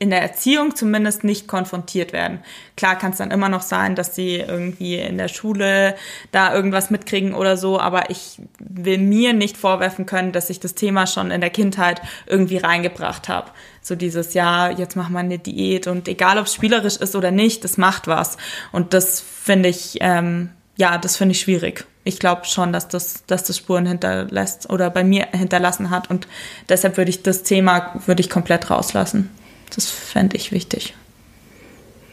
in 0.02 0.10
der 0.10 0.20
Erziehung 0.20 0.74
zumindest 0.74 1.22
nicht 1.22 1.46
konfrontiert 1.46 2.12
werden. 2.12 2.40
Klar 2.76 2.98
kann 2.98 3.12
es 3.12 3.18
dann 3.18 3.30
immer 3.30 3.48
noch 3.48 3.62
sein, 3.62 3.94
dass 3.94 4.16
sie 4.16 4.34
irgendwie 4.34 4.96
in 4.96 5.16
der 5.16 5.28
Schule 5.28 5.94
da 6.32 6.52
irgendwas 6.52 6.90
mitkriegen 6.90 7.34
oder 7.34 7.56
so, 7.56 7.78
aber 7.78 8.10
ich 8.10 8.40
will 8.58 8.98
mir 8.98 9.32
nicht 9.32 9.56
vorwerfen 9.56 10.04
können, 10.04 10.32
dass 10.32 10.50
ich 10.50 10.58
das 10.58 10.74
Thema 10.74 11.06
schon 11.06 11.30
in 11.30 11.40
der 11.40 11.50
Kindheit 11.50 12.02
irgendwie 12.26 12.56
reingebracht 12.56 13.28
habe. 13.28 13.52
So 13.80 13.94
dieses, 13.94 14.34
ja, 14.34 14.70
jetzt 14.70 14.96
machen 14.96 15.12
wir 15.12 15.20
eine 15.20 15.38
Diät 15.38 15.86
und 15.86 16.08
egal 16.08 16.36
ob 16.38 16.46
es 16.46 16.54
spielerisch 16.54 16.96
ist 16.96 17.14
oder 17.14 17.30
nicht, 17.30 17.62
das 17.62 17.78
macht 17.78 18.08
was. 18.08 18.38
Und 18.72 18.94
das 18.94 19.20
finde 19.20 19.68
ich, 19.68 19.98
ähm, 20.00 20.50
ja, 20.76 20.98
das 20.98 21.16
finde 21.16 21.32
ich 21.32 21.40
schwierig 21.40 21.86
ich 22.04 22.18
glaube 22.18 22.46
schon, 22.46 22.72
dass 22.72 22.88
das, 22.88 23.24
dass 23.26 23.44
das 23.44 23.56
Spuren 23.56 23.86
hinterlässt 23.86 24.68
oder 24.68 24.90
bei 24.90 25.04
mir 25.04 25.28
hinterlassen 25.30 25.90
hat. 25.90 26.10
Und 26.10 26.26
deshalb 26.68 26.96
würde 26.96 27.10
ich 27.10 27.22
das 27.22 27.44
Thema 27.44 27.92
würde 28.06 28.20
ich 28.20 28.28
komplett 28.28 28.70
rauslassen. 28.70 29.30
Das 29.74 29.90
fände 29.90 30.36
ich 30.36 30.52
wichtig. 30.52 30.94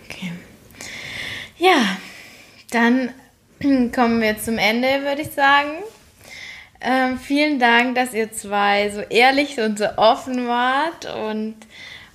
Okay. 0.05 0.31
Ja, 1.57 1.97
dann 2.71 3.09
kommen 3.93 4.21
wir 4.21 4.37
zum 4.39 4.57
Ende, 4.57 5.03
würde 5.03 5.21
ich 5.21 5.31
sagen. 5.31 5.69
Ähm, 6.81 7.19
vielen 7.19 7.59
Dank, 7.59 7.95
dass 7.95 8.13
ihr 8.13 8.31
zwei 8.31 8.89
so 8.89 9.01
ehrlich 9.01 9.59
und 9.59 9.77
so 9.77 9.85
offen 9.97 10.47
wart 10.47 11.13
und 11.13 11.55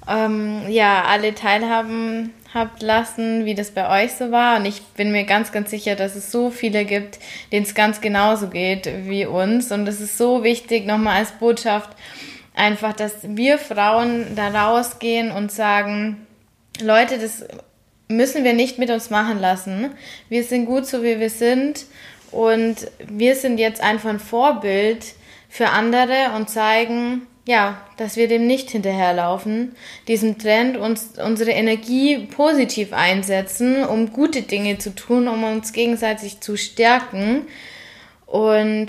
ähm, 0.09 0.63
ja, 0.69 1.05
alle 1.05 1.35
teilhaben 1.35 2.33
habt 2.55 2.83
lassen, 2.83 3.45
wie 3.45 3.55
das 3.55 3.73
bei 3.73 4.05
euch 4.05 4.13
so 4.13 4.31
war. 4.31 4.59
Und 4.59 4.65
ich 4.65 4.81
bin 4.97 5.13
mir 5.13 5.25
ganz, 5.25 5.53
ganz 5.53 5.71
sicher, 5.71 5.97
dass 5.97 6.15
es 6.15 6.31
so 6.31 6.51
viele 6.51 6.85
gibt, 6.85 7.19
denen 7.53 7.67
es 7.67 7.75
ganz 7.75 8.01
genauso 8.01 8.49
geht 8.49 8.89
wie 9.07 9.27
uns. 9.27 9.73
Und 9.73 9.87
es 9.87 10.01
ist 10.01 10.17
so 10.17 10.45
wichtig, 10.45 10.87
nochmal 10.87 11.17
als 11.17 11.33
Botschaft, 11.33 11.91
einfach, 12.55 12.93
dass 12.93 13.13
wir 13.23 13.59
Frauen 13.59 14.35
da 14.37 14.49
rausgehen 14.49 15.31
und 15.31 15.53
sagen, 15.53 16.27
Leute, 16.81 17.19
das 17.19 17.45
müssen 18.09 18.45
wir 18.45 18.53
nicht 18.53 18.79
mit 18.79 18.91
uns 18.91 19.11
machen 19.11 19.41
lassen. 19.41 19.91
Wir 20.29 20.45
sind 20.45 20.67
gut 20.67 20.87
so, 20.87 21.03
wie 21.03 21.21
wir 21.21 21.31
sind. 21.31 21.87
Und 22.31 22.91
wir 22.99 23.37
sind 23.37 23.59
jetzt 23.59 23.81
einfach 23.81 24.11
ein 24.11 24.19
Vorbild 24.19 25.05
für 25.49 25.69
andere 25.69 26.33
und 26.35 26.51
zeigen, 26.51 27.27
ja, 27.47 27.81
dass 27.97 28.17
wir 28.17 28.27
dem 28.27 28.47
nicht 28.47 28.71
hinterherlaufen, 28.71 29.77
diesem 30.09 30.39
Trend 30.39 30.77
uns 30.77 31.13
unsere 31.23 31.53
Energie 31.53 32.27
positiv 32.27 32.93
einsetzen, 32.93 33.85
um 33.85 34.13
gute 34.13 34.43
Dinge 34.43 34.79
zu 34.79 34.95
tun, 34.95 35.29
um 35.29 35.45
uns 35.45 35.73
gegenseitig 35.73 36.41
zu 36.41 36.57
stärken 36.57 37.43
und 38.27 38.89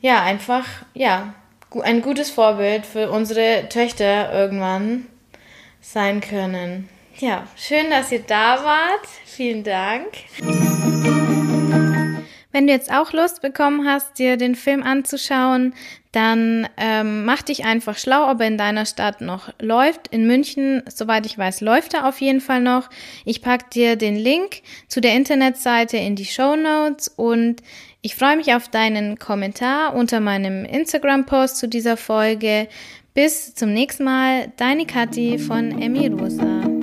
ja, 0.00 0.22
einfach 0.22 0.66
ja, 0.94 1.34
ein 1.80 2.02
gutes 2.02 2.30
Vorbild 2.30 2.86
für 2.86 3.10
unsere 3.10 3.68
Töchter 3.68 4.32
irgendwann 4.32 5.06
sein 5.80 6.20
können. 6.20 6.88
Ja, 7.18 7.46
schön, 7.56 7.90
dass 7.90 8.12
ihr 8.12 8.20
da 8.20 8.62
wart. 8.64 9.06
Vielen 9.24 9.64
Dank. 9.64 10.06
Wenn 12.52 12.66
du 12.66 12.72
jetzt 12.72 12.90
auch 12.90 13.12
Lust 13.12 13.42
bekommen 13.42 13.86
hast, 13.86 14.18
dir 14.18 14.38
den 14.38 14.54
Film 14.54 14.82
anzuschauen, 14.82 15.74
dann 16.12 16.66
ähm, 16.78 17.26
mach 17.26 17.42
dich 17.42 17.66
einfach 17.66 17.98
schlau, 17.98 18.30
ob 18.30 18.40
er 18.40 18.46
in 18.46 18.56
deiner 18.56 18.86
Stadt 18.86 19.20
noch 19.20 19.52
läuft. 19.60 20.08
In 20.08 20.26
München, 20.26 20.82
soweit 20.88 21.26
ich 21.26 21.36
weiß, 21.36 21.60
läuft 21.60 21.92
er 21.92 22.08
auf 22.08 22.18
jeden 22.22 22.40
Fall 22.40 22.62
noch. 22.62 22.88
Ich 23.26 23.42
pack 23.42 23.70
dir 23.72 23.96
den 23.96 24.16
Link 24.16 24.62
zu 24.88 25.02
der 25.02 25.12
Internetseite 25.12 25.98
in 25.98 26.16
die 26.16 26.24
Show 26.24 26.56
Notes 26.56 27.08
und 27.08 27.62
ich 28.06 28.14
freue 28.14 28.36
mich 28.36 28.54
auf 28.54 28.68
deinen 28.68 29.18
Kommentar 29.18 29.96
unter 29.96 30.20
meinem 30.20 30.64
Instagram-Post 30.64 31.56
zu 31.56 31.66
dieser 31.66 31.96
Folge. 31.96 32.68
Bis 33.14 33.52
zum 33.56 33.72
nächsten 33.72 34.04
Mal, 34.04 34.52
deine 34.56 34.86
Kathi 34.86 35.38
von 35.38 35.82
Emmy 35.82 36.06
Rosa. 36.06 36.75